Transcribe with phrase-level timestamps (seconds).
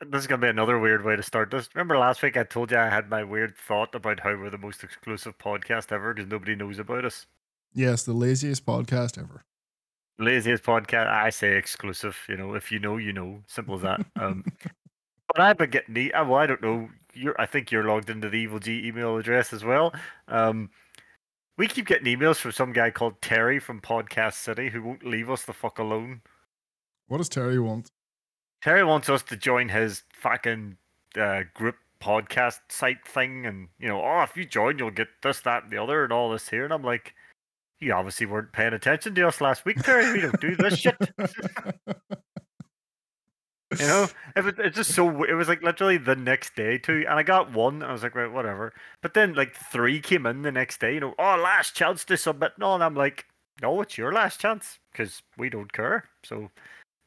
[0.00, 1.68] this is gonna be another weird way to start this.
[1.74, 4.58] Remember last week I told you I had my weird thought about how we're the
[4.58, 7.26] most exclusive podcast ever because nobody knows about us.
[7.74, 9.44] Yes, the laziest podcast ever.
[10.18, 11.08] Laziest podcast.
[11.08, 12.16] I say exclusive.
[12.28, 13.42] You know, if you know, you know.
[13.46, 14.06] Simple as that.
[14.16, 14.44] Um,
[15.34, 16.14] but I've been getting the.
[16.14, 16.88] uh, Well, I don't know.
[17.16, 17.40] You're.
[17.40, 19.94] I think you're logged into the Evil G email address as well.
[20.28, 20.70] Um,
[21.58, 25.30] we keep getting emails from some guy called Terry from Podcast City who won't leave
[25.30, 26.20] us the fuck alone.
[27.08, 27.90] What does Terry want?
[28.62, 30.76] Terry wants us to join his fucking
[31.16, 35.40] uh, group podcast site thing, and you know, oh, if you join, you'll get this,
[35.40, 36.64] that, and the other, and all this here.
[36.64, 37.14] And I'm like,
[37.80, 40.12] you obviously weren't paying attention to us last week, Terry.
[40.12, 40.96] We don't do this shit.
[43.80, 45.24] You know, it was, it's just so.
[45.24, 47.76] It was like literally the next day too, and I got one.
[47.76, 48.72] And I was like, right, whatever.
[49.02, 50.94] But then like three came in the next day.
[50.94, 52.52] You know, oh, last chance to submit.
[52.58, 53.26] No, and I'm like,
[53.62, 56.04] no, it's your last chance because we don't care.
[56.24, 56.50] So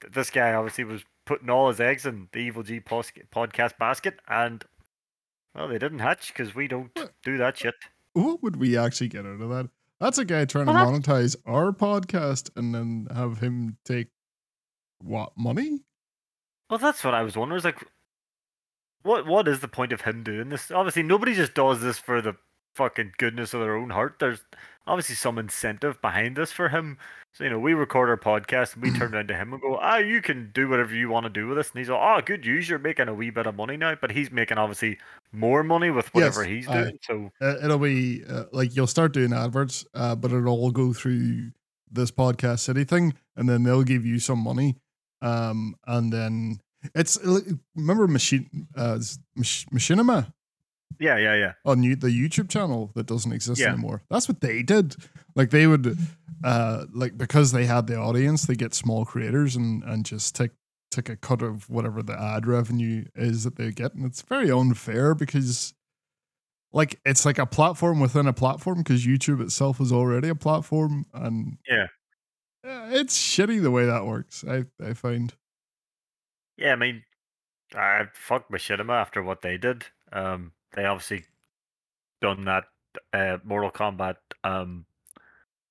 [0.01, 3.77] th- this guy obviously was putting all his eggs in the Evil G pos- podcast
[3.77, 4.63] basket, and
[5.55, 7.13] well, they didn't hatch because we don't What?
[7.23, 7.75] do that shit.
[8.13, 9.69] what would we actually get out of that?
[9.99, 14.07] That's a guy trying Well, to monetize our podcast and then have him take
[15.03, 15.81] what money?
[16.69, 17.57] Well, that's what I was wondering.
[17.57, 17.83] Is like,
[19.03, 20.71] what what is the point of him doing this?
[20.71, 22.35] Obviously, nobody just does this for the
[22.75, 24.17] fucking goodness of their own heart.
[24.19, 24.43] There's
[24.87, 26.97] obviously some incentive behind this for him.
[27.33, 29.77] So you know, we record our podcast and we turn around to him and go,
[29.81, 32.21] "Ah, you can do whatever you want to do with this." And he's like, "Oh,
[32.25, 34.97] good news, you're making a wee bit of money now." But he's making obviously
[35.31, 36.99] more money with whatever Yes, he's doing.
[37.01, 40.93] So Uh, it'll be uh, like you'll start doing adverts, uh, but it'll all go
[40.93, 41.51] through
[41.91, 44.75] this podcast city thing, and then they'll give you some money,
[45.21, 46.59] um, and then
[46.95, 47.17] it's
[47.75, 48.99] remember machine uh,
[49.37, 50.31] machinima
[50.99, 51.53] yeah, yeah, yeah.
[51.65, 53.69] on you, the YouTube channel that doesn't exist Yeah.
[53.69, 54.01] anymore.
[54.09, 54.95] That's what they did.
[55.35, 55.97] Like they would,
[56.43, 60.51] uh, like because they had the audience, they get small creators and and just take
[60.91, 64.49] take a cut of whatever the ad revenue is that they get, and it's very
[64.51, 65.73] unfair because,
[66.73, 71.05] like, it's like a platform within a platform because YouTube itself is already a platform,
[71.13, 71.87] and Yeah.
[72.63, 74.43] It's shitty the way that works.
[74.47, 75.33] I I find.
[76.57, 77.03] Yeah, I mean,
[77.75, 79.85] I fuck Machinima after what they did.
[80.11, 81.23] Um, they obviously
[82.21, 82.65] done that
[83.13, 84.85] uh, Mortal Kombat, um,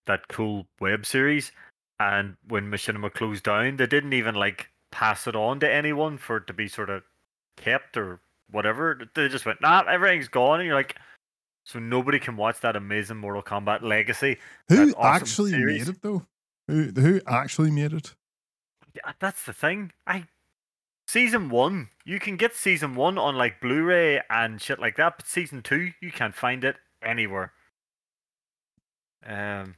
[0.06, 1.52] that cool web series,
[2.00, 6.38] and when Machinima closed down, they didn't even like pass it on to anyone for
[6.38, 7.02] it to be sort of
[7.56, 8.20] kept or
[8.50, 9.00] whatever.
[9.14, 10.96] They just went, nah, everything's gone, and you're like,
[11.64, 14.38] so nobody can watch that amazing Mortal Kombat legacy.
[14.68, 15.86] Who awesome actually series.
[15.86, 16.24] made it though?
[16.68, 18.14] Who who actually made it?
[18.94, 19.92] Yeah, that's the thing.
[20.06, 20.24] I
[21.06, 25.26] season one, you can get season one on like Blu-ray and shit like that, but
[25.26, 27.52] season two, you can't find it anywhere.
[29.26, 29.76] Um,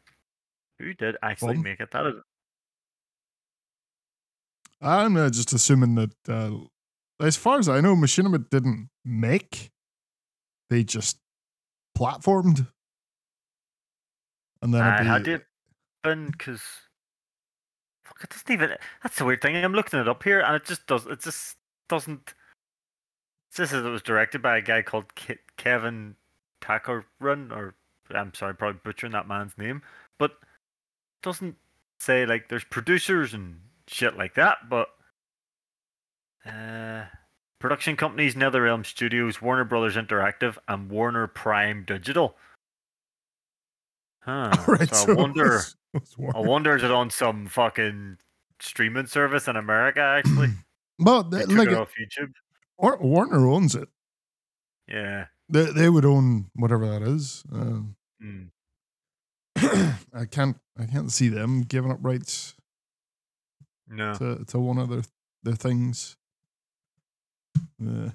[0.78, 1.62] who did actually Fun.
[1.62, 1.92] make it?
[1.92, 2.14] That is
[4.82, 6.56] I'm uh, just assuming that, uh,
[7.20, 9.70] as far as I know, Machinima didn't make;
[10.70, 11.18] they just
[11.96, 12.66] platformed,
[14.62, 15.38] and then I it'd had be-
[16.02, 16.62] been because
[18.04, 18.76] fuck, it doesn't even.
[19.02, 19.56] That's the weird thing.
[19.56, 21.06] I'm looking it up here, and it just does.
[21.06, 21.56] It just
[21.88, 22.34] doesn't.
[23.50, 26.16] It says it was directed by a guy called Ke- Kevin
[26.60, 27.74] Takaran, or
[28.14, 29.82] I'm sorry, probably butchering that man's name,
[30.18, 30.32] but
[31.22, 31.56] doesn't
[31.98, 34.58] say like there's producers and shit like that.
[34.68, 34.88] But
[36.46, 37.04] uh,
[37.58, 42.36] production companies: NetherRealm Studios, Warner Brothers Interactive, and Warner Premiere Digital.
[44.22, 44.52] Huh.
[44.68, 45.44] Alright, so I wonder.
[45.44, 48.16] was- was I wonder is it on some fucking
[48.60, 50.00] streaming service in America?
[50.00, 50.48] Actually,
[50.98, 52.32] they, took like it off YouTube.
[52.78, 53.88] War- Warner owns it.
[54.86, 55.26] Yeah.
[55.48, 57.42] They they would own whatever that is.
[57.52, 58.50] Um, Mm.
[60.14, 62.54] I can't I can't see them giving up rights
[63.88, 64.14] No.
[64.14, 65.02] to, to one of their
[65.42, 66.16] their things.
[67.82, 68.10] Uh,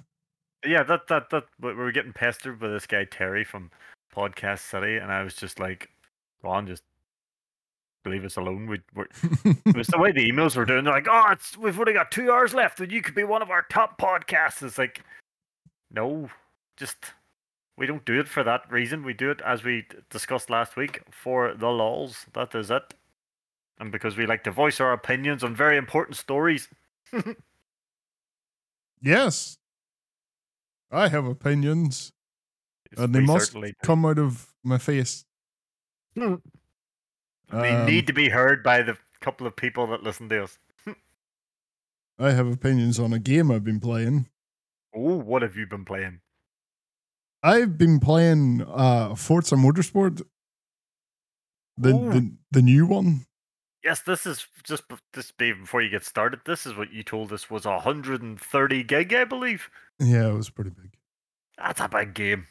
[0.64, 1.44] yeah, that that that.
[1.60, 3.70] We were getting pestered by this guy Terry from
[4.14, 5.90] Podcast City, and I was just like,
[6.42, 6.82] "Go on, just
[8.04, 9.06] leave us alone." We we're,
[9.66, 10.84] it was the way the emails were doing.
[10.84, 13.42] They're like, "Oh, it's we've only got two hours left, and you could be one
[13.42, 15.02] of our top podcasts." It's like,
[15.90, 16.30] no,
[16.76, 16.96] just
[17.76, 19.02] we don't do it for that reason.
[19.04, 22.24] We do it as we discussed last week for the lols.
[22.32, 22.94] That is it,
[23.78, 26.68] and because we like to voice our opinions on very important stories.
[29.02, 29.58] yes,
[30.90, 32.12] I have opinions,
[32.90, 33.72] Yes, and they must do.
[33.82, 35.25] come out of my face.
[36.16, 36.40] They
[37.50, 40.58] Um, need to be heard by the couple of people that listen to us.
[42.18, 44.26] I have opinions on a game I've been playing.
[44.94, 46.20] Oh, what have you been playing?
[47.42, 50.22] I've been playing uh Forza Motorsport,
[51.76, 52.10] the Ooh.
[52.12, 53.26] the, the new one.
[53.84, 54.84] Yes, this is just
[55.36, 56.40] be before you get started.
[56.44, 59.70] This is what you told us was 130 gig, I believe.
[60.00, 60.94] Yeah, it was pretty big.
[61.58, 62.46] That's a big game.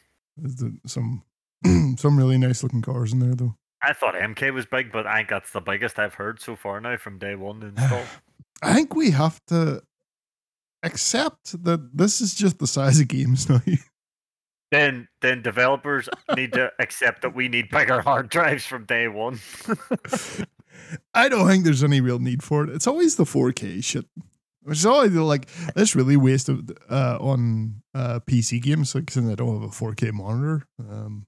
[0.86, 1.24] Some
[1.96, 3.56] some really nice looking cars in there though.
[3.82, 6.80] I thought MK was big, but I think that's the biggest I've heard so far
[6.80, 8.02] now from day one install.
[8.62, 9.82] I think we have to
[10.82, 13.60] accept that this is just the size of games now.
[14.70, 19.40] then, then developers need to accept that we need bigger hard drives from day one.
[21.14, 22.70] I don't think there's any real need for it.
[22.70, 24.06] It's always the 4K shit.
[24.66, 29.36] Which is always like it's really wasted uh, on uh, PC games, like since I
[29.36, 30.66] don't have a 4K monitor.
[30.80, 31.26] Um,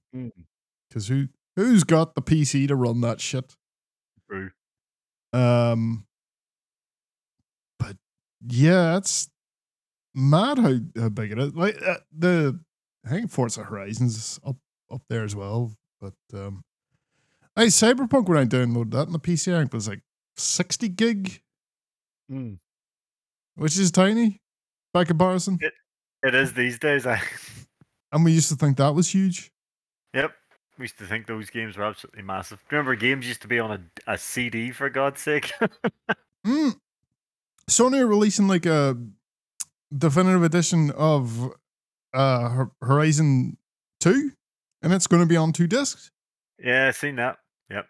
[0.89, 3.55] because who who's got the PC to run that shit?
[4.29, 4.51] True.
[5.31, 6.05] Um,
[7.79, 7.95] but
[8.45, 9.29] yeah, it's
[10.13, 11.55] mad how, how big it is.
[11.55, 12.59] Like uh, the
[13.05, 14.57] I think Forza Horizons is up
[14.91, 15.71] up there as well.
[16.01, 16.65] But um,
[17.55, 20.01] I Cyberpunk when I downloaded that on the PC, I think it was like
[20.35, 21.41] sixty gig,
[22.29, 22.59] Mm.
[23.59, 24.41] Which is tiny
[24.93, 25.59] by comparison.
[26.23, 27.05] It is these days.
[27.05, 27.21] I
[28.11, 29.51] And we used to think that was huge.
[30.13, 30.31] yep.
[30.77, 32.59] We used to think those games were absolutely massive.
[32.71, 33.71] Remember, games used to be on
[34.07, 35.51] a, a CD for God's sake.
[36.47, 36.79] Mm.
[37.69, 38.97] Sony are releasing like a
[39.95, 41.53] definitive edition of
[42.13, 43.57] uh Horizon
[43.99, 44.31] Two,
[44.81, 46.11] and it's going to be on two discs.
[46.63, 47.39] yeah, I've seen that.
[47.69, 47.85] Yep.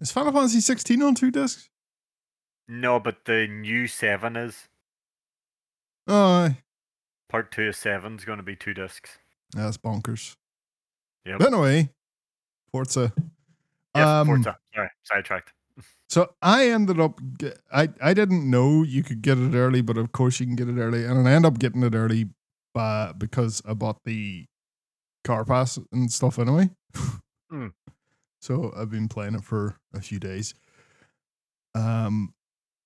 [0.00, 1.68] Is Final Fantasy 16 on two discs?
[2.72, 4.68] No, but the new seven is
[6.06, 6.58] Oh, aye.
[7.28, 9.18] part two of seven's going to be two discs.
[9.52, 10.36] that's bonkers.
[11.24, 11.90] But anyway,
[12.72, 13.12] Forza.
[13.94, 14.56] Yes, Um, Forza.
[14.74, 15.52] Sorry, sidetracked.
[16.08, 17.20] So I ended up,
[17.72, 20.68] I I didn't know you could get it early, but of course you can get
[20.68, 22.28] it early, and I ended up getting it early,
[22.74, 24.46] by, because I bought the
[25.22, 26.70] car pass and stuff anyway.
[27.52, 27.72] Mm.
[28.42, 30.54] So I've been playing it for a few days,
[31.74, 32.32] um,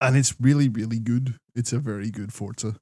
[0.07, 1.37] and it's really really good.
[1.55, 2.77] It's a very good Forza.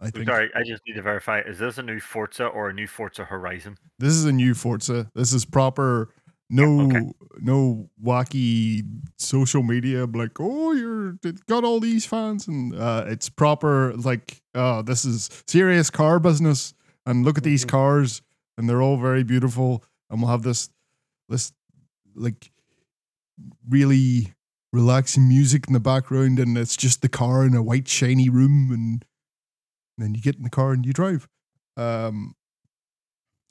[0.00, 1.40] I think Sorry, I just need to verify.
[1.40, 3.76] Is this a new Forza or a new Forza Horizon?
[3.98, 5.10] this is a new Forza.
[5.14, 6.10] This is proper.
[6.50, 7.00] No, okay.
[7.40, 8.82] no wacky
[9.18, 13.92] social media like, oh, you're it got all these fans, and uh, it's proper.
[13.96, 16.72] Like, oh, this is serious car business,
[17.04, 17.68] and look at these Mhm.
[17.70, 18.22] cars,
[18.56, 20.70] and they're all very beautiful, and we'll have this,
[21.28, 21.52] this,
[22.14, 22.50] like,
[23.68, 24.32] really
[24.72, 28.70] relaxing music in the background, and it's just the car in a white shiny room,
[28.70, 29.04] and
[29.96, 31.28] then you get in the car and you drive.
[31.76, 32.34] Um,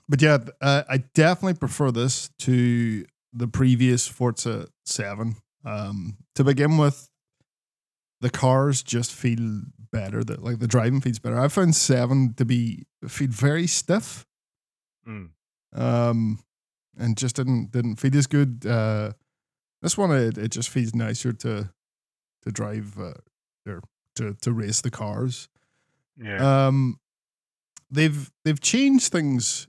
[0.10, 5.36] but yeah, uh, I definitely prefer this to the previous Forza 7.
[5.66, 7.10] Um, to begin with,
[8.22, 9.62] the cars just feel
[9.92, 10.24] better.
[10.24, 11.40] That like the driving feels better.
[11.40, 14.26] I found 7 to be feel very stiff.
[15.08, 15.30] Mm.
[15.74, 16.40] Um,
[16.98, 18.66] and just didn't didn't feel as good.
[18.66, 19.14] Uh,
[19.82, 21.70] this one it, it just feels nicer to
[22.44, 23.14] to drive uh,
[23.68, 23.82] or
[24.16, 25.50] to to race the cars.
[26.18, 26.68] Yeah.
[26.68, 27.00] Um,
[27.92, 29.68] they've they've changed things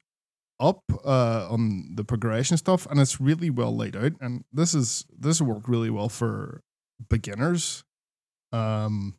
[0.61, 4.13] up uh, on the progression stuff, and it's really well laid out.
[4.21, 6.63] And this is this will work really well for
[7.09, 7.85] beginners,
[8.53, 9.15] um,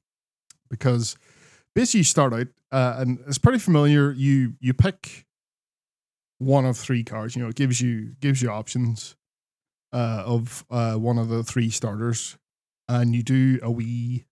[0.69, 1.15] because
[1.75, 4.11] basically you start out uh, and it's pretty familiar.
[4.11, 5.25] You you pick
[6.39, 7.35] one of three cars.
[7.35, 9.15] You know, it gives you gives you options
[9.93, 12.37] uh, of uh, one of the three starters,
[12.87, 14.25] and you do a wee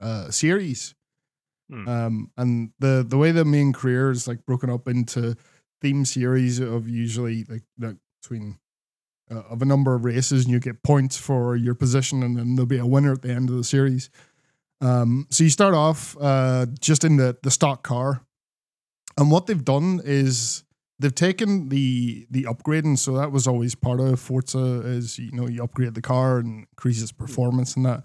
[0.00, 0.94] uh, series.
[1.70, 1.88] Hmm.
[1.88, 5.36] Um, and the the way the main career is like broken up into
[5.80, 8.58] theme series of usually like, like between
[9.30, 12.56] uh, of a number of races, and you get points for your position, and then
[12.56, 14.10] there'll be a winner at the end of the series.
[14.80, 18.22] Um, so you start off uh, just in the the stock car,
[19.16, 20.64] and what they've done is
[21.02, 22.98] they've taken the the upgrading.
[22.98, 26.66] So that was always part of Forza is you know you upgrade the car and
[26.70, 28.04] increases performance and that.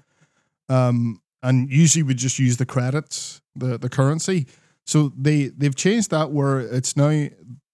[0.67, 4.47] Um, and usually we just use the credits, the the currency.
[4.85, 7.27] So they they've changed that where it's now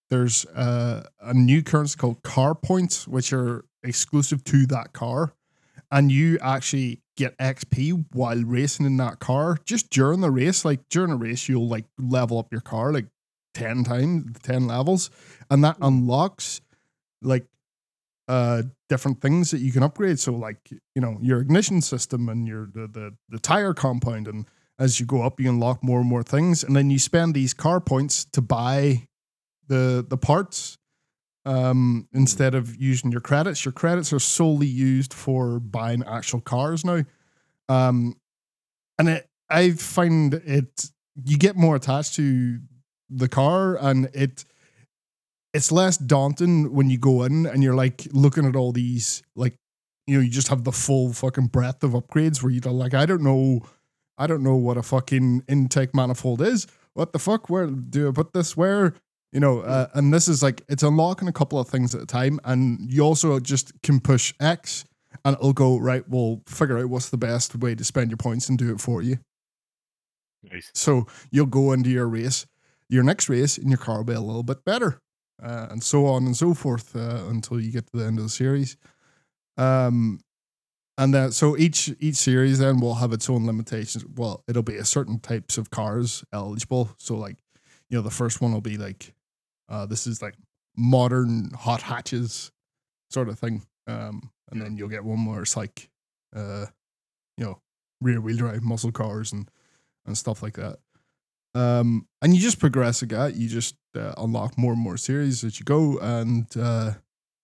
[0.09, 5.33] there's uh, a new currency called car points, which are exclusive to that car,
[5.91, 10.65] and you actually get XP while racing in that car just during the race.
[10.65, 13.05] Like during a race, you'll like level up your car like
[13.53, 15.09] ten times, ten levels,
[15.49, 16.61] and that unlocks
[17.21, 17.45] like
[18.27, 20.19] uh different things that you can upgrade.
[20.19, 24.45] So like you know your ignition system and your the the, the tire compound and
[24.79, 27.53] as you go up you unlock more and more things and then you spend these
[27.53, 29.07] car points to buy
[29.67, 30.77] the the parts
[31.45, 33.65] um instead of using your credits.
[33.65, 37.03] Your credits are solely used for buying actual cars now.
[37.69, 38.15] Um
[38.97, 40.89] and it i find it
[41.23, 42.59] you get more attached to
[43.13, 44.45] the car and it
[45.53, 49.55] it's less daunting when you go in and you're like looking at all these like
[50.07, 53.05] you know you just have the full fucking breadth of upgrades where you're like I
[53.05, 53.61] don't know
[54.17, 56.67] I don't know what a fucking intake manifold is.
[56.93, 57.49] What the fuck?
[57.49, 58.55] Where do I put this?
[58.55, 58.93] Where?
[59.31, 62.05] You know uh, and this is like it's unlocking a couple of things at a
[62.05, 64.85] time and you also just can push X
[65.25, 68.49] and it'll go right we'll figure out what's the best way to spend your points
[68.49, 69.17] and do it for you.
[70.51, 70.71] Nice.
[70.73, 72.45] so you'll go into your race,
[72.89, 74.99] your next race, and your car will be a little bit better,
[75.41, 78.23] uh, and so on and so forth uh, until you get to the end of
[78.23, 78.77] the series.
[79.57, 80.19] Um,
[80.97, 84.05] and then so each each series then will have its own limitations.
[84.15, 86.91] Well, it'll be a certain types of cars eligible.
[86.97, 87.37] So like,
[87.89, 89.13] you know, the first one will be like,
[89.69, 90.35] uh, this is like
[90.77, 92.51] modern hot hatches
[93.09, 93.63] sort of thing.
[93.87, 95.89] Um, and then you'll get one where it's like,
[96.35, 96.67] uh,
[97.37, 97.59] you know,
[98.01, 99.49] rear wheel drive muscle cars and
[100.05, 100.77] and stuff like that.
[101.55, 103.33] Um, and you just progress again.
[103.35, 106.93] You just uh, unlock more and more series as you go, and uh,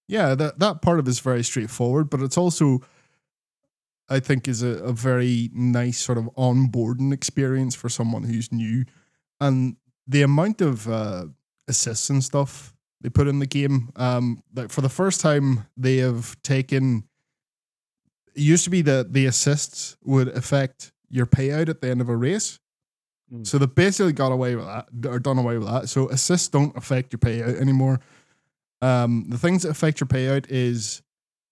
[0.07, 2.09] yeah, that that part of it is very straightforward.
[2.09, 2.79] But it's also,
[4.09, 8.85] I think, is a, a very nice sort of onboarding experience for someone who's new,
[9.39, 9.75] and
[10.07, 11.25] the amount of uh,
[11.67, 13.89] assists and stuff they put in the game.
[13.95, 17.03] Um, like for the first time, they have taken.
[18.35, 22.09] It used to be that the assists would affect your payout at the end of
[22.09, 22.59] a race.
[23.33, 23.45] Mm.
[23.45, 25.89] So they basically got away with that, or done away with that.
[25.89, 27.99] So assists don't affect your payout anymore.
[28.81, 31.01] Um, the things that affect your payout is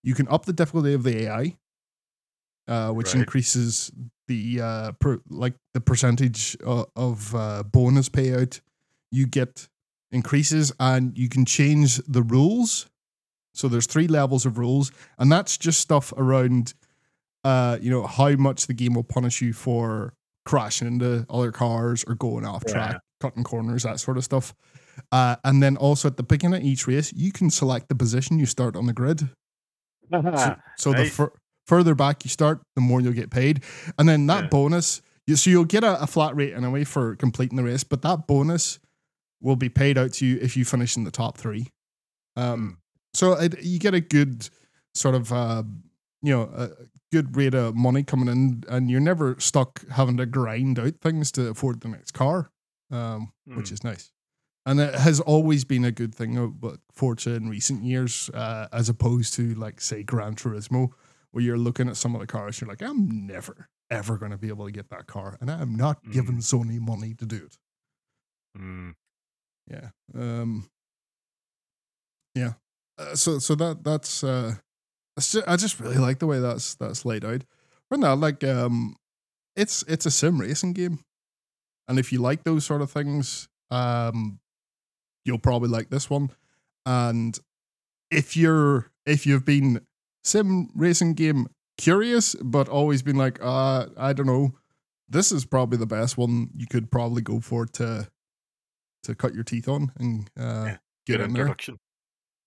[0.03, 1.57] you can up the difficulty of the AI,
[2.67, 3.19] uh, which Right.
[3.21, 3.91] increases
[4.27, 8.61] the uh, per, like the percentage of, of uh, bonus payout
[9.11, 9.69] you get
[10.11, 12.87] increases, and you can change the rules.
[13.53, 16.73] So there's three levels of rules, and that's just stuff around
[17.43, 20.13] uh, you know, how much the game will punish you for
[20.47, 22.99] crashing into other cars or going off track, Yeah.
[23.19, 24.53] cutting corners, that sort of stuff.
[25.11, 28.39] Uh, and then also at the beginning of each race, you can select the position
[28.39, 29.29] you start on the grid.
[30.11, 31.15] So, so the Nice.
[31.15, 31.33] fur-
[31.67, 33.61] further back you start, the more you'll get paid.
[33.99, 34.49] And then that Yeah.
[34.49, 38.01] bonus, you, so you'll get a, a flat rate anyway for completing the race, but
[38.03, 38.79] that bonus
[39.41, 41.67] will be paid out to you if you finish in the top three.
[42.37, 42.77] Um,
[43.13, 44.47] so it, you get a good
[44.95, 45.63] sort of, uh,
[46.21, 46.69] you know, a
[47.11, 51.31] good rate of money coming in, and you're never stuck having to grind out things
[51.33, 52.51] to afford the next car,
[52.91, 53.71] um, which Mm.
[53.71, 54.11] is nice.
[54.65, 58.89] And it has always been a good thing about Forza in recent years, uh, as
[58.89, 60.89] opposed to like say Gran Turismo,
[61.31, 64.37] where you're looking at some of the cars, you're like, I'm never ever going to
[64.37, 66.11] be able to get that car, and I'm not Mm.
[66.11, 67.57] giving Sony money to do it.
[68.57, 68.95] Mm.
[69.71, 69.91] Yeah.
[70.13, 70.69] Um.
[72.35, 72.53] Yeah.
[72.97, 74.55] Uh, so so that that's uh,
[75.17, 77.43] that's ju- I just really like the way that's that's laid out.
[77.89, 78.95] But no, like um,
[79.55, 80.99] it's it's a sim racing game,
[81.87, 84.39] and if you like those sort of things, um,
[85.25, 86.29] you'll probably like this one.
[86.85, 87.37] And
[88.11, 89.81] if you're if you've been
[90.23, 91.47] sim racing game
[91.77, 94.53] curious, but always been like, uh, I don't know,
[95.09, 98.07] this is probably the best one you could probably go for to
[99.03, 101.43] to cut your teeth on and uh, Yeah, get in there.
[101.47, 101.79] introduction.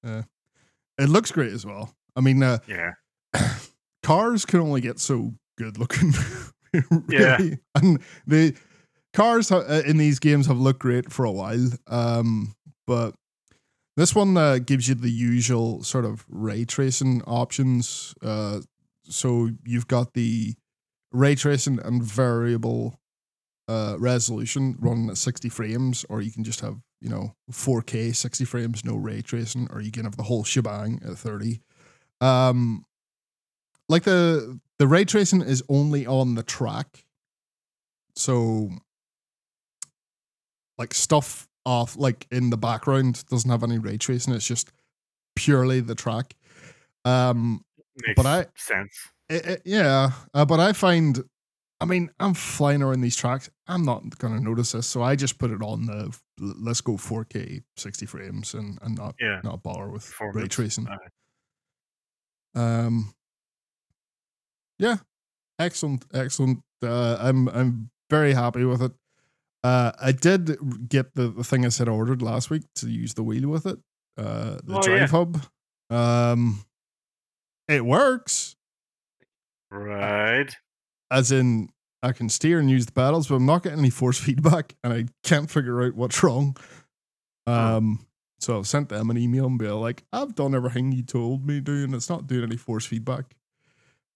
[0.05, 1.95] It looks great as well.
[2.17, 2.93] I mean, uh, Yeah.
[4.03, 6.13] cars can only get so good looking.
[7.09, 7.37] Yeah.
[7.39, 7.59] really.
[7.75, 8.55] And the
[9.13, 11.69] cars uh, in these games have looked great for a while.
[11.89, 12.55] Um,
[12.87, 13.17] but
[13.97, 18.15] this one uh, gives you the usual sort of ray tracing options.
[18.23, 18.61] Uh,
[19.05, 20.55] so you've got the
[21.11, 23.01] ray tracing and variable
[23.67, 28.45] uh, resolution running at 60 frames, or you can just have, you know, 4K 60
[28.45, 31.61] frames, no ray tracing, or you can have the whole shebang at 30.
[32.21, 32.85] Um,
[33.89, 37.05] like the the ray tracing is only on the track,
[38.15, 38.71] so
[40.79, 44.35] like stuff off like in the background doesn't have any ray tracing.
[44.35, 44.71] It's just
[45.37, 46.35] purely the track.
[47.05, 47.65] Um,
[48.07, 48.97] Makes But I- sense.
[49.29, 51.23] it, it- yeah, uh, but I find,
[51.81, 53.51] I mean, I'm flying around these tracks.
[53.67, 57.61] I'm not gonna notice this, so I just put it on the let's go 4K
[57.77, 59.41] 60 frames and and not Yeah.
[59.45, 60.87] not bother with ray tracing.
[62.55, 63.15] Um,
[64.79, 64.97] yeah,
[65.59, 66.61] excellent, excellent.
[66.83, 68.93] Uh, I'm I'm very happy with it.
[69.63, 73.13] Uh, I did get the, the thing I said I ordered last week to use
[73.15, 73.79] the wheel with it.
[74.17, 75.07] Uh, the Oh, drive yeah.
[75.09, 75.43] hub.
[75.91, 76.65] Um,
[77.69, 78.57] it works.
[79.71, 80.49] Right.
[81.11, 81.69] as in
[82.03, 84.93] I can steer and use the pedals, but I'm not getting any force feedback, and
[84.93, 86.57] I can't figure out what's wrong.
[87.47, 88.07] Um,
[88.41, 91.61] so I've sent them an email and be like, "I've done everything you told me
[91.61, 93.37] to, and it's not doing any force feedback."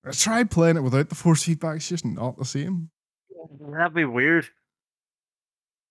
[0.07, 2.91] I tried playing it without the force feedback; it's just not the same.
[3.61, 4.49] That'd be weird.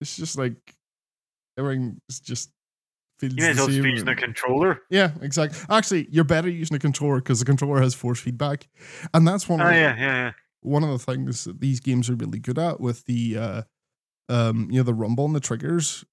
[0.00, 0.56] It's just like
[1.58, 2.50] everything is just
[3.20, 3.84] feels You may as the well same.
[3.86, 4.82] using a controller.
[4.90, 5.58] Yeah, exactly.
[5.70, 8.68] Actually, you're better using a controller because the controller has force feedback,
[9.12, 10.32] and that's one Oh of the, yeah, yeah, yeah.
[10.60, 13.62] one of the things that these games are really good at with the uh,
[14.28, 16.04] um, you know, the rumble and the triggers.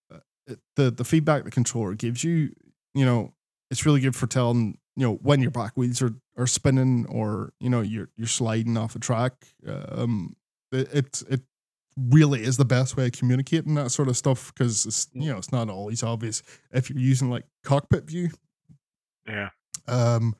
[0.75, 2.53] The the feedback the controller gives you,
[2.93, 3.33] you know,
[3.69, 7.53] it's really good for telling you know when your back wheels are, are spinning or
[7.59, 9.33] you know you're you're sliding off a track.
[9.67, 10.35] Um,
[10.71, 11.41] it it, it
[11.97, 15.37] really is the best way of communicating that sort of stuff because it's you know
[15.37, 16.41] it's not always obvious
[16.71, 18.29] if you're using like cockpit view
[19.27, 19.49] Yeah.
[19.89, 20.35] um,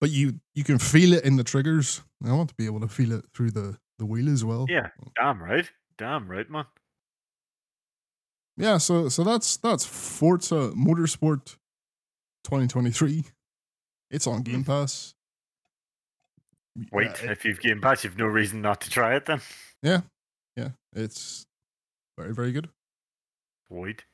[0.00, 2.02] but you you can feel it in the triggers.
[2.24, 4.66] I want to be able to feel it through the the wheel as well.
[4.68, 4.88] Yeah.
[5.16, 5.68] Damn right.
[5.98, 6.66] Damn right, man.
[8.56, 8.78] Yeah.
[8.78, 11.56] So so that's that's Forza Motorsport
[12.44, 13.24] 2023.
[14.10, 15.14] It's on Game Pass.
[16.92, 19.40] Wait, Yeah, it- if you've Game Pass, you've no reason not to try it then.
[19.82, 20.02] yeah,
[20.56, 21.46] yeah, it's
[22.18, 22.68] very very good.
[23.68, 24.04] Wait.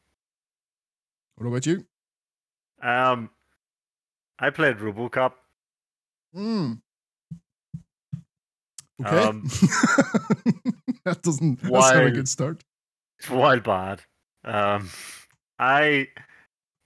[1.37, 1.87] What about you?
[2.83, 3.31] Um,
[4.39, 5.33] I played RoboCop.
[6.35, 6.73] Hmm.
[9.05, 9.25] Okay.
[9.25, 9.43] Um,
[11.05, 11.61] that doesn't.
[11.63, 12.63] That's not a good start.
[13.19, 14.03] It's wild bad.
[14.45, 14.91] Um,
[15.59, 16.09] I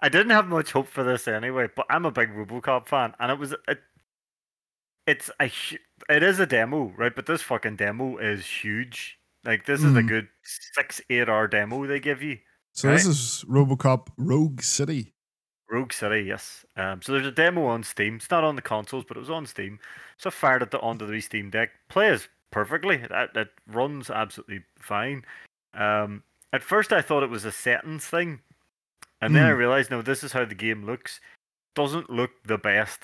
[0.01, 3.31] I didn't have much hope for this anyway, but I'm a big RoboCop fan, and
[3.33, 3.81] it was it.
[5.07, 5.51] It's a
[6.09, 7.15] it is a demo, right?
[7.15, 9.19] But this fucking demo is huge.
[9.45, 10.09] Like this is a Mm.
[10.09, 12.39] good six eight hour demo they give you.
[12.73, 15.15] So this is RoboCop Rogue City.
[15.71, 16.65] Rogue City, yes.
[16.77, 18.17] Um, so there's a demo on Steam.
[18.17, 19.79] It's not on the consoles, but it was on Steam.
[20.19, 21.71] So I fired it onto the Steam Deck.
[21.89, 22.97] Plays perfectly.
[22.97, 25.25] It, it runs absolutely fine.
[25.75, 26.23] Um,
[26.57, 28.41] at first, I thought it was a settings thing,
[29.21, 29.59] and then I Hmm.
[29.59, 31.21] realized no, this is how the game looks.
[31.75, 33.01] Doesn't look the best.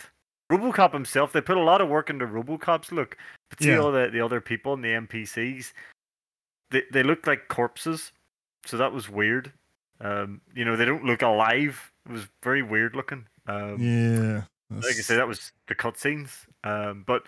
[0.51, 3.17] RoboCop himself, they put a lot of work into RoboCop's look.
[3.51, 3.79] But see Yeah.
[3.79, 5.73] all the, the other people and the NPCs,
[6.71, 8.13] they they look like corpses.
[8.67, 9.53] So that was weird.
[10.01, 11.93] Um, you know, they don't look alive.
[12.07, 13.27] It was very weird looking.
[13.47, 14.43] Um, Yeah.
[14.71, 16.47] like I that's- say, that was the cutscenes.
[16.65, 17.27] Um, but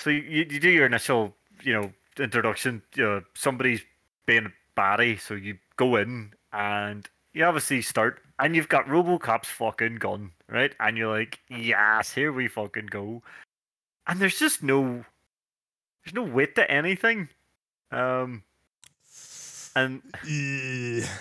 [0.00, 2.82] so you, you do your initial, you know, introduction.
[2.94, 3.82] You know, somebody's
[4.26, 9.96] being baddie, so you go in and you obviously start, and you've got RoboCop's fucking
[9.96, 10.74] gun, right?
[10.80, 13.22] And you're like, yes, here we fucking go.
[14.06, 15.04] And there's just no,
[16.04, 17.28] there's no weight to anything.
[17.90, 18.42] Um,
[19.74, 20.02] and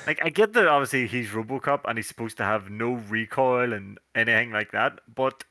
[0.07, 3.97] like I get that obviously he's RoboCop and he's supposed to have no recoil and
[4.15, 5.43] anything like that, but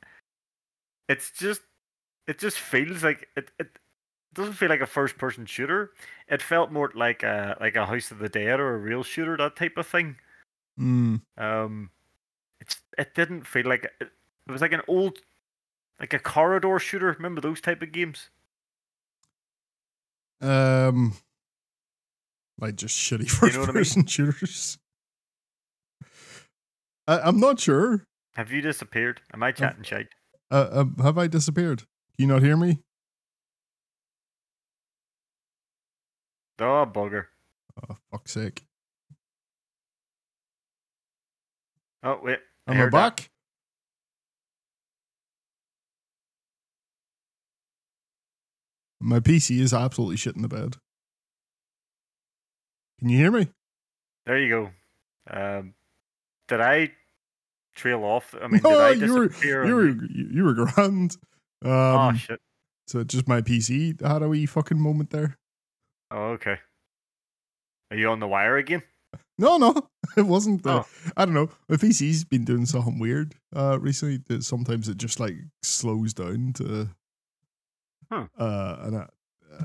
[1.09, 1.61] it's just
[2.27, 3.79] it just feels like it, it
[4.33, 5.91] doesn't feel like a first person shooter.
[6.27, 9.37] It felt more like a like a House of the Dead or a rail shooter,
[9.37, 10.17] that type of thing.
[10.79, 11.21] Mm.
[11.37, 11.89] Um
[12.59, 14.11] it's it didn't feel like it,
[14.47, 15.19] it was like an old
[15.99, 17.11] like a corridor shooter.
[17.11, 18.29] Remember those type of games?
[20.41, 21.13] Um,
[22.59, 23.81] like just shitty You first know what I mean?
[23.81, 24.77] person shooters.
[27.07, 28.05] I, I'm not sure.
[28.35, 29.21] Have you disappeared?
[29.33, 30.07] Am I chatting shite?
[30.49, 31.79] Uh, um, have I disappeared?
[32.17, 32.79] Can you not hear me?
[36.61, 37.25] Oh bugger.
[37.89, 38.63] Oh, fuck's sake.
[42.03, 42.39] Oh wait.
[42.67, 43.17] I Am I heard that.
[43.17, 43.29] back?
[48.99, 50.77] My PC is absolutely shit in the bed.
[52.99, 53.47] Can you hear me?
[54.27, 54.71] There you go.
[55.35, 55.73] Um,
[56.47, 56.91] did I
[57.75, 58.35] trail off?
[58.39, 59.65] I mean, did I you were disappear?
[59.65, 60.43] you were you?
[60.43, 61.17] were grand.
[61.63, 62.39] Um, oh shit!
[62.87, 65.37] so just my PC had a wee fucking moment there.
[66.11, 66.57] Oh okay.
[67.89, 68.83] Are you on the wire again?
[69.37, 70.63] No, no, it wasn't.
[70.63, 70.85] The, Oh.
[71.17, 71.49] I don't know.
[71.67, 74.17] My PC's been doing something weird uh, recently.
[74.27, 76.89] That sometimes it just like slows down to,
[78.11, 78.27] Huh.
[78.37, 79.07] uh, and I,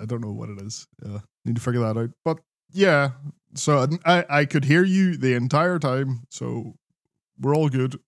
[0.00, 0.86] I don't know what it is.
[1.04, 2.10] Uh, need to figure that out.
[2.24, 2.38] But
[2.72, 3.10] yeah,
[3.54, 6.74] so I I could hear you the entire time, so
[7.40, 7.98] we're all good.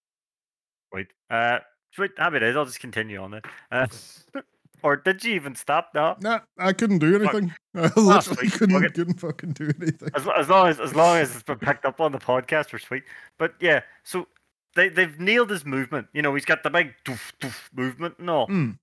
[0.93, 1.09] Wait.
[1.31, 1.59] Uh,
[1.93, 2.13] sweet.
[2.17, 2.57] Happy days.
[2.57, 3.43] I'll just continue on then.
[3.71, 3.87] Uh,
[4.83, 5.91] or did you even stop?
[5.95, 6.17] No.
[6.21, 7.35] Nah, I couldn't do Fuck.
[7.35, 7.55] anything.
[7.75, 10.09] I literally couldn't fuck couldn't fucking do anything.
[10.15, 12.79] As, as long as as long as it's been picked up on the podcast, we're
[12.79, 13.05] sweet.
[13.39, 14.27] But yeah, so
[14.75, 16.09] they they've nailed his movement.
[16.13, 18.49] You know, he's got the big doof doof movement and all.
[18.49, 18.79] Mm.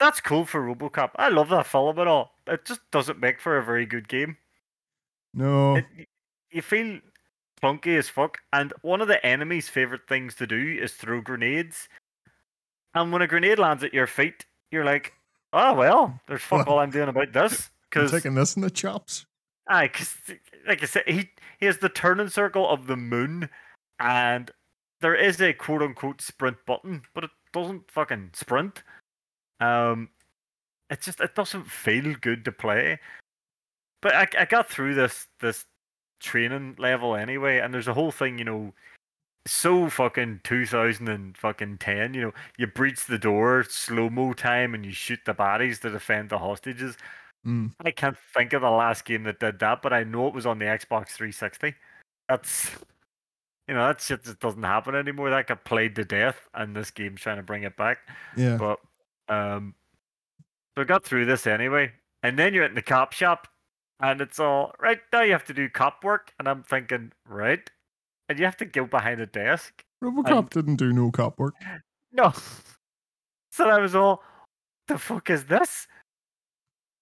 [0.00, 1.10] That's cool for RoboCop.
[1.16, 2.32] I love that film and all.
[2.46, 4.36] It just doesn't make for a very good game.
[5.32, 5.86] No, It,
[6.50, 7.00] you feel
[7.62, 11.88] clunky as fuck, and one of the enemy's favorite things to do is throw grenades.
[12.94, 15.14] And when a grenade lands at your feet, you're like,
[15.52, 19.24] "Oh well, there's fuck all I'm doing about this." Because, taking this in the chops.
[19.68, 20.16] aye, 'cause,
[20.66, 23.48] like I said, he he has the turning circle of the moon,
[24.00, 24.50] and
[25.00, 28.82] there is a quote unquote sprint button, but it doesn't fucking sprint.
[29.60, 30.08] Um,
[30.90, 32.98] it just it doesn't feel good to play.
[34.02, 35.66] But I, I got through this this
[36.18, 38.74] training level anyway, and there's a whole thing, you know,
[39.46, 42.14] so fucking 2000 and fucking 10.
[42.14, 45.90] You know, you breach the door, slow mo time, and you shoot the bodies to
[45.90, 46.96] defend the hostages.
[47.46, 47.72] Mm.
[47.84, 50.46] I can't think of the last game that did that, but I know it was
[50.46, 51.74] on the Xbox 360.
[52.28, 52.70] That's
[53.68, 55.30] you know that shit just doesn't happen anymore.
[55.30, 57.98] That got played to death, and this game's trying to bring it back.
[58.36, 58.56] Yeah.
[58.56, 58.80] But
[59.28, 59.74] um,
[60.74, 63.48] so I got through this anyway, and then you're at the cop shop,
[64.00, 65.20] and it's all right now.
[65.20, 67.70] You have to do cop work, and I'm thinking, right,
[68.28, 69.84] and you have to go behind a desk.
[70.02, 71.54] RoboCop and- didn't do no cop work.
[72.16, 72.32] No,
[73.50, 74.22] so I was all,
[74.86, 75.88] the fuck is this?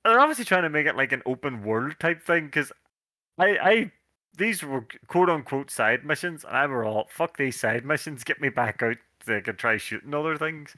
[0.05, 2.73] They're obviously trying to make it like an open world type thing because
[3.39, 3.93] I, I,
[4.39, 8.25] these were quote unquote side missions, and I were all fuck these side missions.
[8.25, 10.75] Get me back out so I could try shooting other things.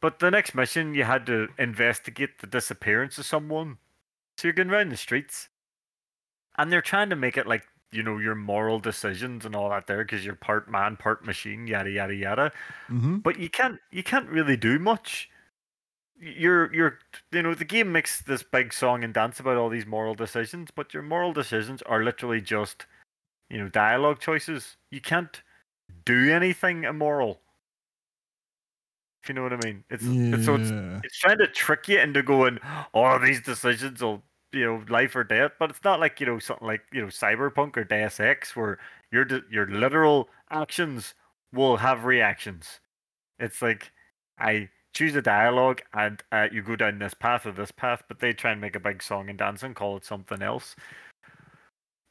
[0.00, 3.78] But the next mission, you had to investigate the disappearance of someone.
[4.38, 5.48] So you're going around the streets,
[6.58, 9.86] and they're trying to make it like you know your moral decisions and all that
[9.86, 12.52] there because you're part man, part machine, yada yada yada.
[12.88, 15.30] Hmm but you can't you can't really do much.
[16.18, 16.98] You're you're
[17.32, 20.70] you know the game makes this big song and dance about all these moral decisions
[20.74, 22.86] but your moral decisions are literally just
[23.50, 24.76] you know dialogue choices.
[24.90, 25.42] You can't
[26.04, 27.40] do anything immoral.
[29.22, 29.82] If you know what i mean.
[29.90, 30.70] It's, it's so it's,
[31.04, 32.60] it's trying to trick you into going
[32.94, 34.22] oh these decisions will
[34.56, 37.08] you know life or death but it's not like you know something like you know
[37.08, 38.78] cyberpunk or deus ex where
[39.12, 41.14] your your literal actions
[41.52, 42.80] will have reactions.
[43.38, 43.92] It's like
[44.38, 48.18] i choose a dialogue and uh, you go down this path or this path but
[48.18, 50.74] they try and make a big song and dance and call it something else.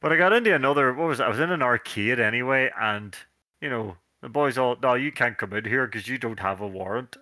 [0.00, 1.24] But i got into another what was it?
[1.24, 3.16] i was in an arcade anyway and
[3.60, 6.60] you know the boys all no you can't come in here because you don't have
[6.60, 7.16] a warrant.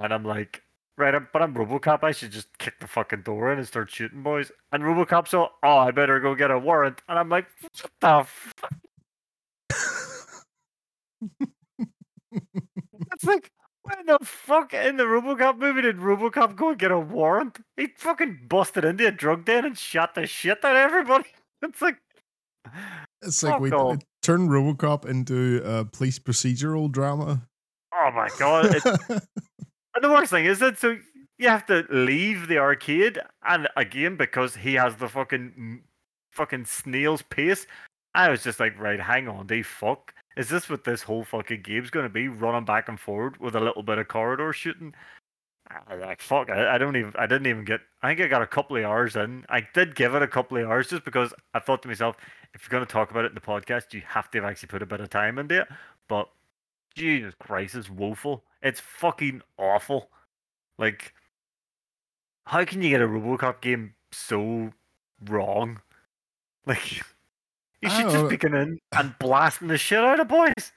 [0.00, 0.62] And i'm like
[0.98, 2.02] Right, but I'm RoboCop.
[2.02, 4.50] I should just kick the fucking door in and start shooting boys.
[4.72, 7.02] And RoboCop's all, oh, I better go get a warrant.
[7.08, 8.74] And I'm like, what the fuck?
[13.12, 13.50] It's like,
[13.82, 17.58] when the fuck in the RoboCop movie did RoboCop go and get a warrant?
[17.76, 21.24] He fucking busted into a drug den and shot the shit out of everybody.
[21.62, 21.96] It's like,
[23.22, 23.98] It's like we off.
[24.22, 27.42] turned RoboCop into a police procedural drama.
[27.94, 28.76] oh my god.
[28.76, 28.82] It,
[29.98, 30.96] And the worst thing is that so
[31.38, 35.80] you have to leave the arcade, and again because he has the fucking
[36.30, 37.66] fucking snail's pace.
[38.14, 40.14] I was just like, right, hang on, they fuck.
[40.36, 42.28] Is this what this whole fucking game's going to be?
[42.28, 44.94] Running back and forward with a little bit of corridor shooting.
[45.68, 47.80] I like fuck, I, I don't even, I didn't even get.
[48.00, 49.44] I think I got a couple of hours in.
[49.48, 52.14] I did give it a couple of hours just because I thought to myself,
[52.54, 54.68] if you're going to talk about it in the podcast, you have to have actually
[54.68, 55.68] put a bit of time into it.
[56.08, 56.28] But
[56.94, 58.44] Jesus Christ, it's woeful.
[58.62, 60.10] It's fucking awful.
[60.78, 61.14] Like,
[62.46, 64.72] how can you get a RoboCop game so
[65.24, 65.80] wrong?
[66.66, 66.98] Like,
[67.80, 70.72] you should just be going in and blasting the shit out of boys.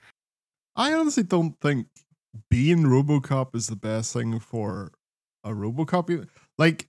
[0.74, 1.88] I honestly don't think
[2.50, 4.94] being RoboCop is the best thing for
[5.44, 6.30] a RoboCop.
[6.58, 6.88] Like,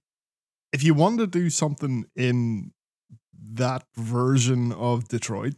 [0.73, 2.73] if you want to do something in
[3.55, 5.57] that version of Detroit,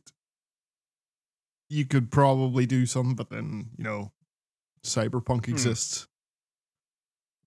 [1.69, 4.13] you could probably do something, but then, you know,
[4.85, 5.53] Cyberpunk Hmm.
[5.53, 6.07] exists.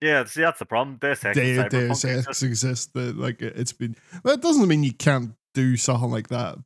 [0.01, 0.97] Yeah, see, that's the problem.
[0.97, 1.69] Deus Ex, De- Cyberpunk
[2.01, 2.05] Deus.
[2.05, 2.85] Ex exists.
[2.93, 3.95] That like it's been.
[4.23, 6.57] But it doesn't mean you can't do something like that.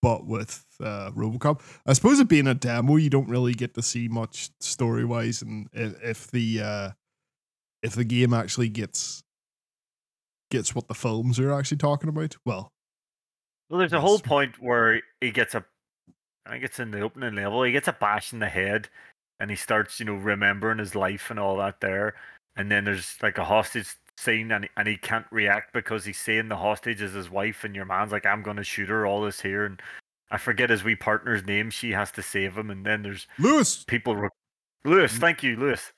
[0.00, 3.82] But with uh, RoboCop, I suppose it being a demo, you don't really get to
[3.82, 6.90] see much story wise, and if, if the uh,
[7.82, 9.22] if the game actually gets
[10.52, 12.72] gets what the films are actually talking about, well,
[13.68, 15.64] Well, there's a whole point where he gets a,
[16.46, 18.88] I think it's in the opening level, he gets a bash in the head
[19.40, 22.14] and he starts, you know, remembering his life and all that there.
[22.56, 26.48] And then there's like a hostage scene and, and he can't react because he's saying
[26.48, 29.22] the hostage is his wife and your man's like, I'm going to shoot her, all
[29.22, 29.64] this here.
[29.64, 29.80] And
[30.30, 31.70] I forget his wee partner's name.
[31.70, 32.70] She has to save him.
[32.70, 33.84] And then there's Lewis.
[33.84, 34.16] people.
[34.16, 34.28] Re-
[34.84, 35.20] Lewis, Mm.
[35.20, 35.92] thank you, Lewis.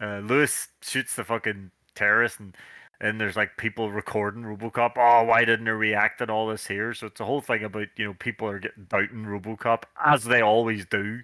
[0.00, 2.54] Uh, Lewis shoots the fucking terrorist, and
[3.00, 4.92] and there's like people recording RoboCop.
[4.96, 6.92] Oh, why didn't he react and all this here?
[6.94, 10.40] So it's a whole thing about you know people are getting doubting RoboCop as they
[10.42, 11.20] always do.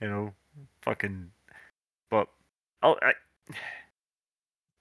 [0.00, 0.34] You know,
[0.82, 1.30] fucking.
[2.10, 2.28] But
[2.82, 3.12] oh, I,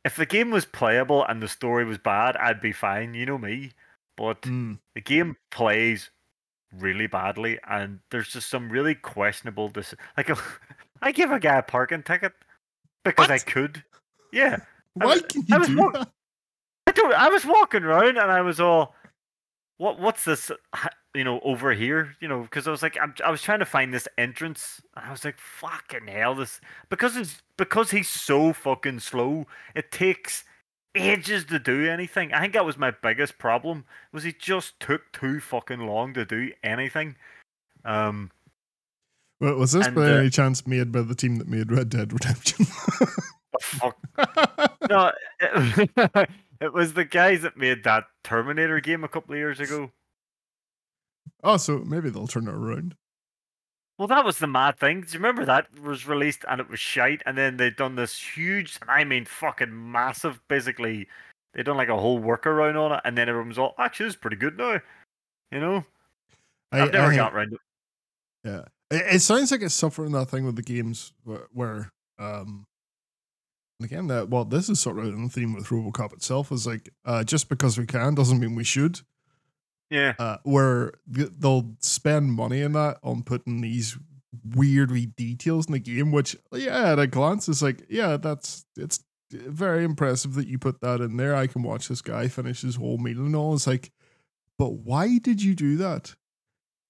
[0.05, 3.13] if the game was playable and the story was bad, I'd be fine.
[3.13, 3.71] You know me,
[4.17, 4.79] but Mm.
[4.95, 6.09] the game plays
[6.77, 9.69] really badly, and there's just some really questionable.
[9.69, 10.29] Dis- like,
[11.01, 12.33] I give a guy a parking ticket
[13.03, 13.83] because I could.
[14.31, 14.57] Yeah,
[15.01, 16.09] I Why was- can I you was do that?
[16.88, 17.13] I don't.
[17.13, 18.95] I was walking around and I was all,
[19.77, 19.99] "What?
[19.99, 20.51] What's this?
[21.15, 22.15] You know, over here?
[22.19, 25.06] You know?" Because I was like, I'm, I was trying to find this entrance, and
[25.06, 29.48] I was like, "Fucking hell!" This because it's because he's so fucking slow.
[29.76, 30.43] It takes
[30.95, 32.34] ages to do anything.
[32.34, 33.86] I think that was my biggest problem.
[34.12, 37.15] Was he just took too fucking long to do anything.
[37.86, 38.32] Um,
[39.39, 41.89] Well, was this And, by uh, any chance made by the team that made Red
[41.89, 42.65] Dead Redemption?
[43.62, 43.98] fuck.
[44.89, 45.89] No, it,
[46.62, 49.91] it was the guys that made that Terminator game a couple of years ago.
[51.43, 52.95] Oh, so maybe they'll turn it around.
[53.97, 55.02] Well, that was the mad thing.
[55.02, 58.17] Do you remember that was released and it was shite, and then they'd done this
[58.17, 61.08] huge, and I mean fucking massive, basically,
[61.54, 64.15] They'd done like a whole workaround on it, and then everyone was all, actually, it's
[64.15, 64.80] pretty good now.
[65.52, 65.84] You know,
[66.71, 67.60] I, I've never I- got around it.
[68.43, 72.65] Yeah, it, it sounds like it's suffering that thing with the games where, where um,
[73.84, 76.52] again that well, this is sort of in theme with RoboCop itself.
[76.52, 79.02] Is like uh, just because we can doesn't mean we should.
[79.89, 83.97] Yeah, Uh, where they'll spend money in that on putting these
[84.56, 88.65] weird wee details in the game, which yeah, at a glance is like yeah, that's
[88.78, 91.36] it's very impressive that you put that in there.
[91.36, 93.54] I can watch this guy finish his whole meal and all.
[93.56, 93.91] It's like,
[94.58, 96.15] but why did you do that?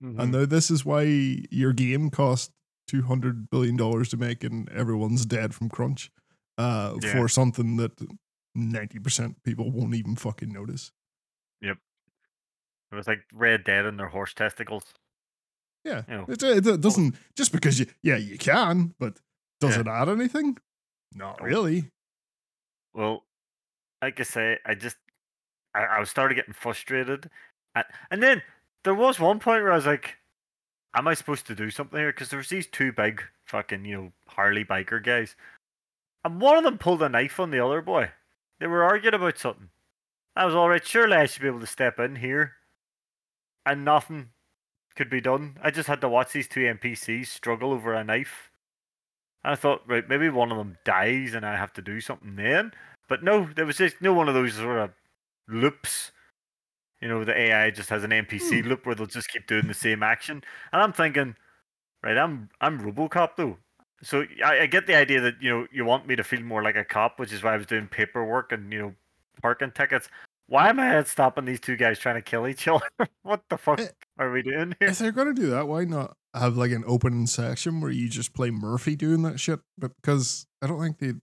[0.03, 0.19] Mhm.
[0.19, 1.03] And now this is why
[1.51, 2.51] your game cost
[2.87, 6.11] two hundred billion dollars to make, and everyone's dead from crunch.
[6.57, 7.13] Uh, Yeah.
[7.13, 7.91] for something that
[8.55, 10.91] ninety percent people won't even fucking notice.
[12.91, 14.83] It was like Red Dead and their horse testicles.
[15.85, 16.23] Yeah, You know.
[16.23, 19.19] Uh, it, it, it doesn't just because you yeah you can, but
[19.61, 19.81] does Yeah.
[19.81, 20.57] it add anything?
[21.13, 21.45] Not No.
[21.45, 21.89] really.
[22.93, 23.23] Well,
[24.01, 24.97] like I say, I just
[25.73, 27.29] I, I was started getting frustrated,
[27.75, 28.41] and, and then
[28.83, 30.17] there was one point where I was like,
[30.95, 33.95] "Am I supposed to do something here?" Because there was these two big fucking you
[33.95, 35.35] know Harley biker guys,
[36.25, 38.09] and one of them pulled a knife on the other boy.
[38.59, 39.69] They were arguing about something.
[40.35, 40.85] I was all right.
[40.85, 42.53] Surely I should be able to step in here,
[43.65, 44.29] and nothing
[44.95, 45.57] could be done.
[45.63, 48.51] I just had to watch these two NPCs struggle over a knife.
[49.43, 52.35] And I thought, right, maybe one of them dies and I have to do something
[52.35, 52.71] then.
[53.07, 54.91] But no, there was just no one of those sort of
[55.47, 56.11] loops.
[57.01, 58.69] You know, the AI just has an NPC hmm.
[58.69, 60.43] loop where they'll just keep doing the same action.
[60.73, 61.35] And I'm thinking,
[62.03, 63.57] right, I'm I'm RoboCop though.
[64.01, 66.61] So I, I get the idea that you know you want me to feel more
[66.61, 68.93] like a cop, which is why I was doing paperwork and you know
[69.41, 70.09] parking tickets.
[70.49, 72.85] Why am I stopping these two guys trying to kill each other?
[73.21, 74.89] what the fuck Eh, are we doing here?
[74.89, 78.33] If they're gonna do that, why not have like an open section where you just
[78.33, 79.59] play Murphy doing that shit?
[79.77, 81.13] But because I don't think they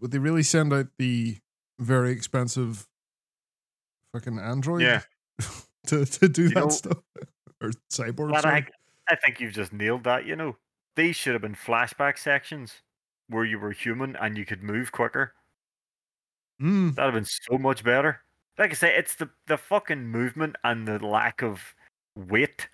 [0.00, 1.38] would they really send out the
[1.78, 2.86] very expensive
[4.12, 5.02] fucking Android Yeah.
[5.86, 6.98] to, to do that know- stuff
[7.62, 8.32] or cyborg.
[8.32, 8.44] But.
[8.44, 8.66] I,
[9.08, 10.26] I think you've just nailed that.
[10.26, 10.56] You know,
[10.96, 12.82] these should have been flashback sections
[13.28, 15.32] where you were human and you could move quicker.
[16.60, 18.20] Mm, That'd have been so much better.
[18.58, 21.74] Like I say, it's the the fucking movement and the lack of
[22.16, 22.68] weight.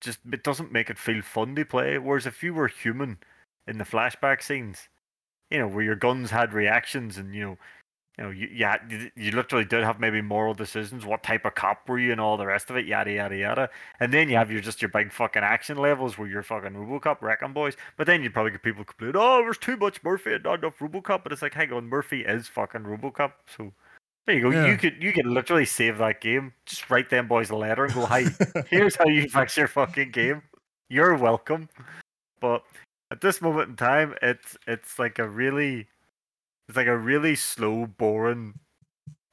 [0.00, 1.98] Just it doesn't make it feel fun to play.
[1.98, 3.18] Whereas if you were human
[3.66, 4.88] in the flashback scenes,
[5.50, 7.58] you know, where your guns had reactions and you know,
[8.18, 11.06] you know, you you, you, you literally did have maybe moral decisions.
[11.06, 13.70] What type of cop were you and all the rest of it, yada yada yada.
[13.98, 17.22] And then you have your just your big fucking action levels where you're fucking RoboCop
[17.22, 17.76] wrecking boys.
[17.96, 20.78] But then you'd probably get people complaining, oh, there's too much Murphy and not enough
[20.78, 21.22] RoboCop.
[21.22, 23.32] But it's like, hang on, Murphy is fucking RoboCop.
[23.56, 23.72] So
[24.26, 24.50] there you go.
[24.50, 24.66] Yeah.
[24.70, 26.52] You could you could literally save that game.
[26.66, 28.24] Just write them boys a letter and go, hi,
[28.68, 30.42] here's how you fix your fucking game.
[30.88, 31.68] You're welcome.
[32.40, 32.64] But
[33.10, 35.86] at this moment in time, it's it's like a really
[36.68, 38.54] it's like a really slow, boring,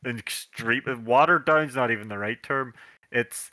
[0.03, 0.81] and extreme.
[1.05, 2.73] Watered down's not even the right term.
[3.11, 3.51] It's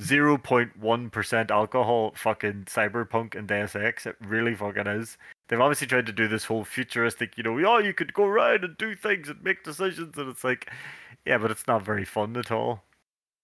[0.00, 2.12] zero point one percent alcohol.
[2.16, 4.06] Fucking cyberpunk and Deus Ex.
[4.06, 5.18] It really fucking is.
[5.48, 8.64] They've obviously tried to do this whole futuristic, you know, oh, you could go around
[8.64, 10.70] and do things and make decisions, and it's like,
[11.26, 12.84] yeah, but it's not very fun at all.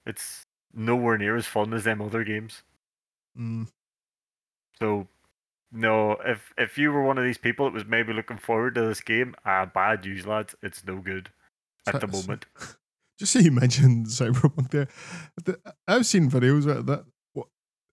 [0.06, 2.62] It's nowhere near as fun as them other games.
[3.38, 3.68] mm.
[4.80, 5.08] So,
[5.72, 8.82] no, if if you were one of these people that was maybe looking forward to
[8.82, 10.54] this game, ah, bad news, lads.
[10.62, 11.30] It's no good
[11.86, 12.46] at the moment.
[13.18, 14.88] Just so you mentioned Cyberpunk there,
[15.44, 15.58] the,
[15.88, 17.04] I've seen videos about that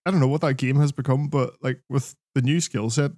[0.06, 3.12] I don't know what that game has become, but like with the new skill set,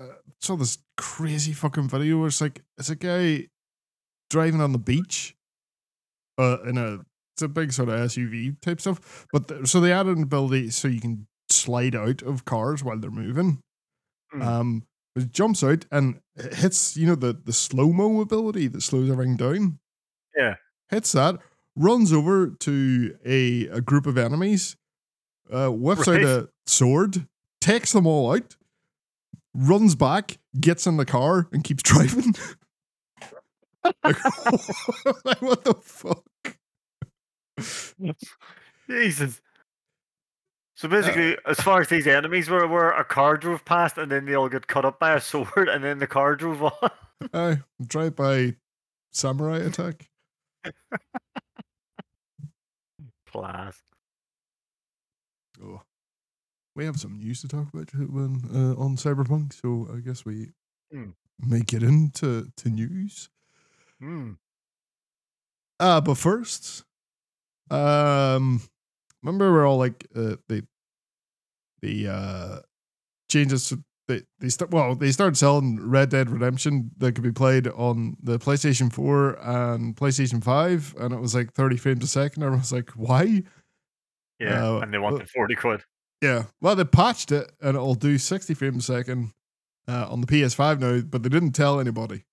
[0.00, 3.48] uh, saw this crazy fucking video where it's like it's a guy
[4.30, 5.36] driving on the beach,
[6.38, 7.00] uh, in a
[7.34, 10.70] it's a big sort of SUV type stuff, but th- so they added an ability
[10.70, 13.60] so you can slide out of cars while they're moving.
[14.32, 14.42] Hmm.
[14.42, 14.82] Um,
[15.16, 19.10] it jumps out and it hits you know the the slow mo ability that slows
[19.10, 19.78] everything down
[20.36, 20.54] Yeah.
[20.88, 21.38] hits that,
[21.76, 24.76] runs over to a, a group of enemies,
[25.52, 26.22] uh, whips Right.
[26.24, 27.26] out a sword,
[27.60, 28.56] takes them all out,
[29.54, 32.34] runs back, gets in the car, and keeps driving.
[33.84, 34.24] like,
[35.24, 36.24] like, what the fuck?
[38.88, 39.40] Jesus.
[40.74, 44.24] So basically, as far as these enemies were, were a car drove past, and then
[44.24, 46.90] they all get cut up by a sword, and then the car drove on.
[47.34, 48.56] Uh, drive by
[49.12, 50.08] samurai attack.
[53.26, 53.82] Class.
[55.62, 55.82] Oh,
[56.74, 60.50] we have some news to talk about when uh, on Cyberpunk, so I guess we
[60.92, 61.10] Hmm.
[61.38, 63.28] may get into to news.
[64.00, 64.32] Hmm.
[65.78, 66.84] Uh, but first,
[67.70, 68.60] um,
[69.22, 70.62] remember we're all like uh, they
[71.82, 72.58] the uh
[73.30, 73.72] changes
[74.08, 78.16] they they start well they started selling Red Dead Redemption that could be played on
[78.22, 82.42] the PlayStation Four and PlayStation Five, and it was like thirty frames a second.
[82.42, 83.42] Everyone was like, "Why?"
[84.40, 85.82] Yeah, Uh, and they wanted forty quid.
[86.20, 89.32] Yeah, well they patched it and it'll do sixty frames a second
[89.88, 92.24] uh, on the PS5 now, but they didn't tell anybody.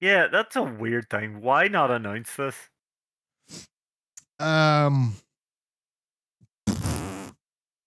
[0.00, 1.40] Yeah, that's a weird thing.
[1.40, 2.54] Why not announce this?
[4.38, 5.14] Um,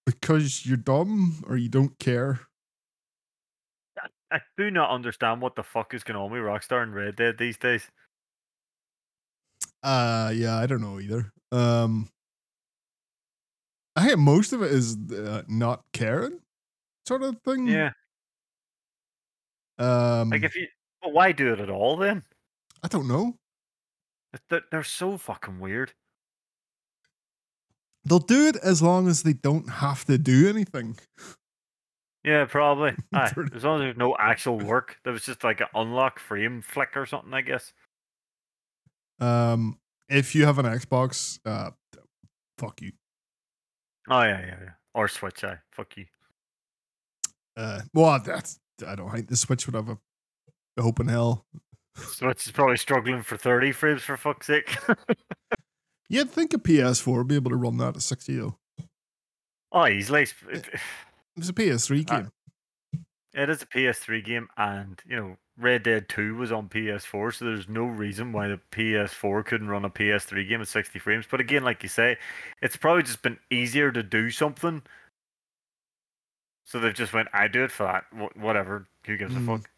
[0.05, 2.41] because you're dumb or you don't care.
[4.31, 7.37] I do not understand what the fuck is going on with Rockstar and Red Dead
[7.37, 7.89] these days.
[9.81, 11.31] Uh, yeah, I don't know either.
[11.51, 12.09] Um,
[13.99, 16.39] I think most of it is uh, not caring,
[17.05, 17.67] sort of thing.
[17.67, 17.91] Yeah,
[19.77, 20.67] Um, like if you,
[21.03, 22.23] why do it at all then?
[22.81, 23.35] I don't know.
[24.49, 25.91] That They're so fucking weird.
[28.05, 30.97] They'll do it as long as they don't have to do anything.
[32.23, 32.95] Yeah, probably.
[33.13, 36.61] Aye, as long as there's no actual work, there was just like an unlock frame
[36.61, 37.73] flick or something, I guess.
[39.19, 41.71] Um, if you have an Xbox, uh,
[42.57, 42.93] fuck you.
[44.09, 44.69] Oh yeah, yeah, yeah.
[44.93, 46.05] Or Switch, I Fuck you.
[47.55, 49.97] Uh, well, that's I don't think the Switch would have a
[50.77, 51.45] open hell.
[51.95, 54.75] Switch is probably struggling for thirty frames for fuck's sake.
[56.09, 58.57] You'd think a PS4 would be able to run that at 60 though.
[59.71, 60.25] oh, easily.
[60.49, 60.67] It,
[61.37, 62.31] It's a PS3 Uh, game.
[63.35, 67.45] it is a PS3 game, and you know, Red Dead Two was on PS4, so
[67.45, 71.25] there's no reason why the PS4 couldn't run a PS3 game at sixty frames.
[71.29, 72.17] But again, like you say,
[72.61, 74.81] it's probably just been easier to do something.
[76.65, 78.05] So they've just went, I do it for that.
[78.11, 78.87] Wh- whatever.
[79.05, 79.45] Who gives a Mm.
[79.47, 79.69] fuck?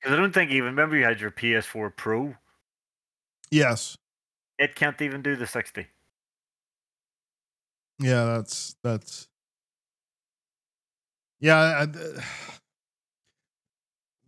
[0.00, 2.36] Because I don't think even remember you had your PS4 Pro.
[3.50, 3.96] yes.
[4.58, 5.88] It can't even do the sixty.
[7.98, 9.28] Yeah, that's that's.
[11.40, 12.22] Yeah, I-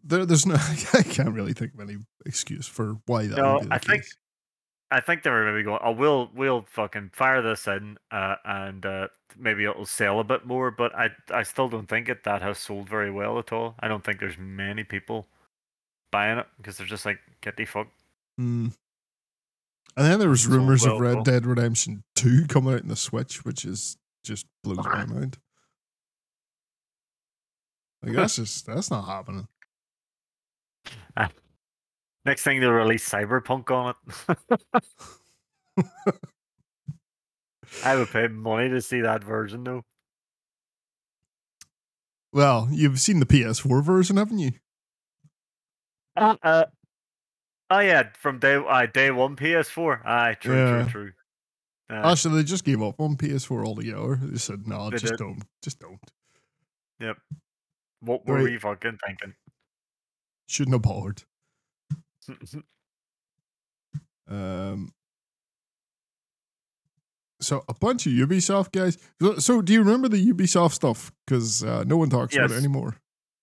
[0.04, 0.54] there, there's no.
[0.94, 3.36] I can't really think of any excuse for why that.
[3.36, 4.16] No, would be the I think- case.
[4.90, 8.86] I think they were maybe going, oh, we'll we'll fucking fire this in, uh, and
[8.86, 9.08] uh,
[9.38, 10.70] maybe it'll sell a bit more.
[10.70, 13.74] But I I still don't think it that has sold very well at all.
[13.80, 15.26] I don't think there's many people
[16.10, 17.88] buying it because they're just like, get the fuck.
[18.40, 18.72] Mm.
[19.94, 21.22] And then there was rumors well, of Red though.
[21.24, 25.36] Dead Redemption Two coming out in the Switch, which is just blows my mind.
[28.02, 29.48] Like that's just that's not happening.
[32.24, 33.94] Next thing they'll release Cyberpunk on
[35.78, 35.84] it.
[37.84, 39.84] I would pay money to see that version though.
[42.32, 44.52] Well, you've seen the PS4 version, haven't you?
[46.16, 46.64] Uh, uh,
[47.70, 50.04] oh yeah, from day uh, day one PS4.
[50.04, 50.82] Aye, true, Yeah.
[50.82, 51.12] true, true.
[51.90, 54.16] Uh, Actually, they just gave up on PS4 altogether.
[54.20, 55.18] They said, "No, They just did.
[55.18, 56.00] don't, just don't."
[57.00, 57.16] yep.
[58.00, 58.44] What were Right.
[58.44, 59.34] we fucking thinking?
[60.48, 61.22] Shouldn't have bothered.
[64.30, 64.92] Um,
[67.40, 68.98] so a bunch of Ubisoft guys.
[69.22, 71.10] So, so do you remember the Ubisoft stuff?
[71.26, 72.96] Because uh, no one talks about it anymore.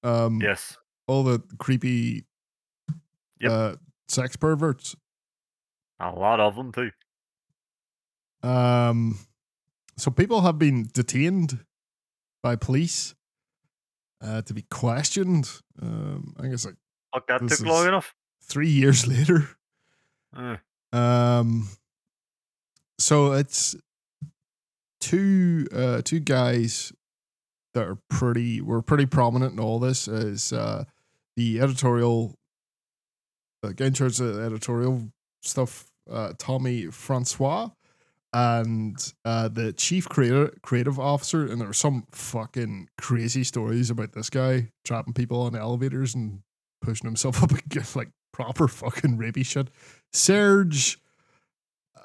[0.03, 0.77] Um, yes.
[1.07, 2.25] all the creepy
[3.41, 3.51] Yep.
[3.51, 3.75] uh,
[4.07, 4.95] sex perverts.
[5.99, 6.91] A lot of them too.
[8.47, 9.17] Um,
[9.97, 11.65] so people have been detained
[12.43, 13.15] by police
[14.21, 15.49] uh, to be questioned.
[15.81, 16.75] Um, I guess like
[17.15, 18.13] Fuck, that This took long enough.
[18.43, 19.49] three years later.
[20.35, 20.57] Uh,
[20.95, 21.69] Um,
[22.99, 23.75] so it's
[25.01, 26.91] two uh two guys
[27.73, 30.83] that are pretty were pretty prominent in all this is uh
[31.35, 32.33] the editorial
[33.63, 35.09] uh, guy in charge of editorial
[35.43, 37.69] stuff uh Tommy Francois
[38.33, 44.13] and uh the chief creative creative officer and there were some fucking crazy stories about
[44.13, 46.41] this guy trapping people on elevators and
[46.85, 49.69] pushing himself up against like proper fucking rapey shit
[50.13, 50.99] Serge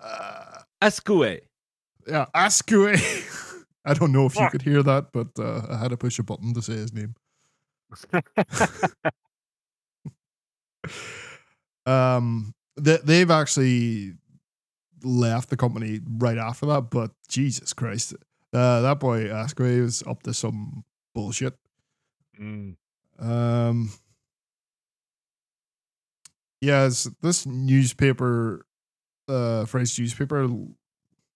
[0.03, 1.41] uh, Ascue.
[2.07, 3.64] yeah, Ascue.
[3.85, 6.22] I don't know if you could hear that, but uh, I had to push a
[6.22, 7.14] button to say his name.
[11.87, 14.14] um, they, they've actually
[15.03, 18.14] left the company right after that, but Jesus Christ,
[18.53, 21.55] uh, that boy Ascue was up to some bullshit.
[22.41, 22.76] mm,
[23.18, 23.91] Um,
[26.61, 28.66] yes, this newspaper,
[29.28, 30.48] uh, French newspaper,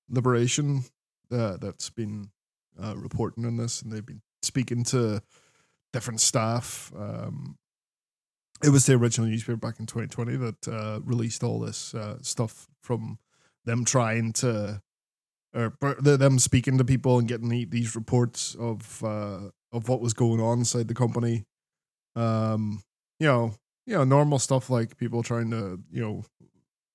[0.08, 0.84] Liberation,
[1.32, 2.30] uh, that's been
[2.82, 5.22] uh, reporting on this, and they've been speaking to
[5.92, 6.92] different staff.
[6.96, 7.56] Um,
[8.62, 12.68] it was the original newspaper back in 2020 that uh, released all this uh, stuff
[12.82, 13.18] from
[13.64, 14.80] them trying to,
[15.54, 20.14] or them speaking to people and getting the, these reports of uh, of what was
[20.14, 21.44] going on inside the company.
[22.14, 22.82] Um,
[23.18, 23.54] you know,
[23.86, 26.24] you know, normal stuff like people trying to, you know,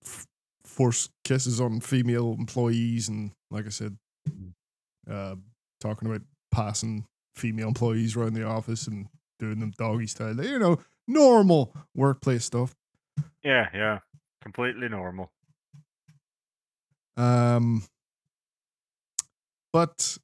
[0.04, 0.28] f-
[0.64, 3.98] force kisses on female employees, and like I said,
[5.10, 5.36] uh,
[5.80, 6.22] talking about
[6.52, 9.08] passing female employees around the office and
[9.40, 10.44] doing them doggy style.
[10.44, 12.76] You know, normal workplace stuff.
[13.44, 14.00] Yeah, yeah.
[14.42, 15.32] Completely normal.
[17.18, 17.84] Um,
[19.74, 20.18] but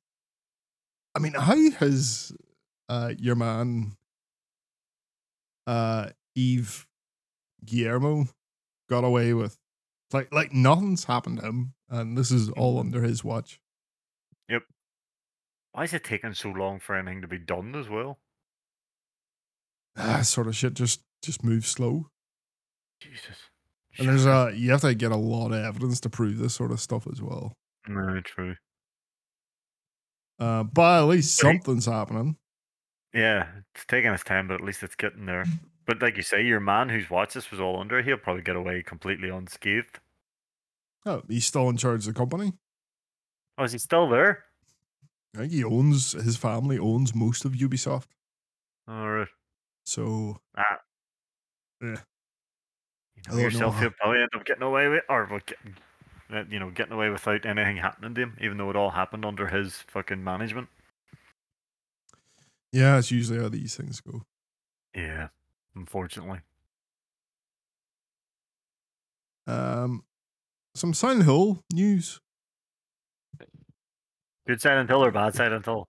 [1.14, 2.34] I mean, how has
[2.90, 3.98] uh, your man,
[5.68, 6.86] uh, Yves
[7.66, 8.28] Guillemot,
[8.90, 9.58] got away with
[10.12, 13.60] like like nothing's happened to him, and this is all under his watch.
[14.50, 14.64] Yep.
[15.72, 18.20] Why is it taking so long for anything to be done as well?
[19.98, 22.10] Ah, sort of shit just just moves slow.
[23.02, 23.38] Jesus.
[23.98, 26.72] And there's a you have to get a lot of evidence to prove this sort
[26.72, 27.54] of stuff as well.
[27.88, 28.56] No, true.
[30.38, 32.36] Uh, but at least something's happening.
[33.14, 35.46] Yeah, it's taking its time, but at least it's getting there.
[35.86, 38.02] But like you say, your man who's watched this was all under.
[38.02, 40.00] He'll probably get away completely unscathed.
[41.06, 42.54] Oh, he's still in charge of the company.
[43.58, 44.46] Oh, is he still there?
[45.36, 48.08] I think he owns his family owns most of Ubisoft.
[48.88, 49.28] All right.
[49.86, 50.80] So Ah.
[51.82, 51.98] Yeah.
[53.16, 55.76] You know yourself, he'll probably end up getting away with, or getting,
[56.32, 59.26] uh, you know, getting away without anything happening to him, even though it all happened
[59.26, 60.68] under his fucking management.
[62.72, 64.24] yeah, it's usually how these things go.
[64.96, 65.30] Yeah,
[65.76, 66.40] unfortunately.
[69.48, 70.04] Um,
[70.74, 72.20] some Silent Hill news
[74.48, 75.88] Good Silent Hill or bad Silent Hill?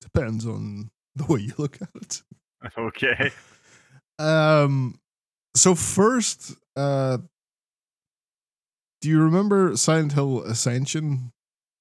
[0.00, 2.22] depends on the way you look at it.
[2.78, 3.30] Okay.
[4.20, 4.98] Um,
[5.54, 7.18] so first, uh,
[9.00, 11.30] do you remember Silent Hill Ascension?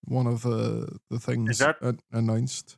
[0.05, 2.75] One of the the things that- an- announced.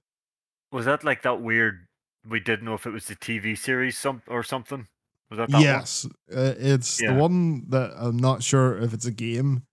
[0.72, 1.88] Was that like that weird?
[2.28, 4.88] We didn't know if it was the TV series some or something.
[5.30, 5.62] Was that that one?
[5.64, 6.06] yes,
[6.36, 7.14] uh, it's Yeah.
[7.14, 9.64] the one that I'm not sure if it's a game.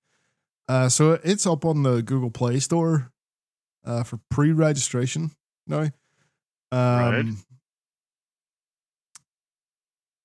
[0.68, 3.10] Uh, so it's up on the Google Play Store
[3.84, 5.30] uh, for pre-registration
[5.66, 5.90] now.
[6.72, 7.26] Um, Right.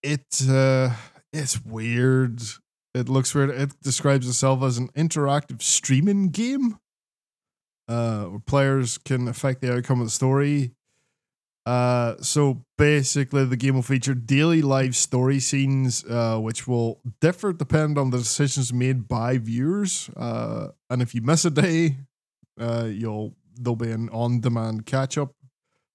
[0.03, 0.95] It uh,
[1.31, 2.41] it's weird.
[2.93, 3.51] It looks weird.
[3.51, 6.77] It describes itself as an interactive streaming game,
[7.87, 10.73] uh, where players can affect the outcome of the story.
[11.65, 17.53] Uh, so basically, the game will feature daily live story scenes, uh, which will differ
[17.53, 20.09] depending on the decisions made by viewers.
[20.17, 21.97] Uh, and if you miss a day,
[22.59, 25.33] uh, you'll there'll be an on-demand catch-up.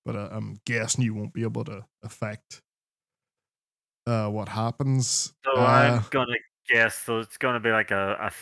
[0.04, 2.62] But uh, I'm guessing you won't be able to affect
[4.06, 5.34] uh, what happens.
[5.44, 6.36] So Uh, I'm gonna
[6.68, 6.94] guess.
[6.94, 8.32] So it's gonna be like a,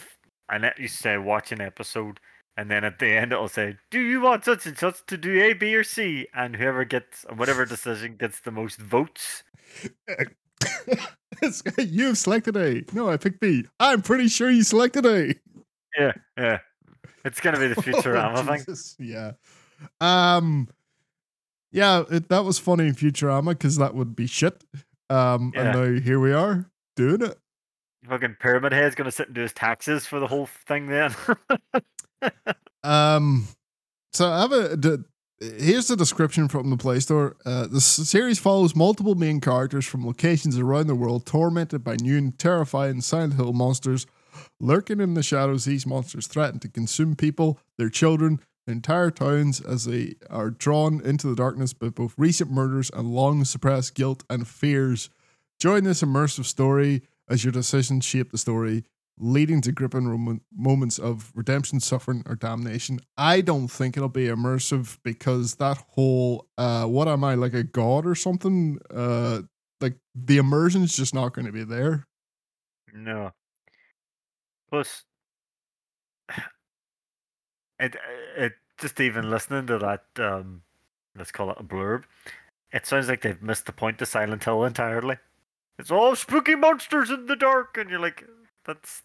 [0.50, 2.20] a net you say watch an episode,
[2.56, 5.40] and then at the end it'll say, "Do you want such and such to do
[5.42, 9.42] A, B, or C?" And whoever gets whatever decision gets the most votes.
[11.78, 12.84] You've selected A.
[12.92, 13.64] No, I picked B.
[13.80, 15.34] I'm pretty sure you selected A.
[15.98, 16.58] Yeah, yeah.
[17.24, 19.06] It's gonna be the Futurama Oh, thing.
[19.08, 19.32] Yeah.
[20.00, 20.68] Um.
[21.72, 24.62] Yeah, it, that was funny in Futurama because that would be shit.
[25.10, 25.60] Um, Yeah.
[25.62, 27.36] and now here we are doing it.
[28.08, 30.86] Fucking Pyramid Head's gonna sit and do his taxes for the whole thing.
[30.86, 31.14] Then.
[32.82, 33.48] Um,
[34.12, 34.98] so I have a.
[35.40, 37.36] Here's the description from the Play Store.
[37.44, 42.16] Uh, the series follows multiple main characters from locations around the world, tormented by new
[42.18, 44.06] and terrifying Silent Hill monsters.
[44.60, 49.84] Lurking in the shadows, these monsters threaten to consume people, their children, entire towns as
[49.84, 54.48] they are drawn into the darkness by both recent murders and long suppressed guilt and
[54.48, 55.10] fears.
[55.60, 58.84] Join this immersive story as your decisions shape the story,
[59.18, 63.00] leading to gripping rom- moments of redemption, suffering, or damnation.
[63.16, 67.62] I don't think it'll be immersive because that whole uh, what am I like a
[67.62, 68.78] god or something?
[68.92, 69.42] Uh,
[69.80, 72.06] like the immersion's just not going to be there.
[72.92, 73.32] No.
[74.70, 75.04] Plus,
[77.78, 77.96] it
[78.36, 80.62] it just even listening to that um,
[81.16, 82.04] let's call it a blurb,
[82.72, 85.18] it sounds like they've missed the point of Silent Hill entirely.
[85.78, 88.24] It's all spooky monsters in the dark, and you're like,
[88.64, 89.03] that's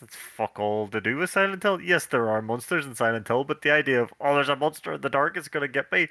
[0.00, 1.80] that's fuck all to do with Silent Hill.
[1.80, 4.94] Yes, there are monsters in Silent Hill, but the idea of oh, there's a monster
[4.94, 6.08] in the dark, it's gonna get me.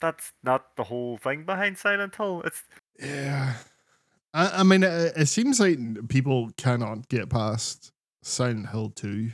[0.00, 2.42] That's not the whole thing behind Silent Hill.
[2.44, 2.62] It's
[3.00, 3.54] Yeah.
[4.32, 9.30] I, I mean, it, it seems like people cannot get past Silent Hill 2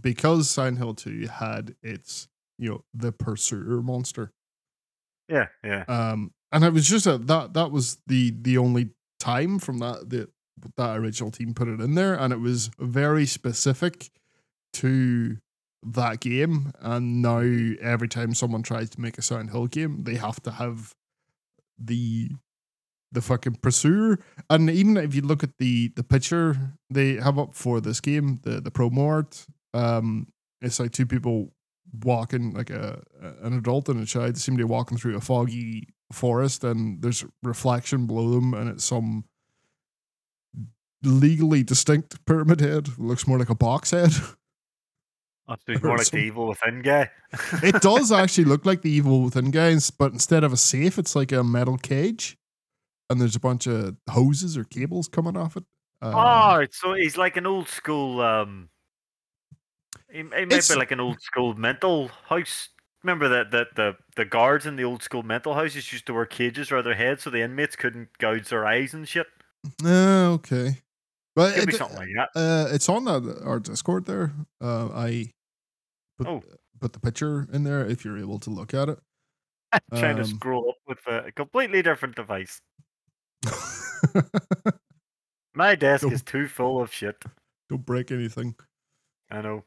[0.00, 2.28] because Silent Hill 2 had its,
[2.58, 4.32] you know, the pursuer monster.
[5.28, 5.84] Yeah, yeah.
[5.88, 10.08] Um, and it was just a, that that was the the only time from that
[10.10, 10.30] that
[10.76, 14.10] that original team put it in there, and it was very specific
[14.74, 15.38] to
[15.82, 16.72] that game.
[16.80, 17.40] And now
[17.80, 20.94] every time someone tries to make a Silent Hill game, they have to have
[21.78, 22.30] the
[23.12, 24.18] the fucking pursuer.
[24.50, 28.40] And even if you look at the the picture they have up for this game,
[28.42, 30.28] the the promo art, um,
[30.60, 31.52] it's like two people
[32.02, 33.02] walking like a
[33.42, 37.24] an adult and a child seem to be walking through a foggy forest and there's
[37.42, 39.24] reflection below them and it's some
[41.06, 44.10] legally distinct pyramid head it looks more like a box head
[45.48, 47.08] Oh, so more like the evil within guy.
[47.62, 51.14] it does actually look like the evil within guys but instead of a safe it's
[51.14, 52.36] like a metal cage
[53.08, 55.64] and there's a bunch of hoses or cables coming off it
[56.02, 58.20] um, oh, so he's like an old school.
[58.20, 58.68] um
[60.10, 62.68] He, he might It's- be like an old school mental house.
[63.02, 66.26] Remember that that the the guards in the old school mental houses used to wear
[66.26, 69.26] cages around their heads so the inmates couldn't gouge their eyes and shit.
[69.84, 70.82] uh, okay
[71.36, 72.30] but Could be it- something like that.
[72.34, 74.32] Uh, it's on that our Discord there.
[74.60, 75.30] Uh, I
[76.18, 76.42] put Oh.
[76.80, 78.98] put the picture in there if you're able to look at it.
[79.72, 82.60] I'm Trying to um, scroll up with a completely different device.
[85.54, 87.22] My desk Don't- is too full of shit.
[87.70, 88.54] Don't break anything.
[89.30, 89.64] I know.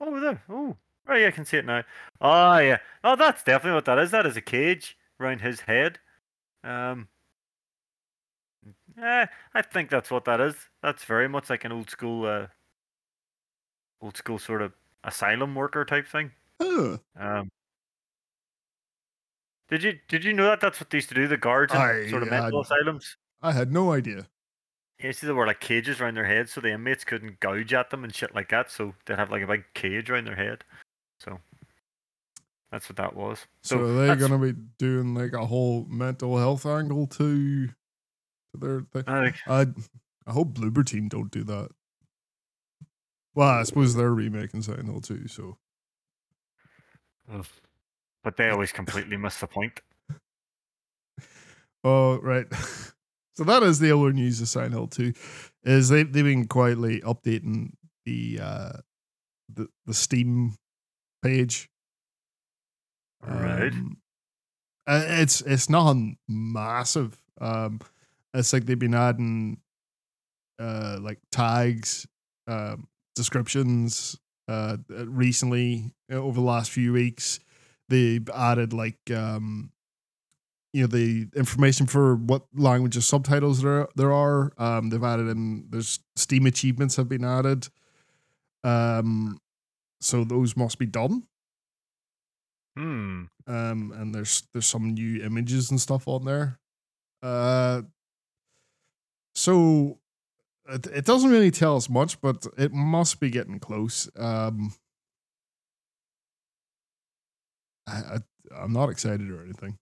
[0.00, 0.42] Oh, there.
[0.48, 1.20] Oh, right.
[1.22, 1.82] Yeah, I can see it now.
[2.20, 2.78] Oh, yeah.
[3.04, 4.10] Oh, that's definitely what that is.
[4.10, 5.98] That is a cage around his head.
[6.64, 7.08] Um.
[8.96, 10.54] Yeah, I think that's what that is.
[10.82, 12.46] That's very much like an old school, uh,
[14.00, 14.72] old school sort of
[15.04, 16.30] asylum worker type thing.
[16.60, 17.50] Um.
[19.68, 21.26] Did you did you know that that's what they used to do?
[21.26, 23.16] The guards in I sort of mental had- asylums.
[23.40, 24.28] I had no idea.
[25.02, 27.90] Yeah, see, there were like cages around their heads, so the inmates couldn't gouge at
[27.90, 28.70] them and shit like that.
[28.70, 30.62] So they'd have like a big cage around their head.
[31.18, 31.40] So
[32.70, 33.46] that's what that was.
[33.62, 37.72] So, So are they gonna be doing like a whole mental health angle to, to
[38.58, 39.04] their thing?
[39.06, 39.66] I I
[40.26, 41.70] I hope Bloober Team don't do that.
[43.34, 45.26] Well, I suppose they're remaking Silent Hill too.
[45.28, 45.56] So
[48.22, 49.80] but they always completely miss the point.
[51.84, 52.46] Oh, right.
[53.34, 55.14] So that is the other news of Silent Hill 2.
[55.64, 57.70] Is they they've been quietly updating
[58.04, 58.72] the uh
[59.48, 60.54] the the Steam
[61.22, 61.70] page.
[63.26, 63.72] Right.
[63.72, 63.96] Um,
[64.86, 65.96] uh, it's it's not
[66.28, 67.22] massive.
[67.40, 67.80] Um
[68.34, 69.58] it's like they've been adding
[70.58, 72.06] uh like tags,
[72.46, 74.18] um descriptions
[74.48, 74.76] uh
[75.06, 77.40] recently uh, over the last few weeks.
[77.88, 79.72] They've added like um
[80.72, 84.52] you know the information for what languages subtitles there there are.
[84.56, 87.68] Um, they've added in there's Steam achievements have been added.
[88.64, 89.38] Um,
[90.00, 91.24] so those must be done.
[92.76, 93.24] Hmm.
[93.46, 96.58] Um, and there's there's some new images and stuff on there.
[97.22, 97.82] Uh,
[99.34, 99.98] so
[100.68, 104.08] it, it doesn't really tell us much, but it must be getting close.
[104.16, 104.72] Um,
[107.86, 108.18] I, I
[108.62, 109.78] I'm not excited or anything.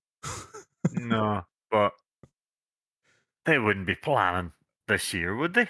[0.92, 1.92] No, but
[3.44, 4.52] they wouldn't be planning
[4.88, 5.68] this year, would they?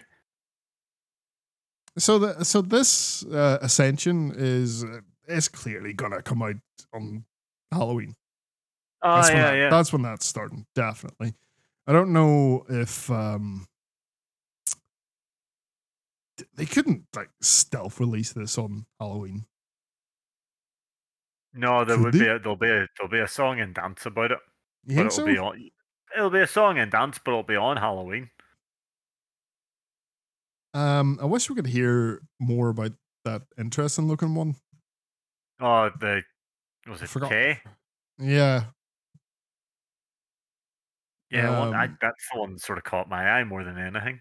[1.99, 6.57] So the so this uh, Ascension is uh, is clearly gonna come out
[6.95, 7.24] on
[7.72, 8.14] Halloween.
[9.03, 9.70] Oh That's yeah, that- yeah.
[9.70, 10.66] That's when that's starting.
[10.74, 11.35] Definitely.
[11.87, 13.66] I don't know if um
[16.55, 19.47] they couldn't like stealth release this on Halloween.
[21.53, 22.18] No, there Could would they?
[22.18, 24.38] be a, there'll be a there'll be a song and dance about it,
[24.84, 25.24] You but it'll so?
[25.24, 25.70] be on.
[26.16, 28.30] It'll be a song and dance, but it'll be on Halloween.
[30.74, 32.93] Um, I wish we could hear more about
[33.24, 34.57] that interesting looking one.
[35.61, 36.22] Oh, the
[36.86, 37.30] was I it forgot.
[37.30, 37.61] K?
[38.18, 38.72] Yeah,
[41.30, 44.20] Yeah, I, Um, that's the one that sort of caught my eye more than anything.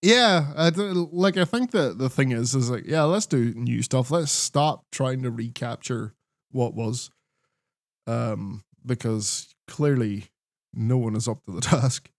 [0.00, 3.52] Yeah, I th- like I think that the thing is is like yeah, let's do
[3.54, 4.10] new stuff.
[4.10, 6.14] Let's stop trying to recapture
[6.52, 7.10] what was,
[8.06, 10.26] um, because clearly
[10.72, 12.10] no one is up to the task.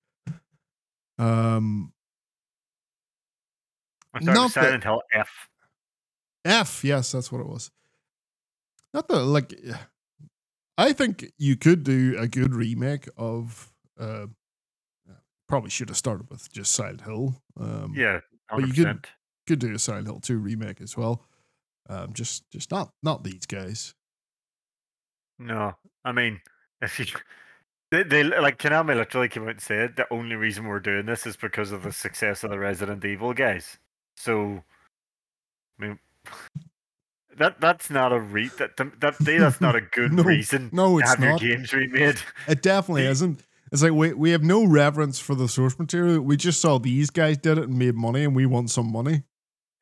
[1.18, 1.94] Um,
[4.14, 5.30] I'm sorry, not Silent Hill F.
[6.44, 7.72] F, yes, that's what it was.
[8.94, 9.54] Not that like,
[10.78, 13.72] I think you could do a good remake of.
[13.98, 14.28] Uh,
[15.50, 17.36] probably should have started with just Silent Hill.
[17.60, 19.08] Um, Yeah, But you could-
[19.47, 21.26] could do a Silent Hill 2 remake as well.
[21.89, 23.93] Um, just just not not these guys.
[25.39, 25.74] No,
[26.06, 26.41] I mean,
[26.82, 27.06] if you
[27.91, 31.26] They, they like Konami literally came out and said the only reason we're doing this
[31.26, 33.80] is because of the success of the Resident Evil guys.
[34.18, 34.64] So,
[35.80, 36.00] I mean,
[37.38, 41.00] that that's not a re that that that's not a good No, reason no, to
[41.00, 41.41] it's have not.
[41.41, 42.22] your games remade.
[42.47, 43.41] It definitely isn't.
[43.72, 46.22] It's like we we have no reverence for the source material.
[46.22, 49.24] We just saw these guys did it and made money, and we want some money.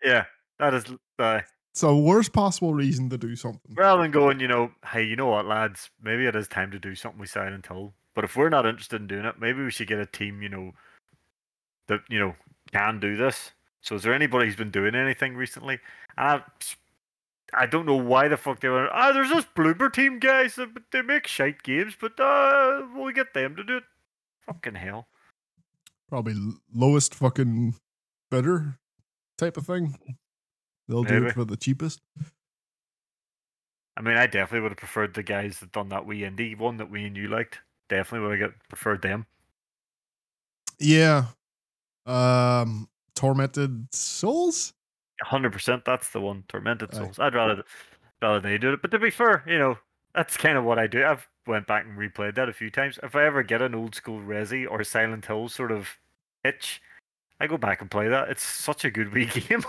[0.04, 0.26] Yeah,
[0.60, 0.86] that is
[1.20, 3.76] uh, It's the worst possible reason to do something.
[3.76, 6.80] rather than going, you know, hey, you know what, lads, maybe it is time to
[6.80, 7.94] do something we with Silent Hill.
[8.14, 10.50] But if we're not interested in doing it, maybe we should get a team, you
[10.50, 10.72] know,
[11.88, 12.36] that you know
[12.72, 13.52] can do this.
[13.82, 15.80] So, is there anybody who's been doing anything recently?
[16.18, 16.44] And I,
[17.54, 18.90] I don't know why the fuck they were.
[18.92, 20.56] Ah, there's this Bloober team guys.
[20.56, 23.84] that- They make shite games, but uh, we'll get them to do it.
[24.46, 25.08] Fucking hell.
[26.10, 26.36] Probably
[26.74, 27.76] lowest fucking
[28.32, 28.80] bidder
[29.38, 29.98] type of thing.
[30.88, 32.02] They'll do it for the cheapest.
[33.98, 36.78] I mean, I definitely would have preferred the guys that done that wee indie one
[36.78, 37.60] that we and you liked.
[37.90, 39.26] Definitely would have preferred them.
[40.80, 41.26] Yeah.
[42.06, 44.74] Um, tormented souls.
[45.22, 45.86] Hundred percent.
[45.86, 46.44] That's the one.
[46.48, 46.94] Tormented.
[46.94, 47.20] Souls.
[47.20, 47.64] I'd rather
[48.22, 48.82] rather they do it.
[48.82, 49.78] But to be fair, you know,
[50.14, 51.06] that's kind of what I do.
[51.06, 53.00] I've went back and replayed that a few times.
[53.04, 55.88] If I ever get an old school Resi or Silent Hill sort of
[56.44, 56.82] itch,
[57.40, 58.30] I go back and play that.
[58.30, 59.64] It's such a good wee game.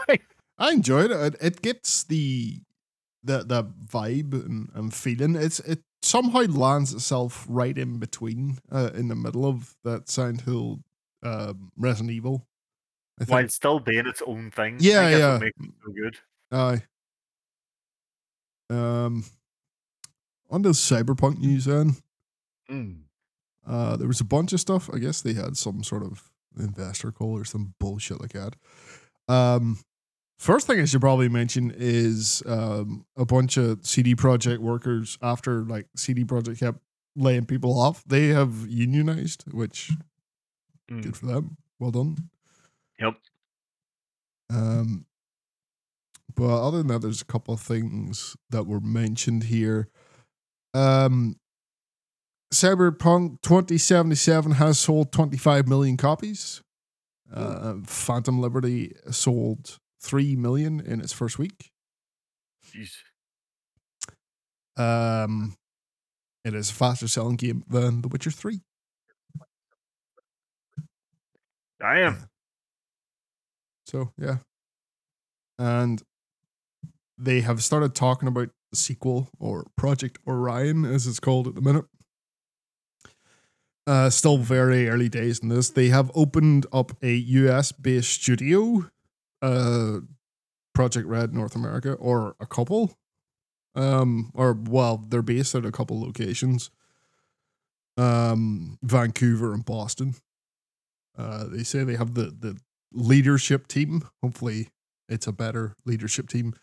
[0.59, 1.21] I enjoyed it.
[1.21, 2.61] It, it gets the
[3.23, 5.37] the the vibe and, and feeling.
[5.37, 10.43] It's it somehow lands itself right in between, uh, in the middle of that Silent
[10.43, 10.81] Hill,
[11.23, 12.48] um, Resident Evil.
[13.21, 13.31] I think.
[13.31, 14.77] While still being its own thing.
[14.81, 15.41] Yeah, yeah.
[15.43, 15.55] It
[15.85, 16.17] so good.
[16.53, 16.83] Aye.
[18.71, 19.25] Um,
[20.51, 21.97] on the cyberpunk news, then
[23.67, 24.89] uh, there was a bunch of stuff.
[24.93, 28.55] I guess they had some sort of investor call or some bullshit like that.
[29.29, 29.79] Um,
[30.39, 35.65] first thing I should probably mention is um, a bunch of CD Projekt workers after
[35.65, 36.79] like CD Projekt kept
[37.17, 38.05] laying people off.
[38.07, 39.91] They have unionized, which
[40.91, 41.03] Mm.
[41.03, 41.59] good for them.
[41.79, 42.31] Well done.
[43.01, 43.15] Yep.
[44.51, 45.07] Um,
[46.35, 49.89] but other than that, there's a couple of things that were mentioned here.
[50.75, 51.37] Um,
[52.53, 56.63] Cyberpunk 2077 has sold 25 million copies.
[57.33, 61.71] Uh, Phantom Liberty sold 3 million in its first week.
[62.73, 62.95] Jeez.
[64.77, 65.57] Um,
[66.45, 68.61] it is a faster selling game than The Witcher 3.
[71.83, 72.29] I am.
[73.89, 74.37] So yeah,
[75.59, 76.03] and
[77.17, 81.63] they have started talking about the sequel or Project Orion, as it's called at the
[81.63, 81.87] minute.
[83.87, 85.71] Uh, still very early days in this.
[85.71, 88.91] They have opened up a US based studio,
[89.41, 90.01] uh,
[90.77, 92.93] Projekt Red North America, or a couple.
[93.75, 96.71] Um, or well, they're based at a couple locations.
[97.97, 100.15] Um, Vancouver and Boston.
[101.17, 102.59] Uh, they say they have the the
[102.93, 104.09] leadership team.
[104.23, 104.69] Hopefully,
[105.09, 106.55] it's a better leadership team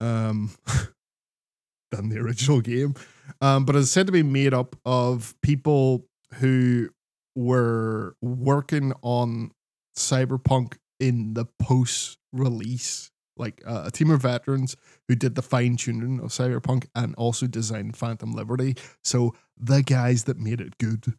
[0.00, 0.50] um,
[1.90, 2.94] than the original game.
[3.40, 6.90] Um, but it's said to be made up of people who
[7.34, 9.52] were working on
[9.96, 14.76] Cyberpunk in the post release, like uh, a team of veterans
[15.08, 18.76] who did the fine tuning of Cyberpunk and also designed Phantom Liberty.
[19.02, 21.14] So the guys that made it good.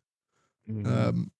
[0.69, 0.87] Mm-hmm.
[0.87, 1.31] Um,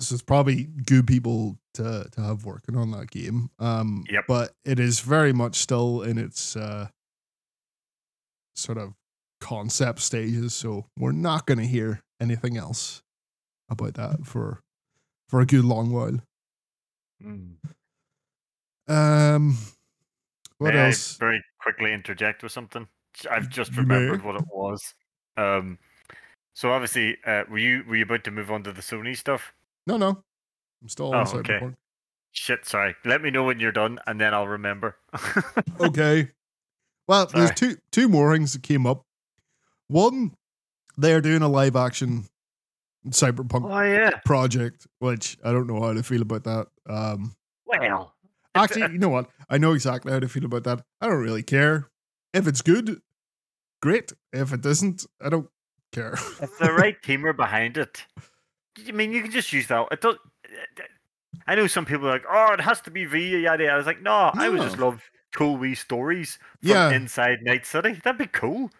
[0.00, 3.50] so it's probably good people to to have working on that game.
[3.58, 4.24] Um, Yep.
[4.26, 6.88] But it is very much still in its uh,
[8.54, 8.94] sort of
[9.40, 13.02] concept stages, so we're not going to hear anything else
[13.68, 14.62] about that for
[15.28, 16.20] for a good long while.
[17.22, 17.56] Mm.
[18.88, 19.56] Um,
[20.58, 21.16] what May else?
[21.20, 22.88] I very quickly interject with something?
[23.30, 24.94] I've just remembered what it was.
[25.36, 25.78] Um,
[26.54, 29.52] so obviously, uh, were you were you about to move on to the Sony stuff?
[29.90, 30.22] No, no,
[30.82, 31.58] I'm still on Oh, okay.
[31.58, 31.76] Cyberpunk.
[32.32, 32.94] Shit, sorry.
[33.04, 34.96] Let me know when you're done, and then I'll remember.
[35.80, 36.28] okay.
[37.08, 39.04] Well, there's two two more things that came up.
[39.88, 40.36] One,
[40.96, 42.26] they're doing a live action
[43.08, 44.20] cyberpunk oh yeah.
[44.24, 46.68] project, which I don't know how to feel about that.
[46.88, 47.34] Um,
[47.66, 48.14] Well,
[48.54, 49.28] actually, you know what?
[49.48, 50.84] I know exactly how to feel about that.
[51.00, 51.88] I don't really care.
[52.32, 53.00] If it's good,
[53.82, 54.12] great.
[54.32, 55.48] If it isn't, I don't
[55.92, 56.12] care.
[56.12, 58.04] if the right team are behind it,
[58.88, 59.86] I mean, you can just use that.
[59.90, 60.16] It does.
[61.46, 63.68] I know some people are like, oh, it has to be V, yada.
[63.68, 65.02] I was like, no, I would just love
[65.34, 66.90] cool wee stories from Yeah.
[66.92, 68.00] inside Night City.
[68.04, 68.70] That'd be cool.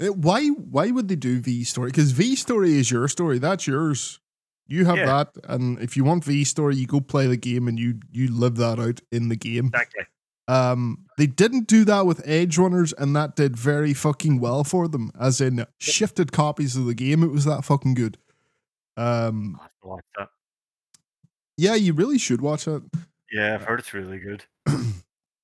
[0.00, 1.90] Uh, why why would they do V story?
[1.90, 3.38] Because V story is your story.
[3.38, 4.20] That's yours.
[4.66, 5.06] You have Yeah.
[5.06, 8.30] that, and if you want V story, you go play the game and you you
[8.32, 9.66] live that out in the game.
[9.66, 10.04] Exactly.
[10.46, 14.88] Um, they didn't do that with Edge Runners, and that did very fucking well for
[14.88, 15.10] them.
[15.18, 17.22] As in, shifted copies of the game.
[17.22, 18.16] It was that fucking good.
[18.98, 20.28] Um, to watch that.
[21.56, 22.82] yeah, you really should watch it.
[23.30, 24.44] Yeah, I've heard it's really good.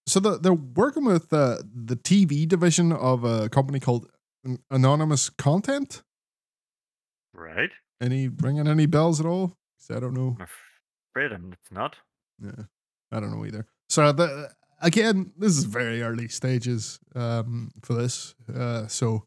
[0.06, 4.08] so the, they're working with uh, the TV division of a company called
[4.70, 6.02] Anonymous Content.
[7.32, 7.70] Right?
[8.00, 9.56] Any ringing any bells at all?
[9.90, 10.36] I don't know.
[10.40, 10.46] I'm
[11.10, 11.96] afraid I'm, it's not.
[12.42, 12.64] Yeah,
[13.12, 13.66] I don't know either.
[13.88, 14.50] So the
[14.80, 18.34] again, this is very early stages um, for this.
[18.52, 19.26] Uh, so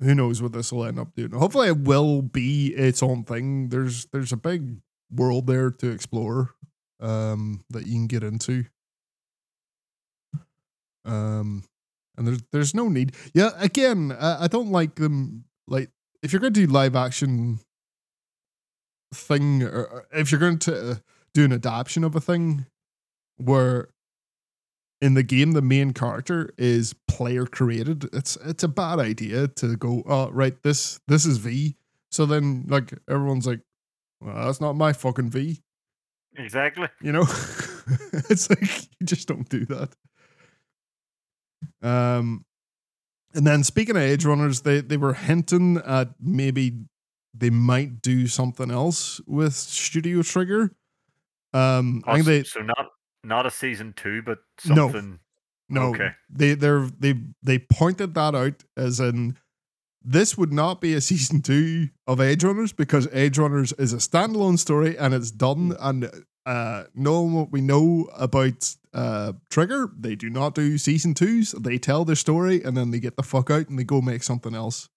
[0.00, 1.32] who knows what this will end up doing?
[1.32, 3.68] Hopefully, it will be its own thing.
[3.68, 4.78] There's there's a big
[5.10, 6.54] world there to explore
[7.00, 8.64] um, that you can get into.
[11.04, 11.64] Um,
[12.16, 13.14] and there's there's no need.
[13.34, 15.44] Yeah, again, I, I don't like them.
[15.66, 15.90] Like
[16.22, 17.60] if you're going to do live action
[19.12, 20.94] thing, or, if you're going to uh,
[21.34, 22.66] do an adaptation of a thing
[23.36, 23.88] where
[25.04, 29.76] in the game the main character is player created, it's it's a bad idea to
[29.76, 31.76] go, oh right, this this is V.
[32.10, 33.60] So then like everyone's like,
[34.22, 35.60] well, that's not my fucking V.
[36.38, 36.88] Exactly.
[37.02, 37.20] You know?
[38.30, 39.94] it's like you just don't do that.
[41.82, 42.46] Um
[43.34, 46.86] and then speaking of Edge Runners, they they were hinting at maybe
[47.34, 50.74] they might do something else with Studio Trigger.
[51.52, 52.86] Um I think they so not
[53.24, 54.74] not a season two, but No.
[54.88, 55.18] something.
[55.68, 56.10] no okay.
[56.30, 59.36] they they're they they pointed that out as in
[60.06, 63.96] this would not be a season two of Edge Runners because Edge Runners is a
[63.96, 65.74] standalone story and it's done.
[65.80, 66.10] And
[66.44, 71.52] uh, knowing what we know about uh, Trigger, they do not do season twos.
[71.52, 74.22] They tell their story and then they get the fuck out and they go make
[74.22, 74.90] something else,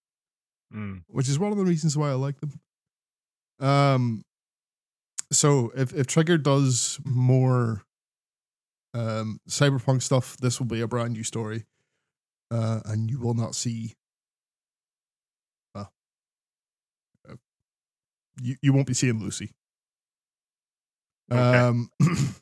[0.76, 1.04] Mm.
[1.08, 2.60] which is one of the reasons why I like them.
[3.66, 4.26] Um,
[5.32, 7.84] so if if Trigger does more
[8.98, 11.66] um cyberpunk stuff, this will be a brand new story,
[12.52, 13.95] uh, and you will not see.
[15.76, 15.91] Well,
[17.30, 17.36] uh,
[18.41, 19.52] you you won't be seeing Lucy.
[21.32, 21.58] Okay.
[21.58, 21.91] Um,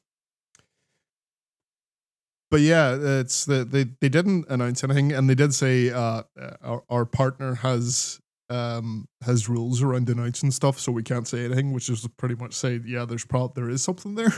[2.52, 6.24] but yeah, it's the they they didn't announce anything, and they did say uh
[6.62, 11.74] our, our partner has um has rules around announcing stuff, so we can't say anything,
[11.74, 14.34] which is pretty much say yeah, there's prob there is something there.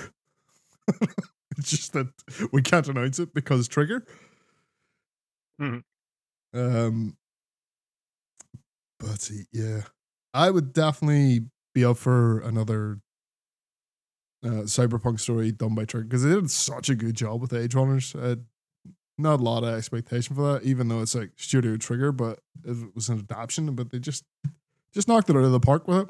[1.57, 2.07] it's just that
[2.51, 4.05] we can't announce it because trigger.
[5.59, 5.83] Mhm.
[6.53, 7.17] Um,
[8.99, 9.81] but yeah,
[10.33, 12.99] I would definitely be up for another
[14.43, 17.75] uh, cyberpunk story done by Trigger because they did such a good job with Edge
[17.75, 18.15] Runners.
[18.15, 18.35] Uh,
[19.17, 22.93] not a lot of expectation for that, even though it's like Studio Trigger, but it
[22.95, 23.73] was an adaptation.
[23.75, 24.23] But they just
[24.93, 26.09] just knocked it out of the park with it.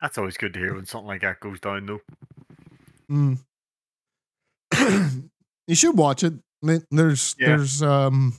[0.00, 2.00] That's always good to hear when something like that goes down, though.
[3.10, 3.38] Mm.
[5.66, 6.34] You should watch it.
[6.90, 7.56] There's Yeah.
[7.56, 8.38] there's um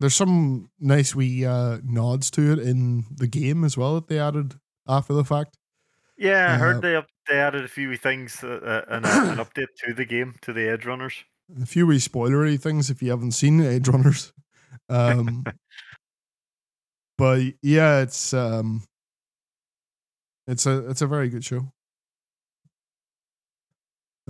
[0.00, 4.18] there's some nice wee uh, nods to it in the game as well that they
[4.20, 4.54] added
[4.86, 5.56] after the fact.
[6.16, 9.04] Yeah, I Uh, heard they up, they added a few wee things uh, uh, and
[9.06, 11.24] an update to the game to the Edge Runners.
[11.62, 14.32] A few wee spoilery things if you haven't seen Edge Runners.
[14.90, 15.44] Um,
[17.16, 18.84] but yeah, it's um,
[20.46, 21.72] it's a it's a very good show.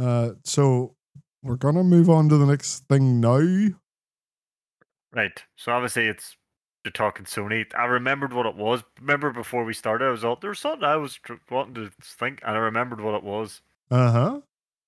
[0.00, 0.94] Uh, so
[1.43, 3.74] we're gonna move on to the next thing now.
[5.12, 5.43] Right.
[5.57, 6.36] So obviously it's
[6.84, 7.66] you're talking Sony.
[7.76, 8.82] I remembered what it was.
[9.01, 11.91] Remember before we started, I was all there was something I was tr- wanting to
[12.03, 13.61] think, and I remembered what it was.
[13.91, 14.30] Uh huh.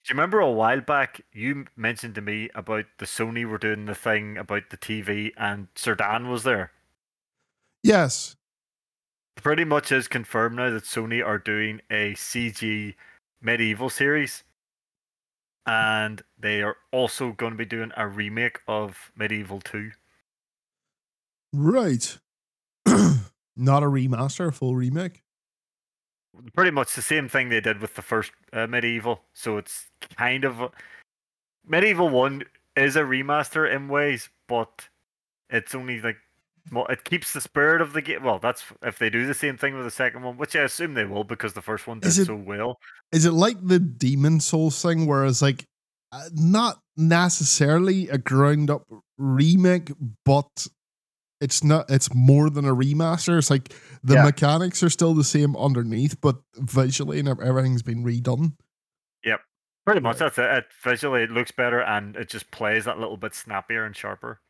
[0.04, 3.84] Do you remember a while back you mentioned to me about the Sony were doing
[3.84, 6.72] the thing about the TV and Sir Dan was there?
[7.82, 8.36] Yes.
[9.36, 12.94] Pretty much is confirmed now that Sony are doing a CG
[13.42, 14.42] medieval series.
[15.70, 19.92] And they are also going to be doing a remake of Medieval 2.
[21.52, 22.18] Right.
[23.56, 25.22] Not a remaster, a full remake.
[26.56, 29.22] Pretty much the same thing they did with the first uh, Medieval.
[29.32, 30.60] So it's kind of.
[30.60, 30.70] a-
[31.64, 32.42] Medieval 1
[32.74, 34.88] is a remaster in ways, but
[35.50, 36.16] it's only like.
[36.72, 38.22] Well, it keeps the spirit of the game.
[38.22, 40.94] Well, that's if they do the same thing with the second one, which I assume
[40.94, 42.78] they will because the first one did it- so well.
[43.12, 45.64] Is it like the Demon's Souls thing, where it's like
[46.12, 48.82] uh, not necessarily a ground up
[49.18, 49.92] remake,
[50.24, 50.66] but
[51.40, 51.88] it's not.
[51.90, 53.38] It's more than a remaster.
[53.38, 54.24] It's like the Yeah.
[54.24, 58.52] mechanics are still the same underneath, but visually and everything's been redone.
[59.24, 59.40] Yep,
[59.86, 60.34] pretty much, Right.
[60.34, 60.44] that's it.
[60.44, 60.66] it.
[60.82, 64.40] Visually, it looks better, and it just plays that little bit snappier and sharper.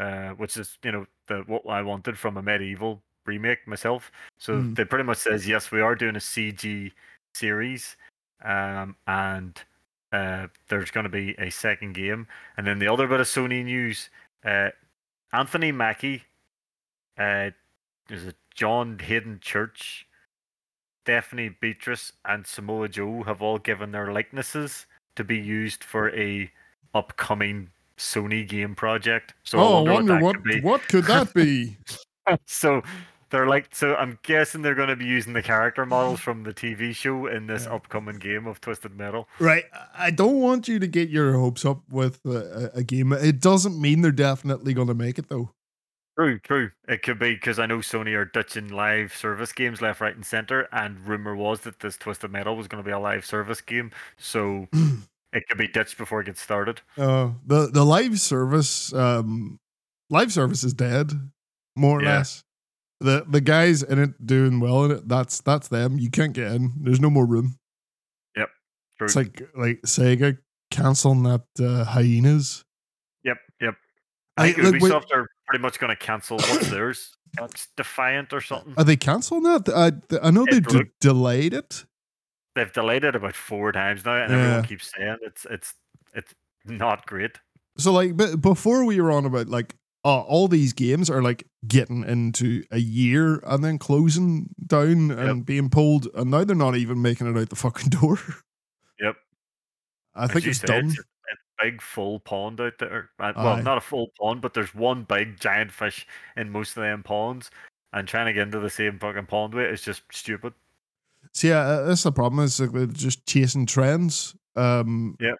[0.00, 4.10] Uh, which is, you know, the what I wanted from a medieval remake myself.
[4.38, 4.74] So Mm.
[4.74, 6.90] they pretty much says yes, we are doing a CG
[7.34, 7.98] series,
[8.42, 9.62] um, and
[10.10, 12.26] uh, there's going to be a second game.
[12.56, 14.08] And then the other bit of Sony news:
[14.42, 14.70] uh,
[15.34, 16.24] Anthony Mackie,
[17.18, 17.50] uh,
[18.08, 20.06] there's a John Haden Church,
[21.04, 24.86] Daphne Beatriz, and Samoa Joe have all given their likenesses
[25.16, 26.50] to be used for a
[26.94, 27.70] upcoming
[28.00, 29.34] Sony game project.
[29.44, 30.60] So I oh, I wonder, wonder what, what could be.
[30.60, 31.76] what could that be?
[32.46, 32.82] so
[33.30, 36.52] they're like so i'm guessing they're going to be using the character models from the
[36.52, 37.74] tv show in this Yeah.
[37.74, 39.64] upcoming game of twisted metal right.
[39.96, 43.12] I don't want you to get your hopes up with a- a game.
[43.12, 45.50] It doesn't mean they're definitely going to make it though.
[46.18, 50.00] true true it could be because i know sony are ditching live service games left
[50.00, 52.98] right and center and rumor was that this twisted metal was going to be a
[52.98, 54.66] live service game so
[55.32, 59.58] it could be ditched before it gets started Uh, the the live service, um,
[60.10, 61.12] live service is dead,
[61.76, 62.16] more or Yeah.
[62.18, 62.42] less.
[63.00, 65.08] The the guys in it doing well in it.
[65.08, 65.98] That's that's them.
[65.98, 66.72] You can't get in.
[66.82, 67.56] There's no more room.
[68.36, 68.50] Yep.
[68.98, 70.38] true It's like like Sega
[70.70, 72.64] canceling that uh, hyenas.
[73.24, 73.74] yep yep
[74.36, 77.12] I- i think like, wait- ubisoft are pretty much going to cancel what's theirs
[77.76, 79.68] defiant or something Are they canceling that?
[79.68, 79.92] I
[80.26, 81.86] I know they It de- look- delayed it.
[82.64, 84.38] They've delayed it about four times now and Yeah.
[84.38, 85.74] everyone keeps saying it's it's
[86.14, 86.34] it's
[86.66, 87.38] not great
[87.78, 91.46] So like, but before we were on about like, uh, all these games are like
[91.66, 96.76] getting into a year and then closing down and being pulled, and now they're not
[96.76, 98.18] even making it out the fucking door.
[99.00, 99.16] Yep.
[100.14, 100.86] I As think it's say, done.
[100.88, 103.10] It's a, a big full pond out there.
[103.18, 103.62] Uh, Well, Aye.
[103.62, 106.06] not a full pond, but there's one big giant fish
[106.36, 107.50] in most of them ponds,
[107.92, 110.52] and trying to get into the same fucking pond with it is just stupid.
[111.34, 112.44] So yeah, uh, that's the problem.
[112.44, 114.34] Is like just chasing trends.
[114.56, 115.36] Um, Yep.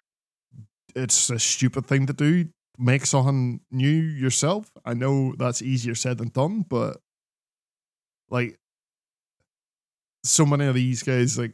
[0.95, 2.45] it's a stupid thing to do.
[2.77, 4.71] Make something new yourself.
[4.85, 6.97] I know that's easier said than done, but
[8.29, 8.57] like
[10.23, 11.53] so many of these guys, like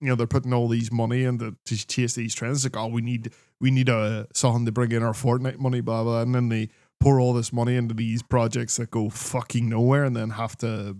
[0.00, 2.64] you know, they're putting all these money into to chase these trends.
[2.64, 6.02] Like, oh, we need we need a something to bring in our Fortnite money, blah
[6.02, 6.68] blah, and then they
[7.00, 10.96] pour all this money into these projects that go fucking nowhere, and then have to,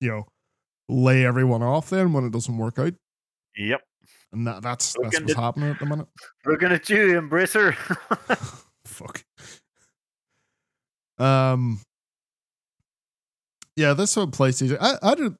[0.00, 0.26] you know,
[0.88, 2.94] lay everyone off then when it doesn't work out.
[3.56, 3.80] Yep.
[4.32, 6.06] And that, that's that's Looking what's happening at the minute.
[6.46, 7.74] Looking at you, Embracer.
[8.84, 9.22] Fuck.
[11.18, 11.80] Um.
[13.76, 14.76] Yeah, this one PlayStation.
[14.80, 15.36] I I don't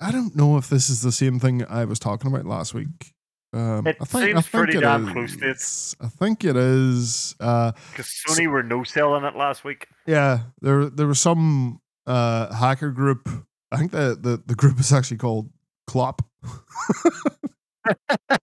[0.00, 3.12] I don't know if this is the same thing I was talking about last week.
[3.52, 5.56] Um, It I think, I seems think pretty it damn close to it.
[5.56, 5.96] is.
[6.00, 7.34] I think it is.
[7.40, 9.86] Uh, Because Sony were no selling it last week.
[10.06, 13.28] yeah, there there was some uh hacker group.
[13.72, 15.50] I think the the, the group is actually called
[15.86, 16.22] Clop.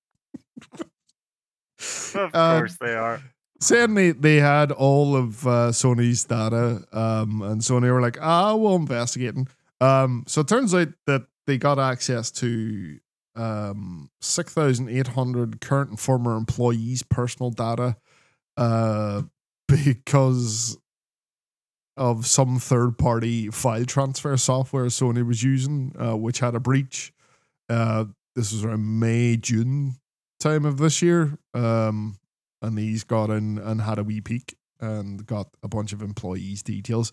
[2.16, 3.22] Of Um, course they are.
[3.60, 8.76] saying they, had all of uh, Sony's data, um, and Sony were like, ah, we'll
[8.76, 9.36] investigate.
[9.82, 13.00] Um, so it turns out that they got access to
[13.36, 17.98] um, 6,800 current and former employees' personal data
[18.58, 19.24] uh,
[19.68, 20.78] because
[21.96, 27.14] of some third party file transfer software Sony was using, uh, which had a breach.
[27.70, 29.96] Uh, this was around May, June
[30.40, 31.38] time of this year.
[31.54, 32.18] Um,
[32.62, 36.64] and these got in and had a wee peek and got a bunch of employees'
[36.64, 37.12] details.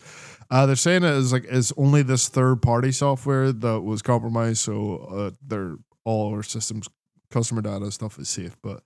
[0.49, 4.59] Uh, they're saying it is like it's only this third party software that was compromised,
[4.59, 6.87] so uh, they're all our systems,
[7.29, 8.55] customer data stuff is safe.
[8.61, 8.83] But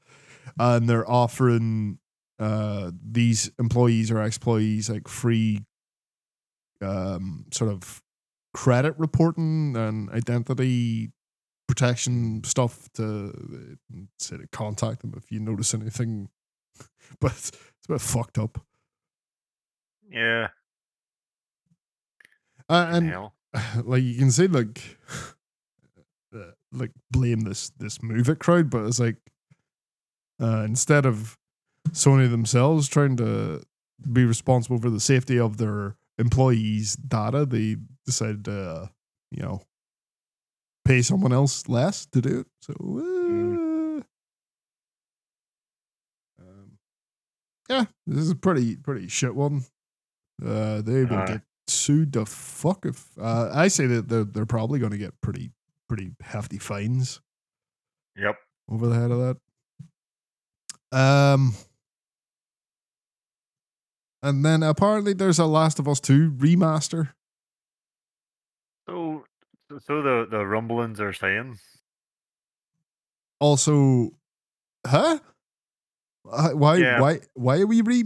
[0.59, 1.99] and they're offering
[2.39, 5.63] uh, these employees or ex-employees like free
[6.81, 8.01] um, sort of
[8.53, 11.11] credit reporting and identity
[11.67, 13.33] protection stuff to
[13.93, 16.29] uh, say to contact them if you notice anything
[17.19, 18.59] but it's, it's a bit fucked up.
[20.09, 20.49] Yeah.
[22.69, 23.33] Uh, and hell.
[23.83, 24.97] like you can say like
[26.35, 29.17] uh, like blame this this MOVEit crowd, but it's like
[30.41, 31.37] uh, instead of
[31.89, 33.61] Sony themselves trying to
[34.11, 38.87] be responsible for the safety of their employees' data, they decided to uh,
[39.31, 39.61] you know
[40.85, 42.47] pay someone else less to do it.
[42.61, 42.73] So.
[42.73, 44.01] Uh,
[46.41, 46.77] um,
[47.69, 49.65] yeah, this is a pretty pretty shit one.
[50.45, 54.45] Uh, they will Uh, get sued the fuck if uh, I say that they're, they're
[54.45, 55.51] probably going to get pretty
[55.87, 57.21] pretty hefty fines
[58.17, 58.35] Yep.
[58.69, 60.97] over the head of that.
[60.97, 61.53] Um,
[64.25, 67.13] and then apparently there's a Last of Us Two remaster.
[68.89, 69.23] So,
[69.85, 71.57] so the the rumblings are saying
[73.39, 74.11] Also,
[74.85, 75.19] huh?
[76.29, 76.99] Uh, Why Yeah.
[77.01, 78.03] why why are we re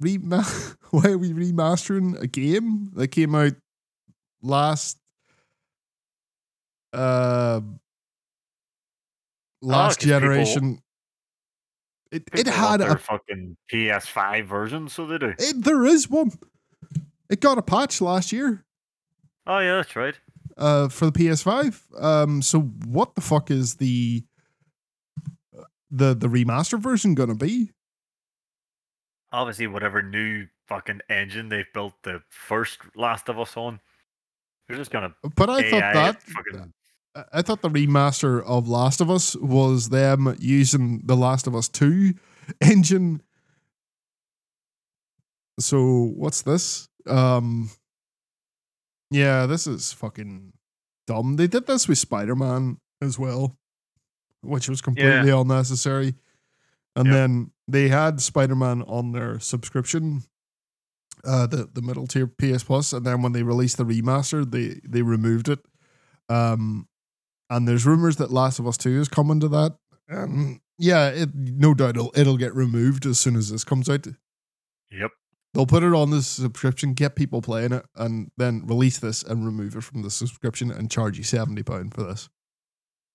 [0.00, 0.42] rema-
[0.90, 3.52] why are we remastering a game that came out
[4.42, 4.98] last
[6.92, 7.60] uh
[9.62, 10.82] last Ah, people- generation
[12.12, 15.34] It it People had a fucking PS5 version, so they do.
[15.38, 16.30] it, there is one.
[17.30, 18.64] It got a patch last year
[19.46, 20.14] Oh yeah, that's right.
[20.58, 21.80] uh, for the PS5.
[22.02, 24.22] Um, so what the fuck is the
[25.90, 27.70] the the remastered version gonna be?
[29.32, 33.80] Obviously, whatever new fucking engine they've built the first Last of Us on,
[34.68, 36.72] they're just gonna But I AI thought that fucking
[37.14, 41.68] I- thought the remaster of Last of Us was them using the Last of Us
[41.68, 42.14] 2
[42.60, 43.22] engine.
[45.60, 46.88] So what's this?
[47.06, 47.70] Um
[49.10, 50.52] Yeah, this is fucking
[51.06, 51.36] dumb.
[51.36, 53.56] They did this with Spider-Man as well,
[54.42, 56.14] which was completely unnecessary.
[56.96, 57.12] And Yep.
[57.14, 60.22] then they had Spider-Man on their subscription
[61.24, 64.80] uh the the middle tier PS Plus and then when they released the remaster they
[64.88, 65.60] they removed it.
[66.28, 66.88] Um
[67.52, 69.76] and there's rumors that Last of Us 2 is coming to that.
[70.08, 74.06] And yeah, it no doubt it'll, it'll get removed as soon as this comes out.
[74.90, 75.10] Yep.
[75.52, 79.44] They'll put it on the subscription, get people playing it, and then release this and
[79.44, 82.30] remove it from the subscription and charge you seventy pound for this.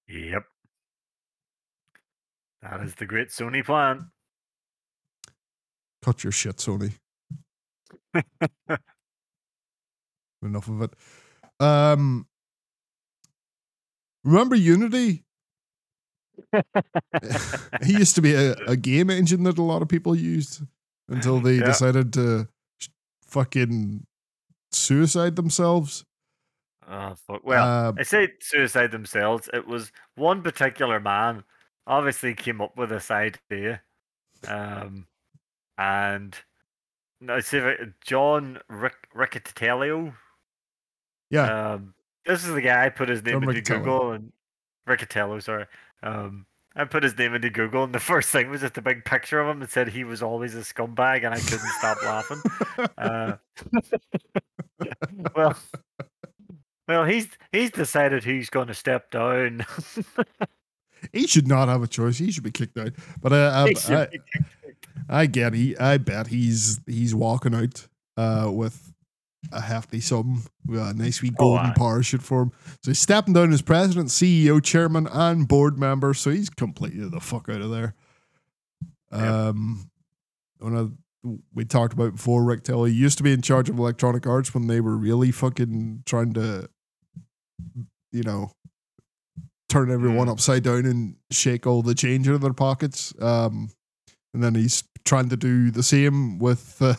[0.08, 0.44] Yep.
[2.62, 4.12] That is the great Sony plan.
[6.04, 6.94] Cut your shit, Sony.
[10.44, 10.94] Enough of it.
[11.60, 12.28] Um,
[14.28, 15.24] remember Unity?
[17.84, 20.62] he used to be a, a game engine that a lot of people used
[21.10, 21.66] until they Yeah.
[21.66, 22.48] decided to
[22.80, 22.90] sh-
[23.24, 24.06] fucking
[24.72, 26.06] suicide themselves.
[26.88, 27.42] Oh, fuck.
[27.44, 29.50] Well, Uh, I say suicide themselves.
[29.54, 31.44] It was one particular man
[31.86, 33.82] obviously came up with this idea.
[34.48, 35.08] Um,
[35.78, 36.36] and
[37.42, 39.08] see, if John Ric-
[41.30, 41.94] yeah, Um,
[42.28, 43.78] this is the guy I put his name into Riccitiello.
[43.80, 44.32] Google and
[44.88, 45.66] Riccitiello, sorry.
[46.04, 49.04] Um, I put his name into Google, and the first thing was just a big
[49.06, 52.42] picture of him and said he was always a scumbag, and I couldn't stop laughing.
[52.98, 53.38] Uh,
[55.36, 55.58] well,
[56.88, 59.66] well, he's he's decided he's going to step down.
[61.14, 62.18] he should not have a choice.
[62.18, 62.94] He should be kicked out.
[63.22, 64.08] But uh, He I, I,
[65.10, 65.54] I get.
[65.54, 68.94] He, I bet he's he's walking out uh, with
[69.52, 71.74] a hefty sum, a nice wee Oh, golden aye.
[71.76, 72.52] parachute for him.
[72.84, 76.14] So he's stepping down as president, CEO, chairman, and board member.
[76.14, 77.96] So he's completely the fuck out of there.
[79.12, 79.22] Yep.
[79.22, 79.90] Um,
[80.60, 80.94] one of
[81.54, 84.68] we talked about before, Rick Taylor used to be in charge of Electronic Arts when
[84.68, 86.70] they were really fucking trying to,
[88.12, 88.52] you know,
[89.70, 90.32] turn everyone Mm.
[90.32, 93.14] upside down and shake all the change out of their pockets.
[93.22, 93.70] Um,
[94.34, 96.96] and then he's trying to do the same with uh,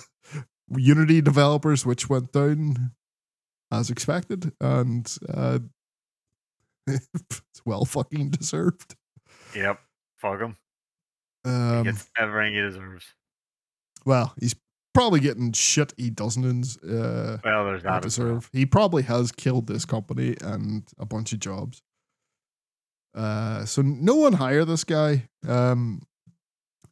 [0.76, 2.92] Unity developers, which went down
[3.70, 5.58] as expected, and uh,
[6.86, 8.96] it's well fucking deserved.
[9.54, 9.80] Yep,
[10.16, 10.56] fuck him.
[11.44, 13.04] He Um, gets everything he deserves.
[14.04, 14.54] well, he's
[14.94, 18.48] probably getting shit he doesn't uh, Well, there's that deserve.
[18.52, 21.82] He probably has killed this company and a bunch of jobs.
[23.14, 25.28] Uh, so no one hire this guy.
[25.46, 26.02] Um,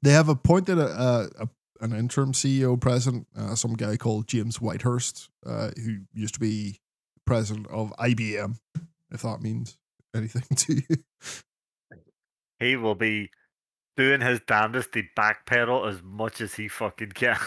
[0.03, 1.49] they have appointed a, a, a
[1.81, 6.81] an interim CEO president, uh, some guy called James Whitehurst, uh, who used to be
[7.27, 8.57] president of IBM.
[9.11, 9.77] If that means
[10.15, 10.97] anything to you.
[12.59, 13.31] He will be
[13.97, 17.39] doing his damnedest to backpedal as much as he fucking can.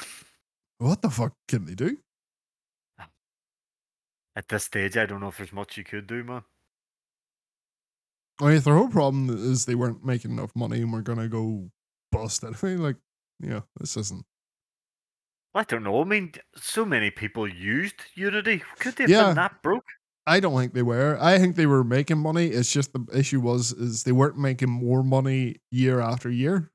[0.78, 1.98] What the fuck can they do?
[4.36, 6.44] At this stage, I don't know if there's much you could do, man.
[8.42, 11.70] I mean, their whole problem is they weren't making enough money and we're gonna go
[12.12, 12.96] bust anyway, like,
[13.40, 14.26] yeah, this isn't.
[15.56, 16.00] I don't know.
[16.02, 18.62] I mean, so many people used Unity.
[18.80, 19.26] Could they have Yeah.
[19.28, 19.86] been that broke?
[20.28, 21.18] I don't think they were.
[21.20, 22.48] I think they were making money.
[22.48, 26.70] It's just the issue was is they weren't making more money year after year.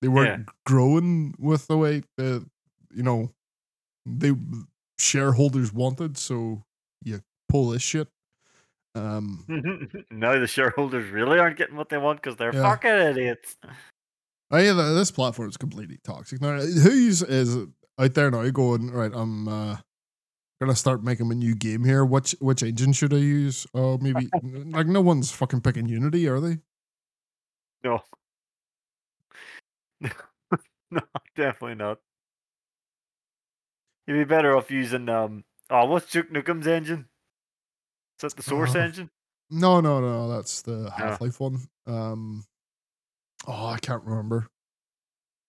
[0.00, 2.46] They weren't growing with the way the
[2.94, 3.30] you know
[4.06, 4.32] they
[4.98, 6.16] shareholders wanted.
[6.16, 6.64] So
[7.04, 7.20] you
[7.50, 8.08] pull this shit.
[8.94, 9.44] Um,
[10.10, 12.62] no, the shareholders really aren't getting what they want because they're Yeah.
[12.62, 13.56] fucking idiots.
[14.52, 16.40] Mean, th- this platform is completely toxic.
[16.40, 17.56] Now, who's is
[17.98, 19.10] out there now going right?
[19.14, 19.76] I'm uh,
[20.60, 22.04] gonna start making a new game here.
[22.04, 23.66] Which which engine should I use?
[23.74, 26.58] Oh, maybe like no one's fucking picking Unity, are they?
[27.82, 28.00] No.
[30.90, 31.00] no,
[31.34, 31.98] definitely not.
[34.06, 35.44] You'd be better off using um.
[35.70, 37.06] Oh, what's Duke Nukem's engine?
[38.18, 39.10] Is that the Source Uh, engine?
[39.50, 40.28] No, no, no.
[40.28, 40.92] That's the.
[40.94, 41.58] Half Life one.
[41.86, 42.44] Um,
[43.46, 44.46] oh, I can't remember.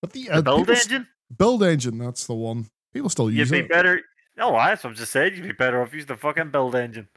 [0.01, 1.07] But the, The uh, build people s- engine?
[1.37, 1.97] build engine.
[1.97, 2.67] That's the one.
[2.93, 3.69] People still use You'd be it.
[3.69, 4.01] better.
[4.37, 5.35] No, that's what I'm just saying.
[5.35, 7.07] You'd be better off using the fucking build engine.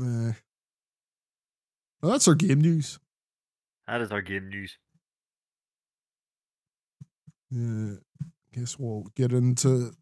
[0.00, 0.32] Eh.
[2.02, 2.98] Well, that's our game news.
[3.86, 4.76] That is our game news.
[7.50, 7.94] Yeah,
[8.52, 9.92] guess we'll get into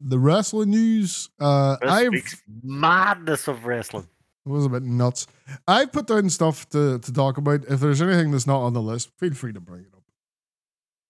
[0.00, 1.30] the wrestling news.
[1.38, 4.08] Uh, This I've madness of wrestling.
[4.44, 5.26] It was a bit nuts.
[5.68, 7.64] I've put down stuff to, to talk about.
[7.68, 10.02] If there's anything that's not on the list, feel free to bring it up.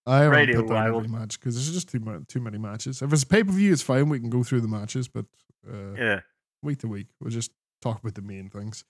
[0.04, 2.58] I haven't Radio, put down I every match because there's just too much, too many
[2.58, 3.00] matches.
[3.02, 4.08] If it's pay per view, it's fine.
[4.08, 5.24] We can go through the matches, but
[5.66, 6.20] uh, Yeah.
[6.62, 8.84] week to week, we'll just talk about the main things.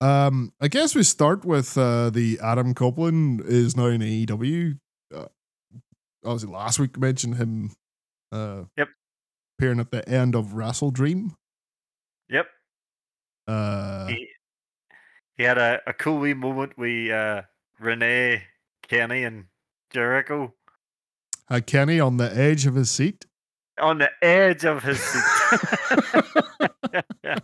[0.00, 4.78] Um, I guess we start with uh, the Adam Copeland is now in AEW.
[5.14, 5.26] Uh,
[6.24, 7.70] obviously, last week mentioned him.
[8.32, 8.88] Uh, Yep.
[9.58, 11.36] Appearing at the end of Wrestle Dream.
[12.30, 12.46] Yep.
[13.46, 14.28] Uh, he,
[15.36, 17.42] he had a, a cool wee moment with uh,
[17.78, 18.44] Renee,
[18.82, 19.46] Kenny, and
[19.90, 20.54] Jericho
[21.52, 23.26] had Kenny on the edge of his seat.
[23.78, 25.22] on the edge of his seat.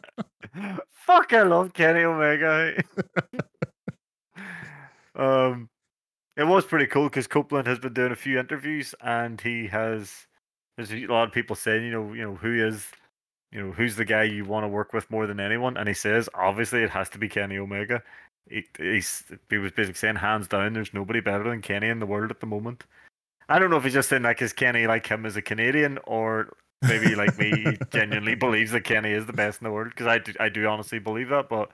[0.91, 2.83] Fuck, I love Kenny Omega.
[5.17, 5.69] um,
[6.37, 10.27] it was pretty cool because Copeland has been doing a few interviews and he has.
[10.77, 12.87] There's a lot of people saying, you know, you know, who is,
[13.53, 15.77] you know, who's the guy you want to work with more than anyone?
[15.77, 18.03] And he says, obviously, it has to be Kenny Omega.
[18.51, 22.07] He, he's, he was basically saying, hands down, there's nobody better than Kenny in the
[22.07, 22.85] world at the moment.
[23.49, 25.99] I don't know if he's just saying that because Kenny like him as a Canadian,
[26.07, 29.89] or maybe like me genuinely believes that Kenny is the best in the world.
[29.91, 31.49] Because I do, I do honestly believe that.
[31.49, 31.71] But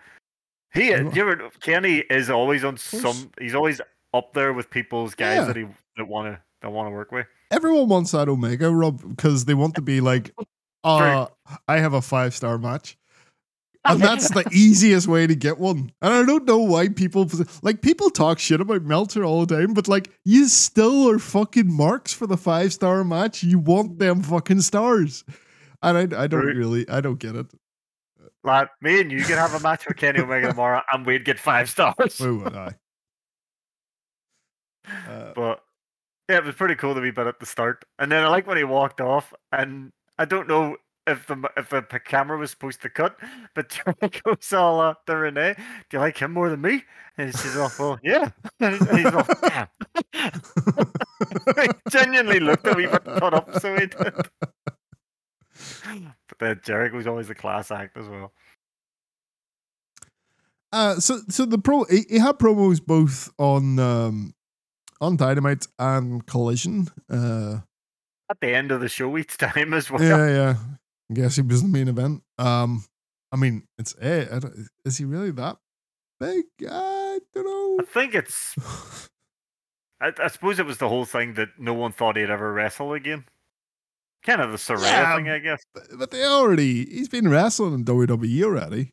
[0.72, 3.30] he, you ever, Kenny is always on some.
[3.40, 3.80] He's always
[4.12, 5.44] up there with people's guys Yeah.
[5.46, 5.66] that he
[5.96, 7.26] that want to that want to work with.
[7.50, 10.32] Everyone wants that Omega Rob because they want to be like,
[10.85, 11.26] uh,
[11.66, 12.97] I have a five star match.
[13.87, 15.93] And that's the easiest way to get one.
[16.01, 17.28] And I don't know why people
[17.61, 21.70] like people talk shit about Meltzer all the time, but like you still are fucking
[21.70, 23.43] marks for the five star match.
[23.43, 25.22] You want them fucking stars.
[25.82, 26.55] And I, I don't True.
[26.55, 27.47] really I don't get it.
[28.43, 31.39] Like me and you could have a match with Kenny Omega tomorrow, and we'd get
[31.39, 32.18] five stars.
[32.18, 32.74] Why would I?
[34.87, 35.62] Uh, But
[36.30, 37.85] yeah, it was pretty cool to be bit at the start.
[37.99, 41.70] And then I like when he walked off, and I don't know if the if
[41.70, 43.18] the camera was supposed to cut,
[43.54, 45.54] but Jericho saw uh, the Renee.
[45.90, 46.82] Do you like him more than me?
[47.18, 47.78] And she's off.
[47.78, 48.30] Well, yeah.
[48.60, 49.28] And he's off.
[49.42, 49.68] Damn.
[51.90, 54.14] genuinely looked at me, but cut up, so he did.
[56.28, 58.32] But then Jericho's always a class act as well.
[60.72, 64.34] Uh, so so the pro he, he had promos both on um
[65.00, 66.88] on Dynamite and Collision.
[67.08, 67.60] Uh,
[68.30, 70.02] At the end of the show each time as well.
[70.02, 70.54] yeah, yeah.
[71.10, 72.22] I guess he was the main event.
[72.38, 72.84] Um,
[73.32, 75.58] I mean, it's eh, I don't- is he really that
[76.20, 76.44] big?
[76.68, 77.82] I don't know.
[77.82, 78.54] I think it's
[80.00, 82.92] I, I suppose it was the whole thing that no one thought he'd ever wrestle
[82.94, 83.24] again.
[84.22, 85.62] Kind of the Soraya Yeah, thing, I guess.
[85.98, 88.92] but they already he's been wrestling in WWE already.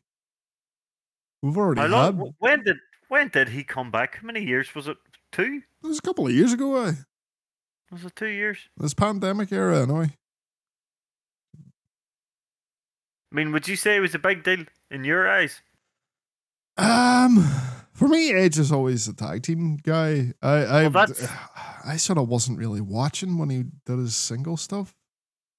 [1.42, 2.18] We've already How had.
[2.18, 2.76] long, when did
[3.08, 4.16] when did he come back?
[4.16, 4.96] How many years was it?
[5.32, 5.62] Two?
[5.82, 6.76] It was a couple of years ago.
[6.76, 6.92] Uh,
[7.92, 8.58] Was it two years?
[8.78, 10.10] this pandemic era, anyway.
[13.30, 15.62] I mean, would you say it was a big deal in your eyes?
[16.76, 17.46] Um,
[17.92, 20.32] for me, Edge is always a tag team guy.
[20.42, 21.28] I I that's-
[21.84, 24.94] I sort of wasn't really watching when he did his single stuff.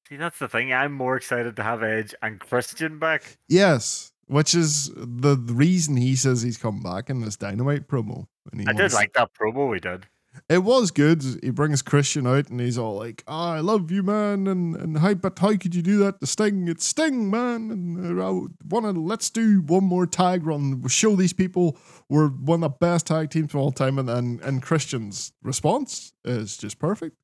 [0.09, 0.73] See, that's the thing.
[0.73, 3.37] I'm more excited to have Edge and Christian back.
[3.47, 8.27] Yes, which is the, reason he says he's come back in this Dynamite promo.
[8.51, 10.07] And he I did like that promo we did.
[10.49, 11.23] It was good.
[11.41, 14.97] He brings Christian out and he's all like, oh, "I love you, man," and and
[14.97, 16.67] how but how could you do that to Sting?
[16.67, 17.71] It's Sting, man.
[17.71, 20.81] And I want to let's do one more tag run.
[20.81, 21.77] We'll show these people
[22.09, 23.99] we're one of the best tag teams of all time.
[23.99, 27.17] And and, and Christian's response is just perfect.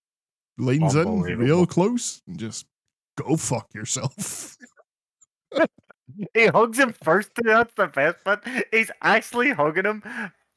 [0.58, 2.66] Leans in real close and just
[3.18, 4.58] go fuck yourself.
[6.34, 7.30] He hugs him first.
[7.36, 8.44] That's the best part.
[8.72, 10.04] He's actually hugging him,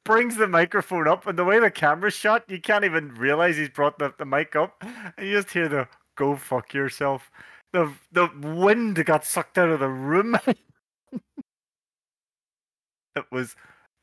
[0.05, 3.69] brings the microphone up, and the way the camera's shot, you can't even realize he's
[3.69, 4.83] brought the, the mic up.
[5.16, 7.31] And you just hear the "Go fuck yourself."
[7.73, 10.37] The the wind got sucked out of the room.
[11.16, 11.24] it
[13.31, 13.55] was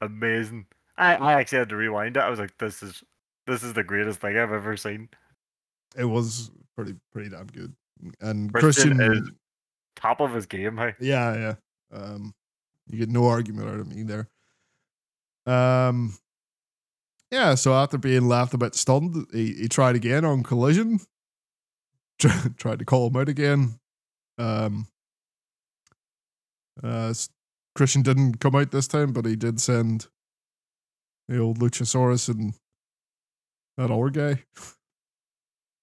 [0.02, 0.66] amazing.
[0.98, 2.22] I, I actually had to rewind it.
[2.22, 3.04] I was like, "This is
[3.48, 5.10] this is the greatest thing I've ever seen."
[5.98, 7.74] it was pretty pretty damn good.
[8.22, 9.32] And Christian Christian, is-
[9.96, 10.78] Top of his game.
[10.78, 11.56] Hey, yeah, yeah.
[11.92, 12.34] Um,
[12.90, 14.30] you get no argument out of me there.
[15.50, 16.18] Um,
[17.32, 17.56] yeah.
[17.56, 21.00] So after being laughed a bit stunned, he, he tried again on Collision.
[22.58, 23.80] Tried to call him out again.
[24.38, 24.88] Um,
[26.84, 27.14] uh,
[27.76, 30.08] Christian didn't come out this time, but he did send
[31.30, 32.54] the old Luchasaurus and
[33.78, 34.44] that old guy,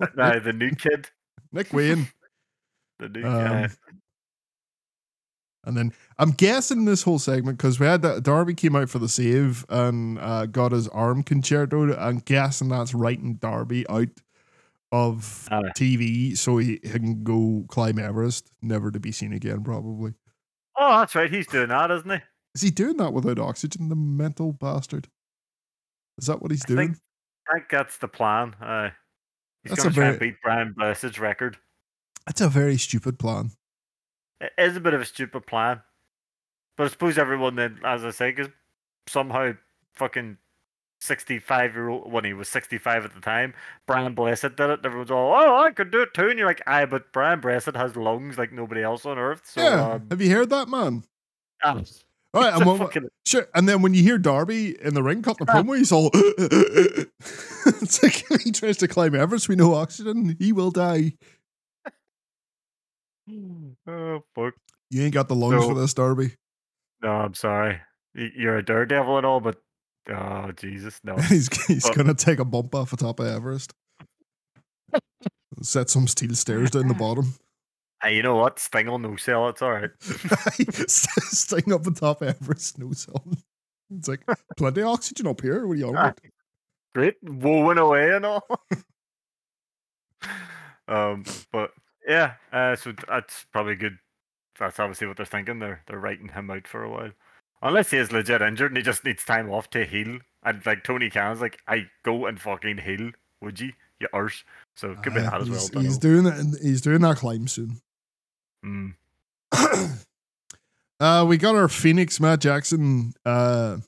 [0.15, 1.09] Nah, the new kid,
[1.53, 2.09] Nick Wayne.
[2.99, 3.69] the new Um, guy.
[5.67, 8.99] And then I'm guessing this whole segment because we had that Darby came out for
[9.01, 11.97] the save and uh, got his arm Con-Chair-To.
[11.99, 14.09] I'm guessing that's writing Darby out
[14.93, 15.63] of Ah.
[15.77, 20.15] TV so he, he can go climb Everest, never to be seen again, probably.
[20.79, 21.31] Oh, that's right.
[21.31, 22.19] He's doing that, isn't he?
[22.55, 25.09] Is he doing that without oxygen, the mental bastard?
[26.19, 26.89] Is that what he's I doing?
[26.89, 26.99] think,
[27.51, 28.55] I think that's the plan.
[28.63, 28.91] Uh,
[29.65, 31.59] he's going to try and very- beat Brian Blessed's record.
[32.25, 33.51] That's a very stupid plan.
[34.41, 35.81] It is a bit of a stupid plan.
[36.77, 38.53] But I suppose everyone then, as I say, because
[39.09, 39.53] somehow
[39.95, 40.37] fucking
[41.01, 43.55] 65 year old, when he was 65 at the time,
[43.87, 44.79] Brian Blessed did it.
[44.79, 46.29] And everyone's all, oh, I could do it too.
[46.29, 49.43] And you're like, aye, but Brian Blessed has lungs like nobody else on earth.
[49.47, 49.93] So, yeah.
[49.93, 51.05] um, Have you heard that, man?
[51.65, 51.71] ah,
[52.35, 52.49] All right.
[52.49, 55.23] it's And, a when, fucking- sure, and then when you hear Darby in the ring
[55.23, 56.11] cut the promo, he's all.
[57.81, 61.15] it's like he tries to climb Everest with no oxygen, he will die.
[63.89, 64.55] oh, fuck.
[64.91, 66.33] You ain't got the lungs So- for this, Darby.
[67.03, 67.81] No, I'm sorry.
[68.15, 69.57] You're a daredevil and all, but
[70.09, 71.17] oh Jesus, no.
[71.29, 73.75] he's he's But- gonna take a bump off the top of Everest.
[75.63, 77.35] Set some steel stairs down the bottom.
[78.03, 78.59] Hey, you know what?
[78.59, 79.49] Sting will no sell.
[79.49, 79.91] It's all right.
[80.01, 83.43] Sting up the top of Everest, no selling.
[83.91, 84.21] It's like
[84.57, 85.67] plenty of oxygen up here.
[85.67, 86.21] What are you on about?
[86.95, 88.43] Great, wooing away and all.
[90.89, 91.71] um, but
[92.07, 93.99] yeah, uh, so that's probably good.
[94.59, 95.59] That's obviously what they're thinking.
[95.59, 97.11] They're they're writing him out for a while,
[97.63, 100.19] unless he is legit injured and he just needs time off to heal.
[100.43, 103.11] And like Tony Khan's like, I go and fucking heal,
[103.43, 104.45] would you, you arse?
[104.77, 105.59] So it could be Uh, that as well.
[105.59, 106.01] he's, don't he's know.
[106.11, 106.59] doing that.
[106.63, 107.81] He's doing that climb soon.
[108.65, 108.95] Mm.
[111.01, 113.79] uh, we got our Fenix Matt Jackson uh,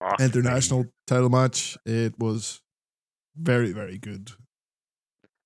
[0.00, 1.76] Oh, international title match.
[1.84, 2.60] It was
[3.36, 4.30] very, very good.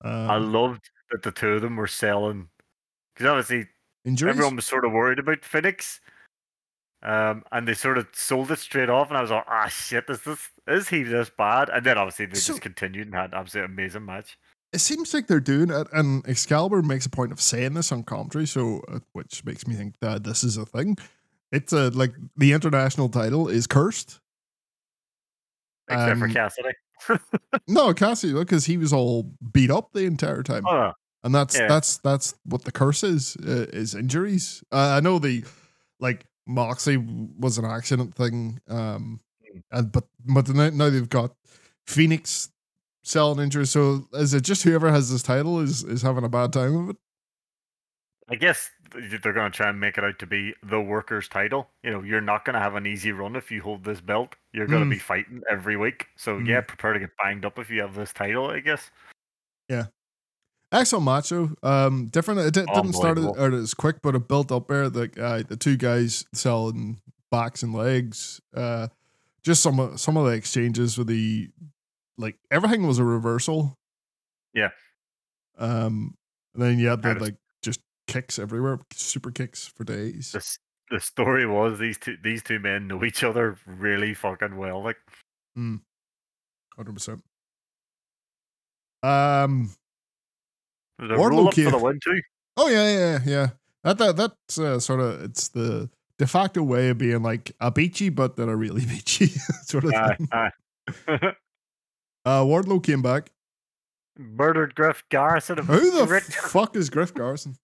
[0.05, 2.49] Uh, I loved that the two of them were selling
[3.15, 3.69] because obviously
[4.03, 4.31] injuries.
[4.31, 6.01] everyone was sort of worried about Fenix.
[7.03, 10.05] Um, and they sort of sold it straight off, and I was like, "Ah, shit!
[10.09, 13.33] Is this is he this bad?" And then obviously they So- just continued and had
[13.33, 14.37] an absolutely amazing match.
[14.71, 18.03] it seems like they're doing it, and Excalibur makes a point of saying this on
[18.03, 20.95] commentary, so uh, which makes me think that this is a thing.
[21.51, 24.21] It's a like the international title is cursed.
[25.89, 26.69] Except for Um, Cassidy.
[27.67, 30.65] No, Cassidy, because he was all beat up the entire time.
[30.65, 30.93] Oh.
[31.23, 31.67] And that's Yeah.
[31.67, 34.63] that's that's what the curse is uh, is injuries.
[34.71, 35.43] Uh, I know the
[35.99, 39.19] like Moxley was an accident thing, um,
[39.55, 39.61] Mm.
[39.71, 41.35] and but but now, they've got
[41.87, 42.49] Fenix
[43.03, 43.69] selling injuries.
[43.71, 46.89] So is it just whoever has this title is is having a bad time of
[46.89, 46.97] it?
[48.29, 51.69] I guess they're going to try and make it out to be the workers' title.
[51.83, 54.35] You know, you're not going to have an easy run if you hold this belt.
[54.53, 54.91] You're going to Mm.
[54.91, 56.07] be fighting every week.
[56.15, 56.47] So Mm.
[56.47, 58.49] yeah, prepare to get banged up if you have this title.
[58.49, 58.89] I guess.
[60.73, 61.55] Excellent macho.
[61.61, 62.39] Um, different.
[62.39, 64.89] It di- didn't start or as quick, but it built up there.
[64.89, 68.41] The uh, the two guys selling backs and legs.
[68.55, 68.87] Uh,
[69.43, 71.49] just some of some of the exchanges with the
[72.17, 73.77] like everything was a reversal.
[74.53, 74.69] Yeah.
[75.59, 76.15] Um.
[76.55, 80.31] And then you had the like just kicks everywhere, super kicks for days.
[80.31, 80.57] This
[80.89, 84.83] the story was these two these two men know each other really fucking well.
[84.83, 84.97] Like
[85.55, 87.23] Hundred percent.
[89.03, 89.69] Um.
[91.11, 92.21] A Wardlow came- for the win too.
[92.57, 93.47] Oh yeah, yeah, yeah.
[93.83, 95.89] That that that's uh, sort of it's the
[96.19, 99.27] de facto way of being like a beachy, but that are really beachy
[99.65, 100.29] sort of Aye, thing.
[100.31, 101.31] aye.
[102.25, 103.31] Uh, Wardlow came back.
[104.17, 105.57] Murdered Griff Garrison.
[105.57, 107.57] Who the Rick- fuck is Griff Garrison?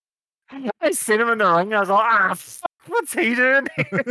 [0.81, 1.73] I seen him in the ring.
[1.73, 3.67] I was like, ah, fuck, what's he doing?
[3.77, 4.03] here?"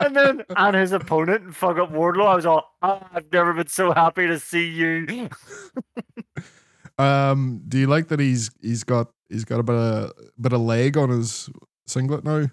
[0.00, 2.26] and then and his opponent and fuck up Wardlow.
[2.26, 5.30] I was like, oh, I've never been so happy to see you.
[6.98, 10.60] Um, do you like that he's he's got he's got a bit of bit of
[10.60, 11.48] leg on his
[11.86, 12.46] singlet now?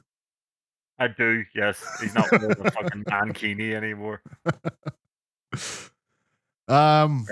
[0.98, 1.84] I do, yes.
[2.00, 4.22] He's not wearing a fucking mankini anymore.
[6.68, 7.26] Um,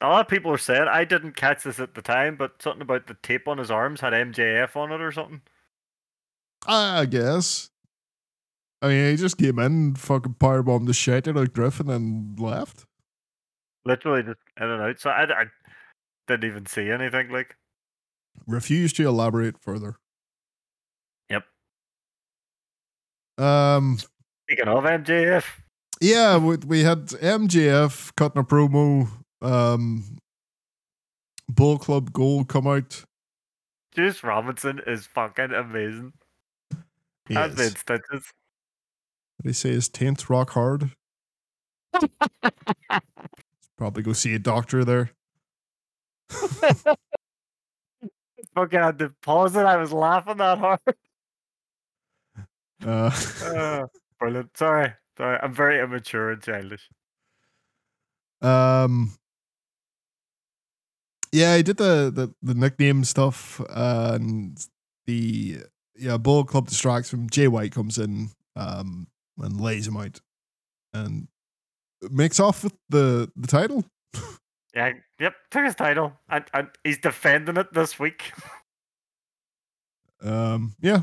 [0.00, 2.82] A lot of people are saying I didn't catch this at the time, but something
[2.82, 5.42] about the tape on his arms had MJF on it or something.
[6.66, 7.70] I guess.
[8.80, 12.86] I mean, he just came in, fucking powerbombed the shit out of Griffin and left.
[13.84, 14.98] Literally just in and out.
[14.98, 15.44] So I, I
[16.26, 17.30] didn't even see anything.
[17.30, 17.56] Like,
[18.46, 19.96] Refused to elaborate further.
[21.30, 21.44] Yep.
[23.38, 23.98] Um.
[24.48, 25.44] speaking of MJF,
[26.00, 29.08] Yeah, we, we had MJF cutting a promo.
[29.40, 30.18] Um,
[31.48, 33.04] Bullet Club Gold come out.
[33.94, 36.12] Juice Robinson is fucking amazing.
[37.28, 37.54] Has Yes.
[37.56, 38.32] been stitches.
[39.42, 40.90] They say his tenth rock hard.
[43.78, 45.10] Probably go see a doctor there.
[48.54, 49.64] Fucking had to pause it.
[49.64, 50.80] I was laughing that hard.
[52.84, 53.10] Uh,
[53.44, 53.86] Uh,
[54.18, 54.56] brilliant.
[54.56, 55.38] Sorry, sorry.
[55.42, 56.88] I'm very immature and childish.
[58.42, 59.12] um,
[61.32, 64.56] yeah, he did the the, the nickname stuff and
[65.06, 65.58] the
[65.96, 67.28] yeah Bullet Club distracts him.
[67.28, 70.20] Jay White comes in um and lays him out
[70.92, 71.26] and
[72.10, 73.84] makes off with the the title.
[74.74, 74.92] Yeah.
[75.20, 75.34] Yep.
[75.50, 78.32] Took his title, and, and he's defending it this week.
[80.22, 81.02] Um, yeah,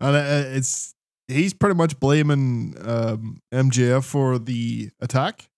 [0.00, 0.96] and uh, it's
[1.28, 5.48] he's pretty much blaming um, MJF for the attack.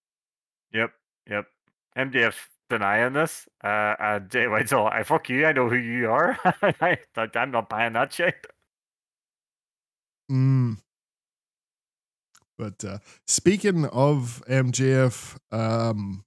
[0.73, 0.91] Yep.
[1.31, 1.47] Yep.
[1.97, 2.37] MJF's
[2.69, 3.47] denying this.
[3.63, 5.47] Uh, and Jay White's all, I fuck you.
[5.47, 6.39] I know who you are.
[6.81, 8.47] I, I'm not buying that shit.
[10.31, 10.79] Mm.
[12.59, 16.24] But uh, speaking of MJF, um,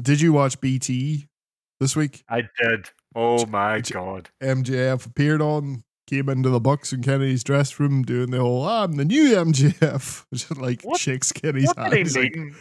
[0.00, 1.26] did you watch BT
[1.80, 2.22] this week?
[2.28, 2.90] I did.
[3.14, 4.30] Oh my J- god.
[4.42, 8.92] MJF appeared on, came into the Bucks and Kennedy's dress room doing the whole "I'm
[8.96, 11.92] the new MJF," just like What- shakes Kenny's What hand.
[11.92, 12.54] did he like,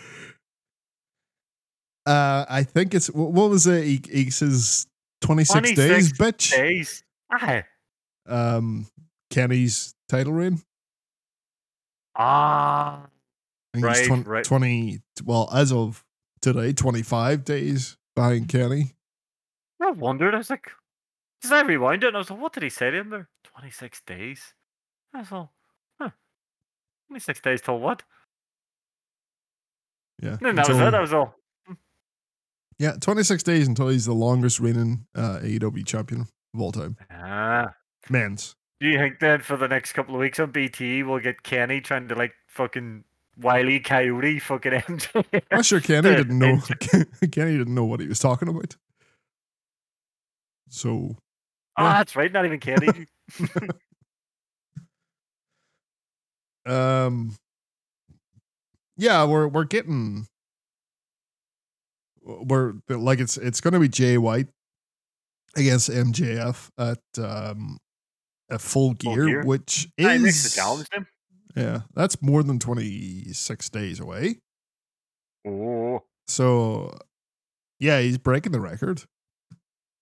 [2.06, 3.84] uh, I think it's wh- what was it?
[3.84, 4.88] He, he says
[5.22, 6.52] twenty six days, 26 bitch.
[6.52, 7.04] Days.
[7.32, 7.64] Aye.
[8.28, 8.88] Um,
[9.30, 10.62] Kenny's title reign.
[12.16, 13.08] Ah.
[13.76, 14.44] Right, 20, right.
[14.44, 16.04] 20 well, as of
[16.42, 18.94] today, 25 days behind Kenny.
[19.82, 20.34] I wondered.
[20.34, 20.70] I was like,
[21.42, 23.30] because I rewound it and I was like, what did he say to him there?
[23.44, 24.54] 26 days.
[25.14, 25.54] I was all,
[26.00, 26.10] huh.
[27.10, 28.04] 26 days till what?
[30.22, 30.38] Yeah.
[30.42, 30.92] And that was it.
[30.92, 31.36] That was all,
[32.80, 36.22] Yeah, 26 days until he's the longest reigning uh, AEW champion
[36.54, 36.98] of all time.
[37.12, 37.74] ah.
[38.10, 38.56] Men's.
[38.80, 41.82] Do you think then for the next couple of weeks on BT we'll get Kenny
[41.82, 43.04] trying to like fucking
[43.40, 45.42] Wiley Coyote fucking MJ?
[45.52, 46.58] I'm sure Kenny didn't know.
[47.32, 48.76] Kenny didn't know what he was talking about.
[50.70, 51.16] So,
[51.80, 51.94] Oh, Yeah.
[51.94, 52.32] that's right.
[52.32, 53.06] Not even Kenny.
[56.66, 57.36] um,
[58.98, 60.28] yeah, we're we're getting
[62.24, 64.48] we're like it's it's going to be Jay White
[65.56, 67.78] against MJF at um
[68.50, 69.44] at full gear, Gear.
[69.46, 71.08] which I is mixed the challenge him.
[71.56, 74.40] Yeah, that's more than 26 days away.
[75.48, 76.04] Oh.
[76.28, 76.98] So,
[77.80, 79.04] yeah, he's breaking the record.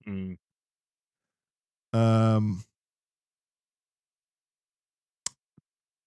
[0.07, 0.37] Mm.
[1.93, 2.63] Um,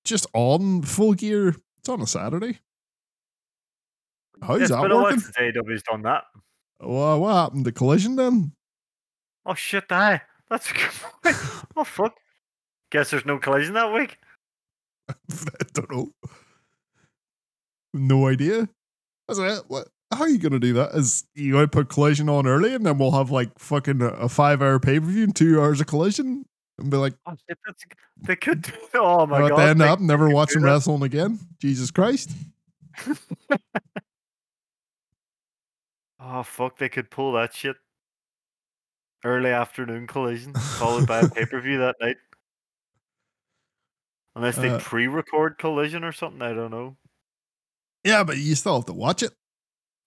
[0.04, 1.54] just on full gear.
[1.78, 2.58] It's on a Saturday.
[4.42, 5.20] How's It's that while working?
[5.20, 6.24] since AEW's done that.
[6.80, 8.52] Well, what happened to Collision then?
[9.46, 10.20] Oh shit, aye.
[10.50, 10.82] That's a good
[11.22, 11.36] point.
[11.76, 12.14] Oh fuck.
[12.90, 14.18] Guess there's no collision that week.
[15.08, 15.14] I
[15.74, 16.12] don't know.
[17.94, 18.68] No idea.
[19.26, 19.58] What's that?
[19.58, 19.88] Eh, what?
[20.12, 20.92] How are you gonna do that?
[20.94, 24.28] Is you gonna put Collision on early, and then we'll have like fucking a, a
[24.28, 26.44] five-hour pay-per-view and two hours of Collision,
[26.78, 27.84] and be like, Oh shit, that's
[28.22, 28.62] they could.
[28.62, 29.58] do- Oh my "What god.
[29.58, 30.00] the end they- up?
[30.00, 30.70] Never could watch do him that.
[30.72, 32.30] wrestling again." Jesus Christ!
[36.20, 37.76] Oh fuck, they could pull that shit.
[39.24, 42.16] Early afternoon collision followed by a pay per view that night.
[44.38, 46.96] Unless they Uh, pre-record collision or something, I don't know.
[48.04, 49.32] Yeah, but you still have to watch it.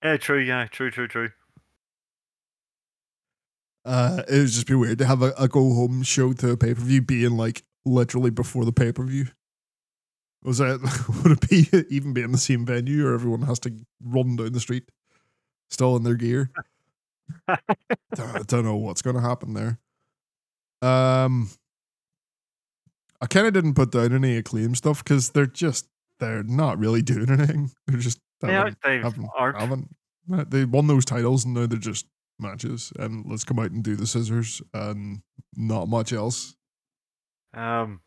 [0.01, 0.39] Yeah, true.
[0.39, 1.31] Yeah, true, true, true.
[3.83, 6.55] Uh, it would just be weird to have a, a go home show to a
[6.55, 9.25] pay per view being like literally before the pay per view.
[10.43, 10.79] Was that
[11.23, 14.53] would it be even be in the same venue or everyone has to run down
[14.53, 14.89] the street
[15.69, 16.51] still in their gear?
[17.49, 17.57] I
[18.47, 19.79] don't know what's going to happen there.
[20.81, 21.49] Um,
[23.21, 25.87] I kind of didn't put down any acclaim stuff because they're just
[26.19, 27.71] they're not really doing anything.
[27.87, 29.29] They're just having- they haven't-
[29.59, 29.95] haven't.
[30.51, 32.05] They won those titles and now they're just
[32.39, 32.93] matches.
[32.99, 35.21] And let's come out and do the scissors and
[35.55, 36.55] not much else.
[37.55, 38.01] Um,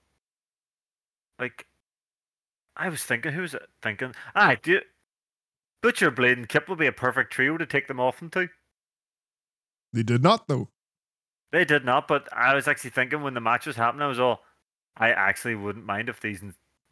[1.40, 1.66] like,
[2.76, 4.14] I was thinking, who's it thinking?
[4.34, 4.80] Ah, do
[5.82, 8.48] Butcher Blade and Kip would be a perfect trio to take them off into.
[9.92, 10.68] They did not though.
[11.52, 14.18] They did not, but I was actually thinking when the match was happening, I was
[14.20, 14.40] all,
[14.96, 16.40] I actually wouldn't mind if these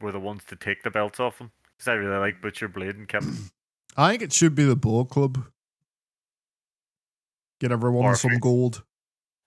[0.01, 2.97] were the ones to take the belts off them because I really like Butcher Blade
[2.97, 3.23] and Kip.
[3.97, 5.45] I think it should be the Bullet Club.
[7.61, 8.83] Get everyone Or some if- gold.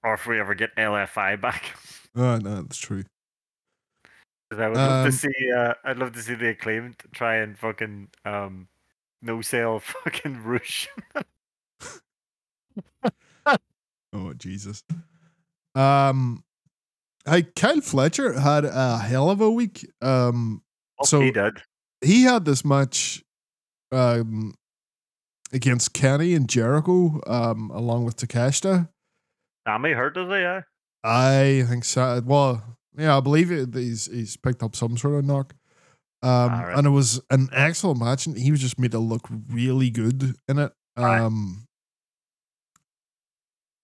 [0.04, 1.76] or if we ever get LFI back.
[2.18, 3.04] Uh, no, that's true.
[4.50, 5.52] I would love Um, to see.
[5.54, 8.70] Uh, I'd love to see the acclaimed try and fucking um,
[9.22, 10.88] no sale fucking Roosh.
[14.14, 14.82] Oh Jesus.
[15.76, 16.45] Um,
[17.28, 19.86] hey, Kyle Fletcher had a hell of a week.
[20.02, 20.62] Um,
[21.00, 21.62] Oh, So- he did.
[22.02, 23.22] he had this match
[23.92, 24.54] um
[25.54, 28.90] against Kenny and Jericho um along with Takeshita.
[29.68, 30.40] Sammy hurt, does he?
[30.40, 30.62] Yeah.
[31.04, 32.22] I think so.
[32.26, 35.54] Well, yeah, I believe it, he's he's picked up some sort of knock.
[36.24, 36.78] Um, Alright.
[36.78, 40.36] and it was an excellent match, and he was just made to look really good
[40.48, 40.72] in it.
[40.98, 41.68] Um,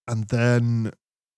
[0.08, 0.92] and then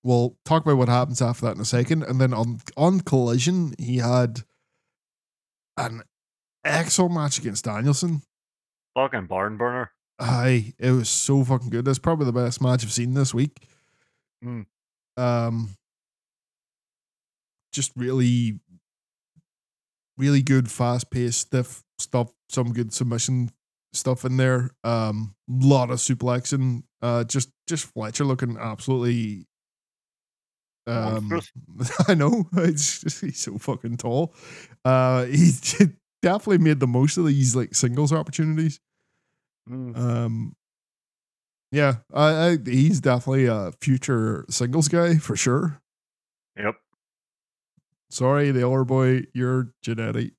[0.04, 2.04] we'll talk about what happens after that in a second.
[2.04, 4.42] And then on on Collision, he had
[5.76, 6.02] an
[6.64, 8.22] excellent match against Danielson.
[8.94, 9.90] Fucking barn burner.
[10.20, 11.84] Aye, it was so fucking good.
[11.84, 13.66] That's probably the best match I've seen this week.
[14.44, 14.66] Mm.
[15.16, 15.70] Um,
[17.72, 18.60] just really,
[20.16, 22.30] really good, fast paced, stiff stuff.
[22.48, 23.50] Some good submission
[23.92, 24.70] stuff in there.
[24.84, 26.84] Um, lot of suplexing.
[27.02, 29.46] Uh, just just Fletcher looking absolutely.
[30.86, 31.40] Um,
[32.08, 34.34] I know it's just, he's so fucking tall.
[34.84, 35.52] Uh, he
[36.22, 38.80] definitely made the most of these like singles opportunities.
[39.68, 39.96] Mm.
[39.96, 40.56] Um,
[41.72, 45.80] yeah, I, I he's definitely a future singles guy for sure.
[46.56, 46.76] Yep.
[48.10, 50.32] Sorry, the older boy, you're genetic.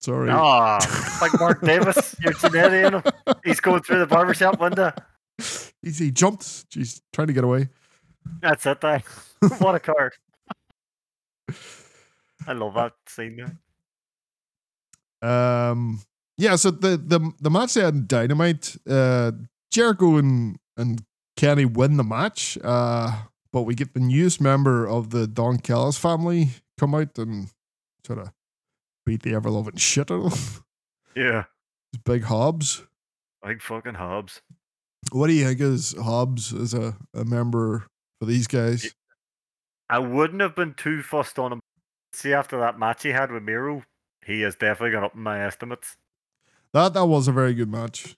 [0.00, 0.30] Sorry.
[0.30, 0.78] Ah,
[1.20, 3.02] like Mark Davis, you're him.
[3.44, 4.92] He's going through the barbershop window.
[5.82, 6.66] He's, he jumped.
[6.72, 7.68] She's trying to get away.
[8.42, 8.80] That's it.
[8.80, 9.02] Then.
[9.58, 10.12] what a card.
[12.46, 13.36] I love that scene.
[15.22, 15.30] There.
[15.30, 16.00] Um,
[16.36, 16.56] yeah.
[16.56, 19.32] So the the the match they had in Dynamite, uh,
[19.70, 21.02] Jericho and and
[21.36, 22.58] Kenny win the match.
[22.62, 23.22] Uh,
[23.52, 27.48] but we get the newest member of the Don Callis family come out and
[28.06, 28.30] sort of
[29.06, 30.64] beat the ever loving shit out of them.
[31.16, 31.44] Yeah,
[31.94, 32.82] It's Big Hobbs.
[33.42, 34.42] like fucking Hobbs.
[35.12, 37.86] What do you think is Hobbs as a, a member
[38.18, 38.94] for these guys?
[39.88, 41.60] I wouldn't have been too fussed on him.
[42.12, 43.84] See, after that match he had with Miro,
[44.24, 45.96] he has definitely gone up in my estimates.
[46.72, 48.16] That that was a very good match.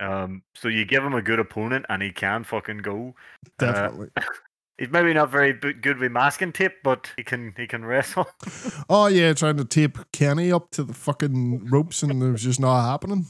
[0.00, 3.14] Um, so you give him a good opponent and he can fucking go.
[3.60, 4.08] Uh, Definitely.
[4.78, 8.26] He's maybe not very good with masking tape, but he can he can wrestle.
[8.88, 12.58] oh yeah, trying to tape Kenny up to the fucking ropes and it was just
[12.58, 13.26] not happening.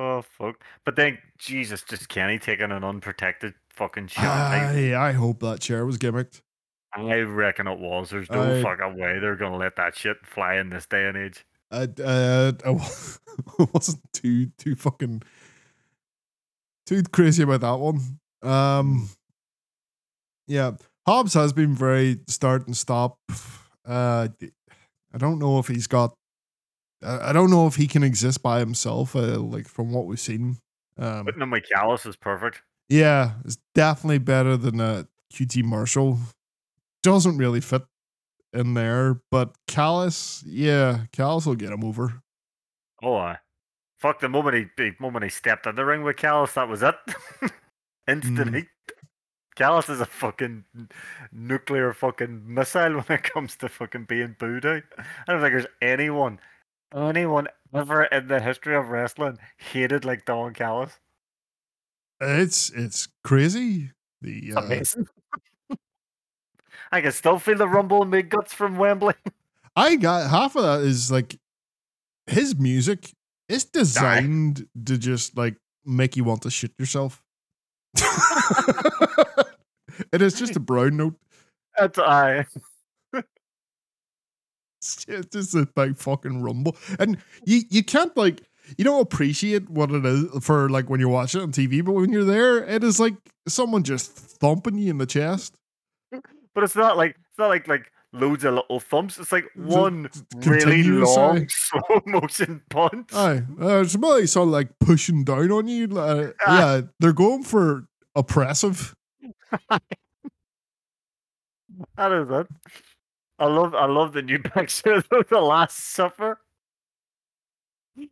[0.00, 0.62] Oh fuck!
[0.84, 4.24] But then Jesus, just Kenny taking an unprotected fucking shot.
[4.24, 6.40] I, I, hope that chair was gimmicked.
[6.94, 8.10] I reckon it was.
[8.10, 11.16] There's no I- fucking way they're gonna let that shit fly in this day and
[11.16, 11.44] age.
[11.70, 15.22] I, uh, I wasn't too too fucking
[16.86, 18.00] too crazy about that one.
[18.42, 19.08] Um,
[20.48, 20.72] yeah,
[21.06, 23.18] Hobbs has been very start and stop.
[23.86, 24.28] Uh,
[25.12, 26.14] I don't know if he's got.
[27.02, 29.14] I don't know if he can exist by himself.
[29.16, 30.58] Uh, like from what we've seen.
[30.98, 32.62] Um, Putting him with Callis is perfect.
[32.88, 36.18] yeah, it's definitely better than uh, QT Marshall.
[37.02, 37.82] Doesn't really fit
[38.52, 42.20] in there, but Callis, yeah, Callis will get him over.
[43.02, 43.38] Oh, I
[43.98, 46.82] fuck the moment he the moment he stepped in the ring with Callis, that was
[46.82, 46.96] it.
[48.08, 48.54] Instant Mm.
[48.56, 48.66] heat.
[49.56, 50.64] Callis is a fucking
[51.32, 54.82] nuclear fucking missile when it comes to fucking being booed out.
[54.98, 56.38] I don't think there's anyone,
[56.94, 60.98] anyone ever in the history of wrestling hated like Don Callis.
[62.20, 63.92] It's it's crazy.
[64.20, 65.06] The uh, amazing.
[66.92, 69.14] I can still feel the rumble in my guts from Wembley.
[69.76, 71.38] I got half of that is like
[72.26, 73.12] his music
[73.48, 77.22] is designed to just like make you want to shit yourself.
[80.12, 81.14] it is just a brown note.
[81.78, 82.46] That's I.
[85.08, 88.42] It's just- just a big fucking rumble, and you you can't like
[88.76, 91.92] you don't appreciate what it is for like when you watch it on TV, but
[91.92, 93.14] when you're there, it is like
[93.48, 95.54] someone just thumping you in the chest.
[96.54, 99.18] But it's not like it's not like like loads of little thumps.
[99.18, 103.08] It's like It's one really continuous, long slow motion punch.
[103.12, 105.86] Aye, uh, it's really sort of like pushing down on you.
[105.98, 108.94] Uh, yeah, they're going for oppressive.
[111.96, 112.46] That is it.
[113.40, 116.38] I love I love the new picture of the Last Supper.
[117.98, 118.06] Oh,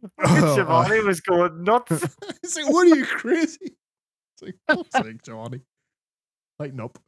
[0.57, 1.91] Shivani was going nuts.
[2.43, 3.77] it's like, what are you crazy?
[4.35, 5.61] It's like, fuck's sake, Johnny,
[6.59, 6.99] lighten up.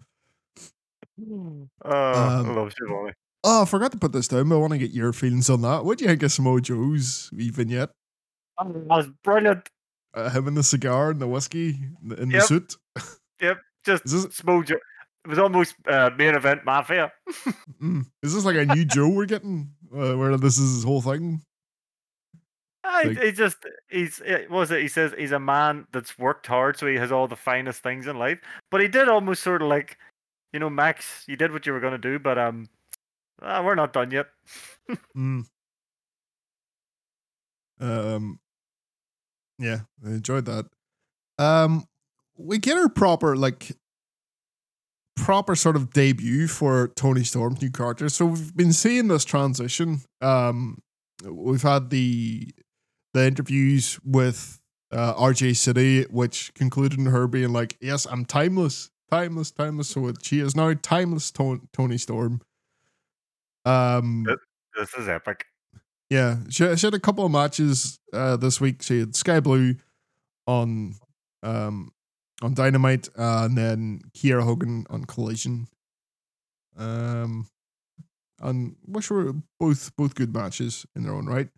[1.31, 3.13] Oh, I Um, love Shivani.
[3.45, 5.63] Oh, I forgot to put this down, but I want to get your feelings on
[5.63, 5.85] that.
[5.85, 7.91] What do you think of Samoa Joe's vignette?
[8.59, 9.69] That was brilliant.
[10.15, 11.71] Uh, him and the cigar and the whiskey
[12.03, 12.77] in the, in the
[13.41, 13.59] Yep.
[13.87, 14.67] Just Is this- smooth.
[14.67, 14.77] jo-
[15.25, 17.13] It was almost uh, main event mafia.
[17.83, 18.07] Mm.
[18.23, 19.71] Is this like a new Joe we're getting?
[19.95, 21.43] Uh, where this is his whole thing?
[22.83, 23.59] I, Like- he just
[23.91, 24.81] he's eh, what was it?
[24.81, 28.07] He says he's a man that's worked hard, so he has all the finest things
[28.07, 28.39] in life.
[28.71, 29.99] But he did almost sort of like,
[30.55, 32.69] you know, Max, you did what you were gonna do, but um,
[33.43, 34.27] ah, we're not done yet.
[35.17, 35.45] Mm.
[37.83, 38.39] Um,
[39.59, 40.67] yeah, I enjoyed that.
[41.39, 41.87] Um,
[42.37, 43.73] we get her proper like
[45.25, 48.09] proper sort of debut for Toni Storm's new character.
[48.09, 50.01] So we've been seeing this transition.
[50.21, 50.79] Um,
[51.25, 52.49] we've had the
[53.15, 54.59] the interviews with
[54.93, 60.13] uh, RJ City, which concluded in her being like, "Yes, I'm timeless, timeless, timeless." So
[60.23, 62.41] she is now timeless to- Tony Storm.
[63.65, 64.25] Um,
[64.79, 65.45] This is epic.
[66.09, 68.83] yeah, she, she had a couple of matches uh, this week.
[68.83, 69.75] She had Skye Blue
[70.47, 70.95] on
[71.43, 71.91] um
[72.43, 75.69] on Dynamite, uh, and then Kiera Hogan on Collision.
[76.77, 77.49] Um,
[78.41, 81.49] and which were both both good matches in their own right.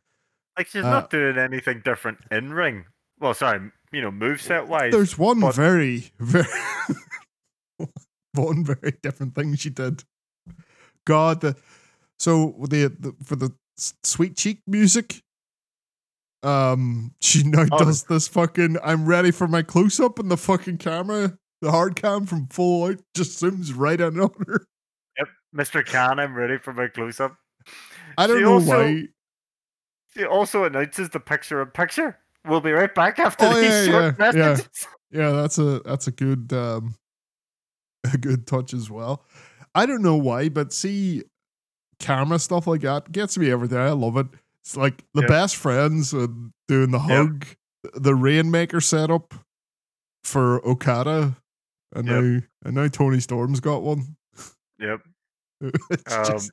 [0.59, 2.87] Like she's Uh, not doing anything different in ring.
[3.21, 4.91] Well, sorry, you know, moveset wise.
[4.93, 6.47] There's one but- very very
[8.35, 10.03] one very different thing she did.
[11.07, 11.57] God, the,
[12.19, 15.21] so the, the for the sweet cheek music.
[16.43, 18.77] Um, she now Oh, does this fucking.
[18.83, 22.85] I'm ready for my close up, and the fucking camera, the hard cam from full
[22.87, 24.67] out, just zooms right in on her.
[25.19, 25.85] Yep, Mr.
[25.87, 27.37] Khan, I'm ready for my close up.
[28.19, 29.03] I don't She know also- why.
[30.17, 32.19] She also announces the picture in picture.
[32.47, 34.49] We'll be right back after Oh, these yeah, short yeah, yeah.
[34.49, 34.87] messages.
[35.11, 36.97] Yeah, that's a that's a good um
[38.13, 39.25] a good touch as well.
[39.75, 41.23] I don't know why, but see
[41.99, 43.79] camera stuff like that gets me every day.
[43.79, 44.27] I love it.
[44.65, 45.29] It's like the Yep.
[45.29, 47.47] best friends and doing the hug,
[47.95, 49.35] the rainmaker setup
[50.25, 51.37] for Okada.
[51.95, 52.23] And Yep.
[52.23, 54.17] now and now Toni Storm's got one.
[54.79, 55.01] Yep.
[56.11, 56.51] Um, just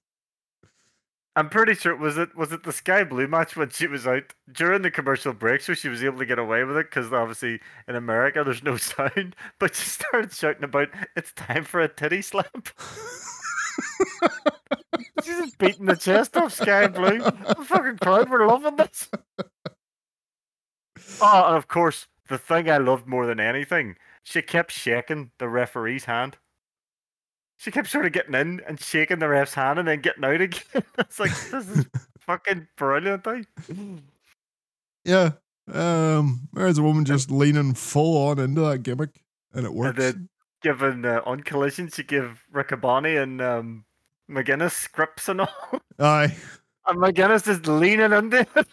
[1.36, 4.34] I'm pretty sure was it was it the Skye Blue match when she was out
[4.52, 7.60] during the commercial break, so she was able to get away with it because obviously
[7.88, 9.36] in America there's no sound.
[9.60, 12.70] But she started shouting about it's time for a titty slap.
[15.24, 17.22] She's just beating the chest off Skye Blue.
[17.24, 19.10] I'm fucking crowd were loving this.
[21.22, 25.50] Oh, and of course, the thing I loved more than anything, she kept shaking the
[25.50, 26.38] referee's hand.
[27.58, 30.40] She kept sort of getting in and shaking the ref's hand and then getting out
[30.40, 30.62] again.
[30.98, 31.86] it's like this is
[32.20, 33.28] fucking brilliant.
[33.28, 33.42] eh?
[35.04, 35.32] yeah.
[35.74, 39.22] Um there's a woman just leaning full on into that gimmick
[39.54, 39.98] and it works.
[40.00, 40.30] then-
[40.62, 43.86] Given uh, on collision, she gave Riccaboni and um,
[44.30, 45.48] McGuinness scripts and all.
[46.00, 46.36] Aye.
[46.88, 48.68] And McGuinness is leaning into it.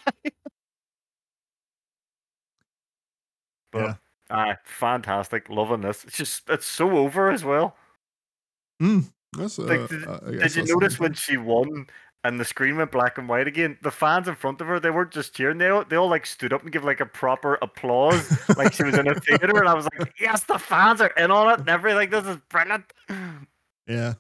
[3.72, 3.94] but Yeah.
[4.30, 6.04] aye, fantastic, loving this.
[6.04, 7.76] It's just it's so over as well.
[8.82, 9.04] Mm,
[9.36, 10.18] that's, uh, Like, did- I
[10.48, 11.86] Did you notice when she won
[12.24, 13.78] and the screen went black and white again?
[13.82, 16.26] The fans in front of her, they weren't just cheering; they all, they all like
[16.26, 19.58] stood up and give like a proper applause, like she was in a theater.
[19.58, 22.10] And I was like, "Yes, the fans are in on it and everything.
[22.10, 22.84] This is brilliant."
[23.88, 24.14] Yeah.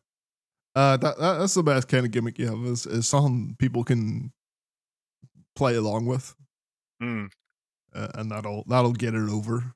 [0.76, 3.82] Uh, that, that that's the best kind of gimmick you have is, is something people
[3.82, 4.30] can
[5.56, 6.36] play along with,
[7.02, 7.30] Mm,
[7.94, 9.74] uh, and that'll that'll get it over,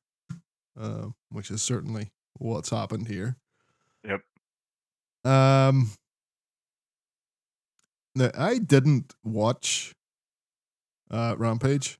[0.79, 3.37] uh, which is certainly what's happened here.
[4.05, 4.21] Yep.
[5.25, 5.91] Um.
[8.15, 9.93] Now I didn't watch
[11.11, 11.99] uh Rampage.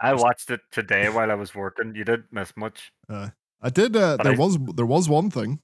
[0.00, 1.94] I watched it today while I was working.
[1.94, 2.92] You didn't miss much.
[3.08, 3.96] I did.
[3.96, 5.60] Uh, there I- was there was one thing.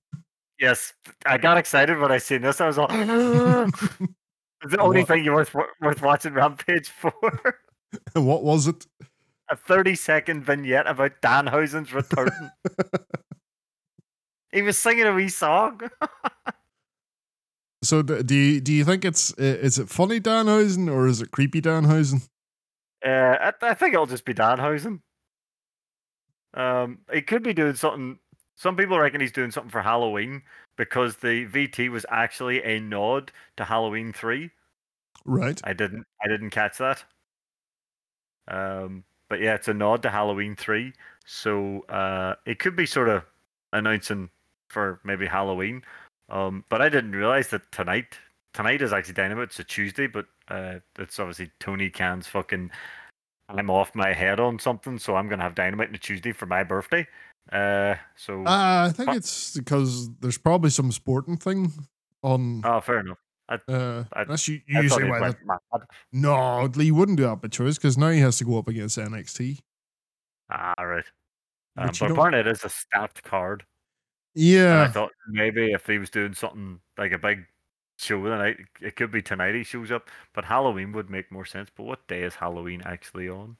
[0.59, 0.93] Yes,
[1.25, 2.61] I got excited when I seen this.
[2.61, 2.87] I was all.
[2.91, 5.09] it's the only What?
[5.09, 7.13] thing you worth worth watching Rampage for.
[8.15, 8.87] what was it?
[9.53, 12.31] a 30 second vignette about Danhausen's return.
[14.53, 15.81] he was singing a wee song.
[17.83, 21.63] So do you do you think it's is it funny Danhausen or is it creepy
[21.63, 22.29] Danhausen?
[23.05, 23.09] Uh,
[23.41, 25.01] I, I think it'll just be Danhausen.
[26.53, 28.19] Um, he could be doing something.
[28.57, 30.43] Some people reckon he's doing something for Halloween
[30.77, 34.51] because the VT was actually a nod to Halloween three.
[35.25, 35.59] Right.
[35.65, 36.05] I didn't.
[36.23, 37.05] I didn't catch that.
[38.49, 40.93] Um, but yeah, it's a nod to Halloween three.
[41.25, 43.23] So uh, it could be sort of
[43.73, 44.29] announcing
[44.69, 45.83] for maybe Halloween.
[46.31, 48.19] Um, but I didn't realize that tonight.
[48.55, 49.45] Tonight is actually Dynamite.
[49.49, 52.71] It's a Tuesday, but uh, it's obviously Tony Khan's fucking.
[53.49, 56.47] I'm off my head on something, so I'm gonna have Dynamite on a Tuesday for
[56.47, 57.07] my birthday.
[57.53, 61.73] Uh, so Uh, I think it's because there's probably some sporting thing
[62.23, 62.63] on.
[62.65, 63.19] oh, fair enough.
[63.49, 65.19] Uh, I- that's u- I usually why.
[65.31, 65.59] that- mad.
[66.13, 68.97] no, he wouldn't do that by choice because now he has to go up against
[68.99, 69.59] NXT.
[70.53, 71.05] Ah, right.
[71.77, 73.65] Um, but it is a stacked card.
[74.73, 77.47] And I thought maybe if he was doing something like a big
[77.99, 80.09] show tonight, it could be tonight he shows up.
[80.35, 81.71] But Halloween would make more sense.
[81.75, 83.57] But what day is Halloween actually on?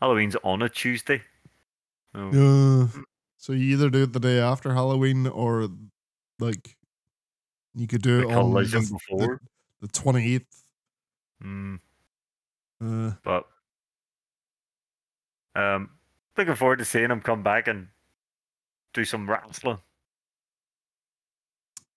[0.00, 1.22] Halloween's on a Tuesday.
[2.14, 2.88] Oh, uh,
[3.36, 5.68] so you either do it the day after Halloween or
[6.38, 6.76] like
[7.74, 9.40] you could do the it on the, before.
[9.80, 10.64] the twenty eighth.
[11.42, 11.80] Mm,
[12.80, 13.46] Uh, but
[15.54, 15.90] um,
[16.36, 17.88] looking forward to seeing him come back and
[18.92, 19.78] do some wrestling.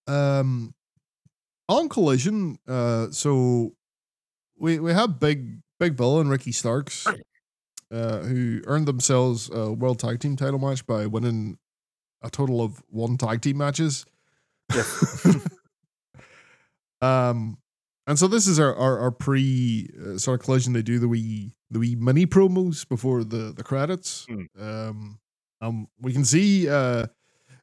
[0.07, 0.73] Um,
[1.67, 3.73] on collision, uh, so
[4.57, 7.05] we we have big Big Bill and Ricky Starks,
[7.91, 11.57] uh, who earned themselves a world tag team title match by winning
[12.21, 14.05] a total of one tag team matches.
[14.73, 14.83] Yeah.
[17.29, 17.57] um,
[18.07, 20.73] and so this is our our, our pre uh, sort of collision.
[20.73, 24.25] They do the wee the wee mini promos before the the credits.
[24.27, 24.47] Mm.
[24.61, 25.19] Um,
[25.61, 27.07] um, we can see uh,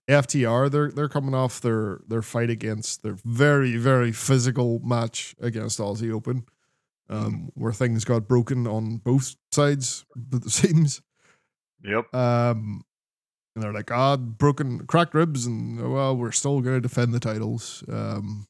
[0.08, 0.70] FTR.
[0.70, 6.12] They're they're coming off their their fight against their very very physical match against Aussie
[6.12, 6.46] Open,
[7.08, 10.04] um, where things got broken on both sides.
[10.32, 11.02] It seems.
[11.84, 12.14] Yep.
[12.14, 12.84] Um,
[13.54, 17.20] and they're like, ah, broken, cracked ribs, and well, we're still going to defend the
[17.20, 17.84] titles.
[17.88, 18.46] Um,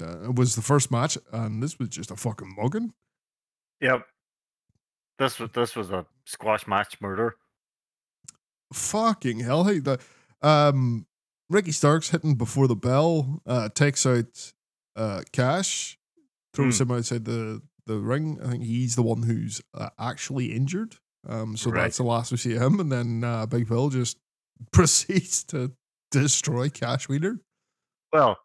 [0.00, 2.92] uh, it was the first match, and this was just a fucking mugging.
[3.80, 4.06] Yep.
[5.18, 7.36] This was this was a squash match murder.
[8.72, 9.64] Fucking hell!
[9.64, 9.98] Hey, the
[10.42, 11.06] um,
[11.48, 14.52] Ricky Starks hitting before the bell uh, takes out
[14.96, 15.98] uh, Cash,
[16.54, 16.84] throws Hmm.
[16.84, 18.38] him outside the the ring.
[18.44, 20.96] I think he's the one who's uh, actually injured.
[21.28, 21.82] Um, so Right.
[21.82, 24.18] that's the last we see of him, and then uh, Big Bill just
[24.72, 25.72] proceeds to
[26.12, 27.40] destroy Cash Wheeler.
[28.12, 28.38] Well,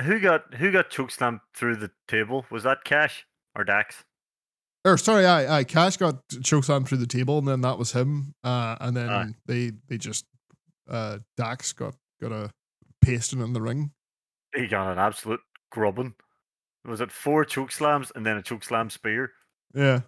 [0.00, 2.46] who got who got chokeslammed through the table?
[2.50, 4.04] Was that Cash or Dax?
[4.92, 8.34] Or sorry, I, I Cash got chokeslammed through the table, and then that was him.
[8.44, 9.34] Uh, and then Aye.
[9.46, 10.24] they they just
[10.88, 12.50] uh, Dax got got a
[13.02, 13.92] pasting in the ring.
[14.54, 15.40] He got an absolute
[15.70, 16.14] grubbing.
[16.84, 19.32] Was it four choke slams and then a choke slam spear?
[19.74, 20.00] Yeah,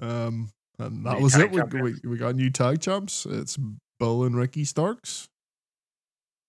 [0.00, 1.50] um, and that New was it.
[1.50, 3.26] We, we we got new tag champs.
[3.26, 3.58] It's
[3.98, 5.28] Bill and Ricky Starks.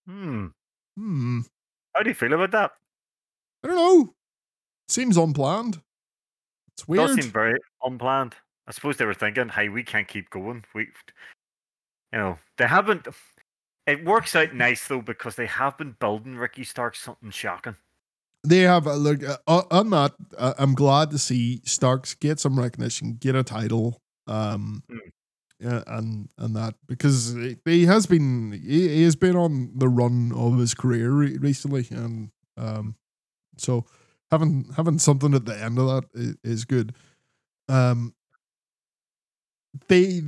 [0.07, 0.47] Hmm.
[0.97, 1.39] Hmm,
[1.95, 2.71] How do you feel about that?
[3.63, 4.13] I don't know.
[4.87, 5.81] Seems unplanned.
[6.75, 7.07] It's It weird.
[7.07, 8.35] does seem very unplanned.
[8.67, 10.63] I suppose they were thinking, "Hey, we can't keep going.
[10.73, 10.83] We,
[12.11, 13.07] you know, they haven't."
[13.85, 17.75] It works out nice though because they have been building Ricky Stark something shocking.
[18.45, 20.13] they have uh, look uh, uh, on that.
[20.37, 24.99] Uh, I'm glad to see Starks get some recognition, get a title, um, Mm.
[25.59, 29.89] yeah, and and that because he- he has been he, he has been on the
[29.89, 32.95] run of his career re- recently, and um,
[33.57, 33.85] so
[34.33, 36.95] having having something at the end of that is, is good.
[37.69, 38.15] Um,
[39.87, 40.21] they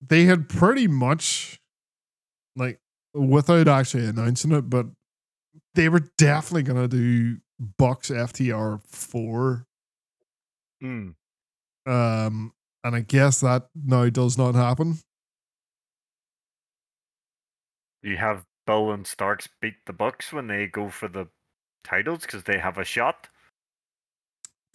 [0.00, 1.60] they had pretty much
[2.56, 2.80] like
[3.14, 4.86] without actually announcing it, but
[5.74, 7.38] they were definitely gonna do
[7.78, 9.66] Bucks FTR four.
[10.80, 11.10] Hmm.
[11.86, 12.52] Um,
[12.82, 14.98] and I guess that now does not happen.
[18.02, 21.28] You have Bill and Starks beat the Bucks when they go for the
[21.86, 23.28] titles because they have a shot.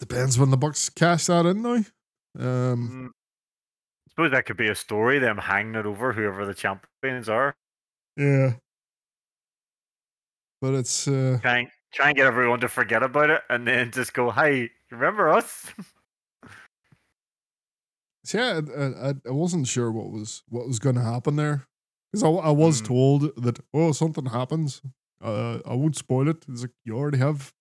[0.00, 1.84] Depends when the Bucks cash that in now.
[2.38, 3.06] Um, Hmm.
[4.10, 5.18] suppose that could be a story.
[5.18, 7.54] Them hanging it over whoever the champions are.
[8.16, 8.54] yeah.
[10.60, 13.90] But it's uh, Try and, try and get everyone to forget about it, and then
[13.90, 15.66] just go, "Hey, remember us?"
[18.34, 21.66] I, I, I- I wasn't sure what was what was going to happen there
[22.12, 22.86] because I, I was Mm.
[22.86, 24.80] told that oh something happens.
[25.22, 26.44] Uh, I won't spoil it.
[26.48, 27.52] It's like you already have.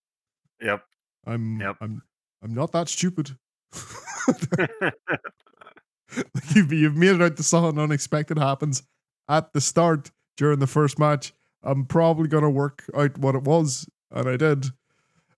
[0.61, 0.83] yep.
[1.25, 1.77] I'm Yep.
[1.81, 2.01] I'm
[2.43, 3.37] I'm not that stupid.
[6.35, 8.83] Like, you've, you've made it out to something unexpected happens
[9.29, 11.33] at the start during the first match.
[11.63, 14.65] I'm probably gonna work out what it was, and I did.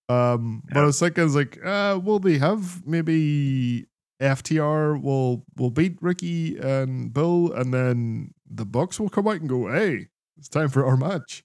[0.09, 3.85] Um, but I was thinking, I was like, uh, will they have maybe
[4.21, 9.49] FTR will will beat Ricky and Bill, and then the Bucks will come out and
[9.49, 11.43] go, hey, it's time for our match.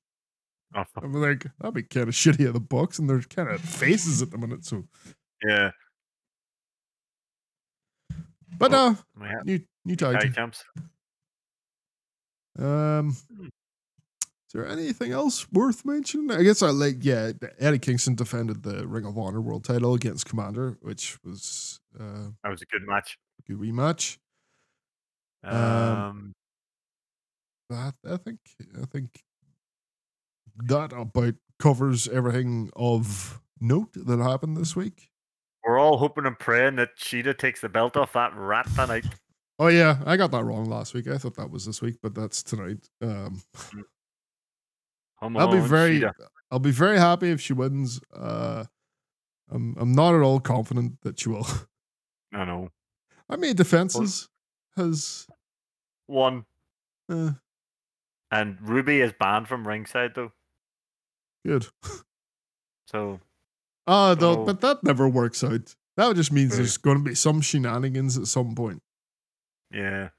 [0.74, 3.60] Oh, I'm like, that'd be kind of shitty of the Bucks, and they're kind of
[3.60, 4.64] faces at the minute.
[4.64, 4.84] So,
[5.42, 5.70] yeah.
[8.58, 10.54] but Well, uh, new new tag tag
[12.58, 16.30] Um, is there anything else worth mentioning?
[16.30, 17.32] I guess I like yeah.
[17.58, 22.50] Eddie Kingston defended the Ring of Honor World Title against Commander, which was uh, That
[22.50, 23.16] was a good match.
[23.40, 24.18] a good rematch.
[25.44, 26.32] Um, Um,
[27.70, 28.38] That I think
[28.82, 29.22] I think
[30.66, 35.10] that about covers everything of note that happened this week.
[35.64, 39.04] we're all hoping and praying that Shida takes the belt off that rat tonight.
[39.58, 41.08] Oh yeah, I got that wrong last week.
[41.08, 42.88] I thought that was this week, but that's tonight.
[43.02, 43.42] Um,
[45.20, 46.12] Come I'll be very Shida.
[46.50, 48.00] I'll be very happy if she wins.
[48.14, 48.64] Uh,
[49.50, 51.46] I'm I'm not at all confident that she will.
[52.32, 52.68] I know.
[53.28, 54.28] I mean, defenses
[54.76, 55.26] has
[56.06, 56.44] One.
[57.10, 57.32] uh,
[58.30, 60.32] And Ruby is banned from ringside though.
[61.48, 61.66] Good.
[62.86, 63.20] So
[63.86, 65.74] Ah, So- but that never works out.
[65.96, 68.82] That just means there's going to be some shenanigans at some point.
[69.72, 70.10] yeah.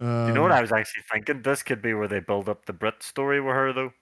[0.00, 1.40] Um, you know what I was actually thinking?
[1.42, 3.92] This could be where they build up the Brit story with her, though.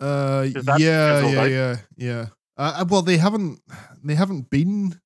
[0.00, 1.50] Uh, Is yeah, yeah, out?
[1.50, 2.26] yeah, yeah.
[2.56, 3.60] Uh, uh, well, they haven't,
[4.02, 5.00] they haven't been,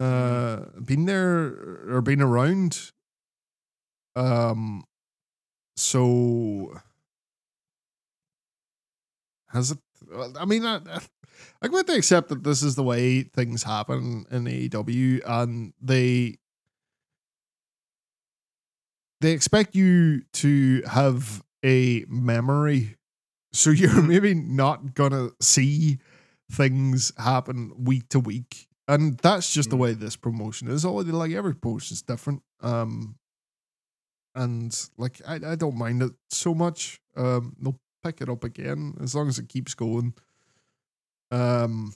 [0.00, 1.46] uh, been there
[1.94, 2.90] or been around.
[4.16, 4.84] Um,
[5.80, 6.74] so
[9.48, 9.78] has it?
[10.38, 10.80] I mean, I,
[11.62, 16.38] I'm going to accept that this is the way things happen in AEW, and they
[19.20, 22.96] they expect you to have a memory
[23.52, 25.98] so you're maybe not gonna see
[26.50, 29.80] things happen week to week and that's just the Mm.
[29.80, 33.16] way this promotion is Already, like every promotion is different um
[34.34, 38.94] and like I, I don't mind it so much um they'll pick it up again
[39.00, 40.14] as long as it keeps going
[41.30, 41.92] um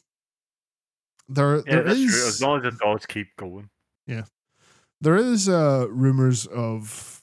[1.29, 2.29] there Yeah, there is true.
[2.29, 3.71] As long as it does keep going.
[4.07, 4.25] Yeah,
[5.01, 7.23] there is uh rumors of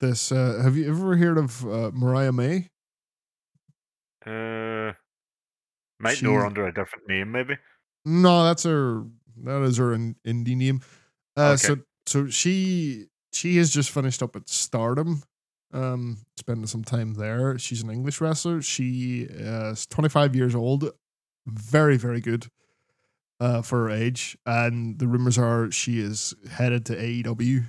[0.00, 2.68] this uh have you ever heard of uh, mariah may
[4.26, 4.92] Uh,
[5.98, 7.56] might know her under a different name, maybe.
[8.04, 9.04] No, that's her.
[9.38, 10.82] That is her in, indie name.
[11.36, 11.68] Uh, Okay.
[11.68, 11.76] So
[12.06, 15.22] so she she has just finished up at Stardom.
[15.72, 17.58] Um, spending some time there.
[17.58, 18.62] She's an English wrestler.
[18.62, 20.90] She is 25 years old.
[21.46, 22.46] Very very good.
[23.40, 27.64] Uh, for her age, and the rumors are she is headed to AEW,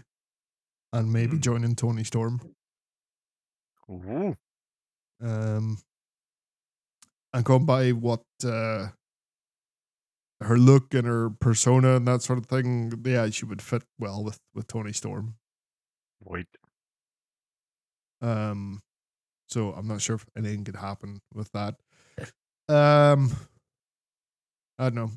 [0.93, 1.41] and maybe Hmm.
[1.41, 2.39] joining Toni Storm.
[3.89, 4.35] Ooh.
[5.19, 5.79] Um,
[7.33, 8.89] and going by what uh,
[10.41, 14.23] her look and her persona and that sort of thing, yeah, she would fit well
[14.23, 15.35] with with Toni Storm.
[16.25, 16.47] Wait.
[18.21, 18.81] Um,
[19.47, 21.75] so I'm not sure if anything could happen with that.
[22.67, 23.31] Um,
[24.79, 25.11] I don't know.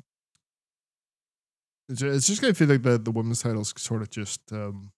[1.89, 4.91] It's ju- it's just gonna feel like the the women's titles sort of just um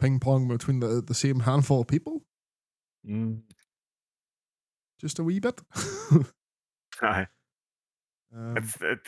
[0.00, 2.24] ping pong between the the same handful of people,
[3.06, 3.42] Mm.
[4.98, 5.60] just a wee bit.
[7.02, 7.26] Aye.
[8.34, 9.00] um, It's, it,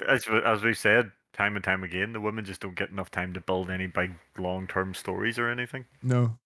[0.45, 3.41] as we said time and time again, the women just don't get enough time to
[3.41, 5.85] build any big long term stories or anything.
[6.03, 6.39] No.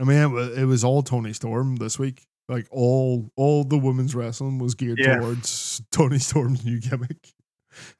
[0.00, 2.26] I mean, it was, it was all Toni Storm this week.
[2.48, 5.18] Like all all the women's wrestling was geared Yeah.
[5.18, 7.32] towards Toni Storm's new gimmick.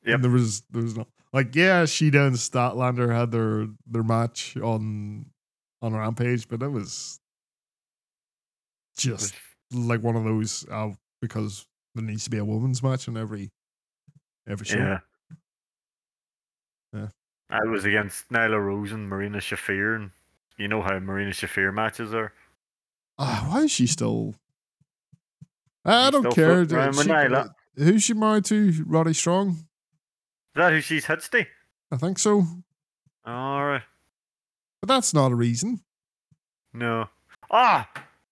[0.05, 4.03] Yeah, And there was there was no like yeah, Shida and Statlander had their their
[4.03, 5.27] match on
[5.83, 7.19] on Rampage, but it was
[9.05, 9.35] It was- just
[9.73, 10.91] like one of those uh,
[11.23, 13.51] because there needs to be a women's match in every
[14.47, 14.79] every show.
[14.79, 14.99] yeah.
[16.95, 17.09] Yeah.
[17.51, 20.11] I was against Nyla Rose and Marina Shafir, and
[20.57, 22.33] you know how Marina Shafir matches are.
[23.19, 24.35] Ah, why is she still?
[25.85, 26.69] I don't still care.
[26.69, 28.85] She- uh, who's she married to?
[28.87, 29.51] Roddy Strong.
[29.51, 29.57] Is
[30.55, 31.47] that who she's Hitsty?
[31.91, 32.47] I think so.
[33.27, 33.83] Alright.
[34.81, 35.81] But that's not a reason.
[36.73, 37.09] No.
[37.51, 37.89] Ah!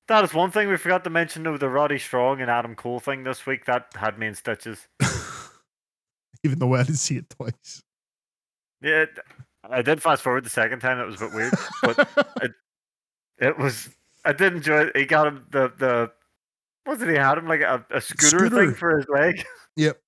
[0.08, 3.00] That is one thing we forgot to mention though, the Roddy Strong and Adam Cole
[3.00, 3.66] thing this week.
[3.66, 4.88] That had me in stitches.
[6.44, 7.82] Even though I didn't see it twice.
[8.82, 9.04] Yeah,
[9.68, 10.98] I did fast forward the second time.
[10.98, 12.08] That was a bit weird, but
[13.38, 13.88] it was.
[14.24, 14.96] I did enjoy it.
[14.96, 16.10] He got him the the.
[16.96, 18.56] Did he had him like a, a scooter, Scooter.
[18.56, 19.44] thing for his leg,
[19.76, 20.00] yep.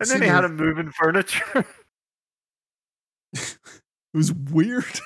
[0.00, 1.64] and then he had him moving furniture.
[4.14, 5.00] It was weird.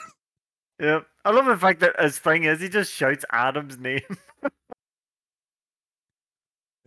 [0.80, 4.00] yep, I love the fact that his thing is he just shouts Adam's name.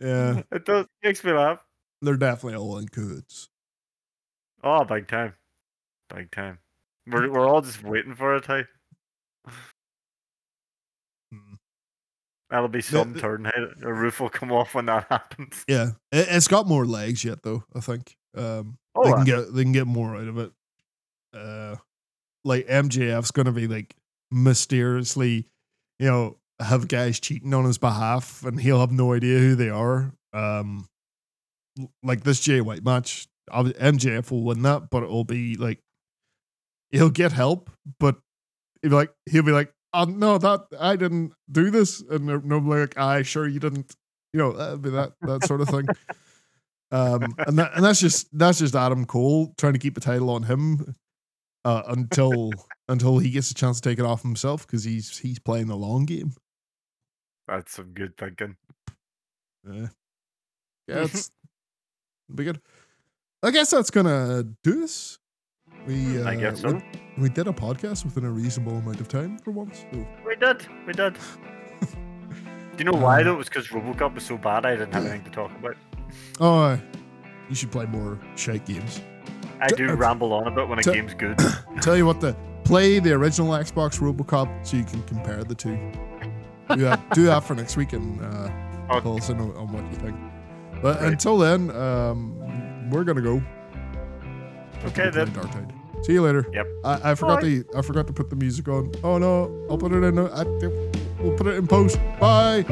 [0.00, 0.40] yeah.
[0.50, 1.58] it does makes me laugh.
[2.00, 3.50] They're definitely all in coots.
[4.68, 5.32] Oh, big time,
[6.12, 6.58] big time.
[7.06, 8.46] We're we're all just waiting for it.
[8.46, 8.64] Hey,
[11.32, 11.54] Hmm.
[12.50, 13.44] that'll be some the- turn.
[13.44, 15.64] Hey, a roof will come off when that happens.
[15.68, 15.90] Yeah.
[16.12, 18.16] It, it's got more legs yet though, I think.
[18.36, 20.52] Um Oh, they uh, can get they can get more out of it.
[21.34, 21.76] Uh
[22.44, 23.94] like MJF's gonna be like
[24.30, 25.46] mysteriously,
[25.98, 29.68] you know, have guys cheating on his behalf and he'll have no idea who they
[29.68, 30.12] are.
[30.32, 30.88] Um
[32.02, 35.80] like this Jay White match, MJF will win that, but it'll be like
[36.90, 38.16] he'll get help, but
[38.82, 42.40] he'll be like he'll be like, Oh no, that I didn't do this and they're-
[42.42, 43.94] no like, I sure you didn't
[44.32, 45.86] you know, that'd be that that sort of thing.
[46.92, 50.30] Um, and that, and that's just that's just Adam Cole trying to keep the title
[50.30, 50.94] on him
[51.64, 52.52] uh, until
[52.88, 55.76] until he gets a chance to take it off himself because he's he's playing the
[55.76, 56.32] long game.
[57.48, 58.56] That's some good thinking.
[59.68, 59.86] Yeah,
[60.86, 61.30] yeah, it's
[62.32, 62.60] be good.
[63.42, 65.18] I guess that's gonna do us.
[65.86, 66.80] We uh, I guess so.
[67.18, 69.84] We, did a podcast within a reasonable amount of time for once.
[69.92, 70.06] So.
[70.26, 70.66] We did.
[70.86, 71.14] We did.
[71.80, 73.32] Do you know why Um, though?
[73.34, 75.76] It was because RoboCop was so bad I didn't have anything to talk about.
[76.40, 76.78] Oh, uh,
[77.48, 79.00] you should play more shite games.
[79.60, 81.38] I do ramble on a bit when a T- game's good.
[81.80, 85.76] Tell you what, the play the original Xbox RoboCop so you can compare the two.
[86.70, 88.50] Do that, do that for next week and uh,
[88.90, 89.00] Oh.
[89.00, 90.16] tell us in on, on what you think.
[90.82, 91.12] But Right.
[91.12, 92.35] until then, um,
[92.90, 93.42] we're gonna go.
[94.84, 95.32] Okay, then.
[95.32, 95.72] Dark Tide.
[96.02, 96.46] See you later.
[96.52, 96.66] Yep.
[96.84, 97.48] I, I forgot Bye.
[97.48, 98.92] to I forgot to put the music on.
[99.02, 99.66] Oh no!
[99.70, 100.18] I'll put it in.
[100.18, 101.98] Uh, I, we'll put it in post.
[102.20, 102.64] Bye.